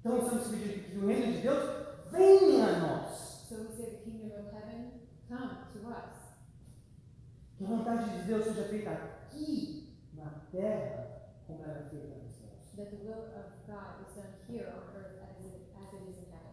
Então 0.00 0.16
nós 0.16 0.28
temos 0.30 0.48
que 0.48 0.96
o 0.96 1.06
reino 1.06 1.32
de 1.32 1.42
Deus 1.42 1.86
venha 2.10 2.66
a 2.66 2.78
nós. 2.78 3.46
So 3.48 3.56
we 3.56 3.68
say 3.76 3.90
the 3.90 4.10
kingdom 4.10 4.38
of 4.38 4.54
heaven 4.54 4.92
come 5.28 5.56
to 5.72 5.88
us. 5.88 6.18
Que 7.56 7.64
a 7.64 7.68
vontade 7.68 8.18
de 8.18 8.24
Deus 8.24 8.44
seja 8.44 8.64
feita 8.68 8.90
aqui 8.90 9.98
na 10.14 10.30
terra 10.50 11.32
como 11.46 11.64
ela 11.64 11.78
é 11.78 11.88
feita 11.90 12.14
nos 12.16 12.32
céus. 12.32 12.74
That 12.76 12.90
the 12.90 13.04
will 13.04 13.24
of 13.36 13.52
God 13.66 14.06
is 14.06 14.14
done 14.14 14.32
here 14.48 14.68
on 14.68 14.96
earth 14.96 15.18
as 15.20 15.44
it, 15.44 15.68
as 15.76 15.92
it 15.92 16.08
is 16.08 16.16
in 16.18 16.30
heaven. 16.32 16.48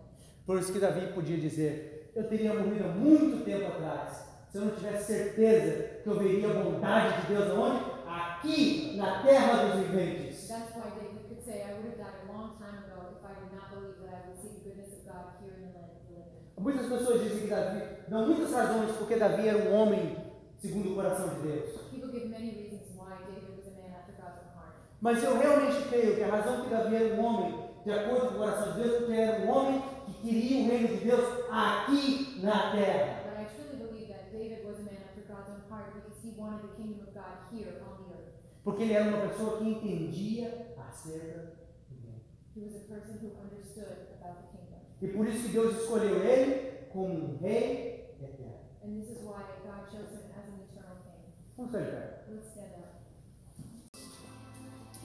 Por 0.45 0.59
isso 0.59 0.71
que 0.71 0.79
Davi 0.79 1.07
podia 1.07 1.37
dizer: 1.37 2.11
Eu 2.15 2.27
teria 2.29 2.53
morrido 2.53 2.85
há 2.85 2.87
muito 2.89 3.43
tempo 3.43 3.65
atrás 3.65 4.25
se 4.49 4.57
eu 4.57 4.65
não 4.65 4.75
tivesse 4.75 5.13
certeza 5.13 6.01
que 6.03 6.07
eu 6.07 6.19
veria 6.19 6.49
a 6.49 6.63
bondade 6.63 7.21
de 7.21 7.33
Deus 7.33 7.49
aonde? 7.51 7.83
Aqui 8.07 8.95
na 8.95 9.23
terra 9.23 9.65
dos 9.65 9.87
viventes. 9.87 10.47
That's 10.47 10.75
why 10.75 10.91
David 10.95 11.27
could 11.27 11.43
say, 11.43 11.63
I 11.63 11.73
would 11.73 11.89
have 11.89 11.97
died 11.97 12.23
a 12.23 12.31
long 12.31 12.55
time 12.55 12.77
ago 12.85 13.17
if 13.17 13.25
I 13.25 13.33
did 13.41 13.51
not 13.57 13.73
believe 13.73 13.97
that 13.99 14.13
I 14.13 14.29
would 14.29 14.39
see 14.39 14.53
the 14.53 14.69
goodness 14.69 14.93
of 14.93 15.03
God 15.03 15.41
here 15.41 15.57
in 15.57 15.65
the 15.65 15.73
land 15.73 15.91
of 15.91 16.05
the 16.05 16.13
living. 16.13 16.61
Muitas 16.61 16.85
pessoas 16.85 17.21
dizem 17.23 17.39
que 17.41 17.47
Davi, 17.47 17.81
dão 18.07 18.27
muitas 18.27 18.51
razões 18.51 18.91
porque 18.91 19.15
Davi 19.15 19.47
era 19.47 19.57
um 19.57 19.73
homem 19.73 20.15
segundo 20.59 20.91
o 20.91 20.95
coração 20.95 21.27
de 21.29 21.41
Deus. 21.41 21.69
People 21.89 22.11
give 22.13 22.29
many 22.29 22.51
reasons 22.53 22.93
why 22.95 23.17
David 23.25 23.49
was 23.57 23.65
a 23.65 23.73
man 23.73 23.91
after 23.97 24.13
God's 24.13 24.39
own 24.45 24.53
heart. 24.53 24.77
Mas 25.01 25.23
eu 25.23 25.37
realmente 25.37 25.89
creio 25.89 26.15
que 26.15 26.23
a 26.23 26.29
razão 26.29 26.61
que 26.61 26.69
Davi 26.69 26.95
era 26.95 27.15
um 27.15 27.25
homem 27.25 27.65
de 27.83 27.91
acordo 27.91 28.27
com 28.27 28.35
o 28.35 28.37
coração 28.37 28.71
de 28.71 28.79
Deus, 28.79 28.97
porque 28.99 29.13
era 29.13 29.41
um 29.41 29.49
homem 29.49 29.94
queria 30.25 30.63
o 30.63 30.67
reino 30.67 30.87
de 30.87 31.05
Deus 31.05 31.45
aqui 31.51 32.39
na 32.41 32.71
terra. 32.71 33.21
But 33.25 33.37
I 33.39 33.45
truly 33.53 33.77
believe 33.77 34.07
that 34.09 34.31
David 34.31 34.65
was 34.65 34.79
a 34.79 34.83
man 34.83 34.97
after 35.05 35.21
God's 35.21 35.49
own 35.51 35.61
heart 35.69 35.93
because 35.93 36.17
he 36.23 36.33
wanted 36.35 36.63
the 36.63 36.75
kingdom 36.75 37.07
of 37.07 37.13
God 37.13 37.45
here 37.53 37.81
on 37.85 37.93
the 38.01 38.13
earth. 38.15 38.33
Porque 38.63 38.83
ele 38.83 38.93
era 38.93 39.07
uma 39.07 39.27
pessoa 39.27 39.57
que 39.59 39.69
entendia 39.69 40.73
acerca 40.77 41.57
do 41.89 41.95
reino. 42.01 42.21
E 45.01 45.07
por 45.09 45.27
isso 45.27 45.43
que 45.43 45.53
Deus 45.53 45.81
escolheu 45.81 46.23
ele 46.23 46.87
como 46.91 47.13
um 47.13 47.37
rei 47.37 48.15
eterno. 48.19 48.55
And 48.83 48.99
this 48.99 49.09
is 49.09 49.23
why 49.23 49.43
God 49.63 49.85
chose 49.91 50.11
him 50.11 50.31
as 50.33 50.47
an 50.47 50.59
eternal 50.63 50.97
king. 51.03 51.33
Vamos 51.55 51.71
de 51.71 51.77
pé. 51.79 52.15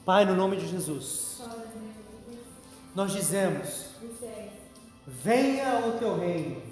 Pai, 0.04 0.24
no 0.24 0.34
nome 0.34 0.56
de 0.56 0.66
Jesus, 0.66 1.40
nós 2.94 3.12
dizemos: 3.12 3.90
venha 5.06 5.86
o 5.86 5.98
teu 5.98 6.18
reino, 6.18 6.62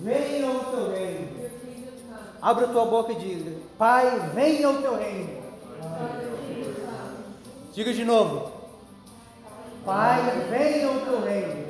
venha 0.00 0.50
o 0.50 0.64
teu 0.64 0.92
reino. 0.92 1.50
Abra 2.42 2.68
tua 2.68 2.84
boca 2.84 3.12
e 3.12 3.16
diga: 3.16 3.56
Pai, 3.78 4.20
venha 4.34 4.68
o 4.68 4.82
teu 4.82 4.96
reino. 4.96 5.42
Diga 7.72 7.92
de 7.92 8.04
novo: 8.04 8.52
Pai, 9.84 10.20
venha 10.50 10.90
o 10.90 11.00
teu 11.04 11.20
reino. 11.22 11.64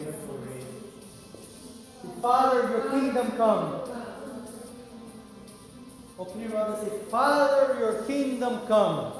Father, 2.20 2.70
your 2.70 2.90
kingdom 2.90 3.30
come. 3.36 3.82
Open 6.18 6.40
your 6.40 6.50
mouth 6.52 6.82
and. 6.82 7.10
Father, 7.10 7.78
your 7.78 8.02
kingdom 8.04 8.60
come. 8.66 9.12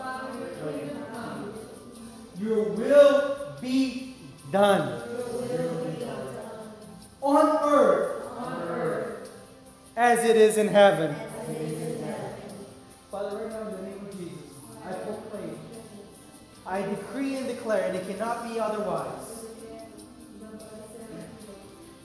Your 2.40 2.70
will 2.70 3.56
be 3.60 4.13
done. 4.54 5.02
On 7.20 7.58
earth. 7.64 9.28
As 9.96 10.24
it 10.24 10.36
is 10.36 10.58
in 10.58 10.68
heaven. 10.68 11.12
Father, 13.10 13.36
right 13.36 13.50
now 13.50 13.68
in 13.68 13.76
the 13.76 13.82
name 13.82 14.06
of 14.06 14.16
Jesus, 14.16 14.38
I 14.86 14.92
proclaim, 14.92 15.58
I 16.66 16.82
decree 16.82 17.34
and 17.34 17.48
declare, 17.48 17.88
and 17.88 17.96
it 17.96 18.06
cannot 18.06 18.48
be 18.48 18.60
otherwise. 18.60 19.44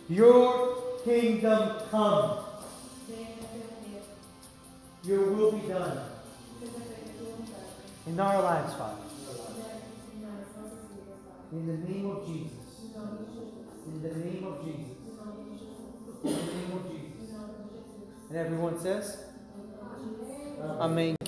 Your 0.08 0.78
kingdom 1.04 1.82
come. 1.92 2.40
Your 5.04 5.32
will 5.32 5.52
be 5.52 5.68
done 5.68 6.00
in 8.08 8.20
our 8.20 8.42
lives, 8.42 8.74
Father. 8.74 9.09
In 11.52 11.66
the 11.66 11.78
name 11.92 12.06
of 12.06 12.28
Jesus. 12.28 12.94
In 13.88 14.02
the 14.04 14.10
name 14.10 14.44
of 14.46 14.64
Jesus. 14.64 14.98
In 16.24 16.32
the 16.32 16.38
name 16.38 16.72
of 16.74 16.92
Jesus. 16.92 17.36
And 18.30 18.38
everyone 18.38 18.80
says, 18.80 19.26
Amen. 20.62 21.20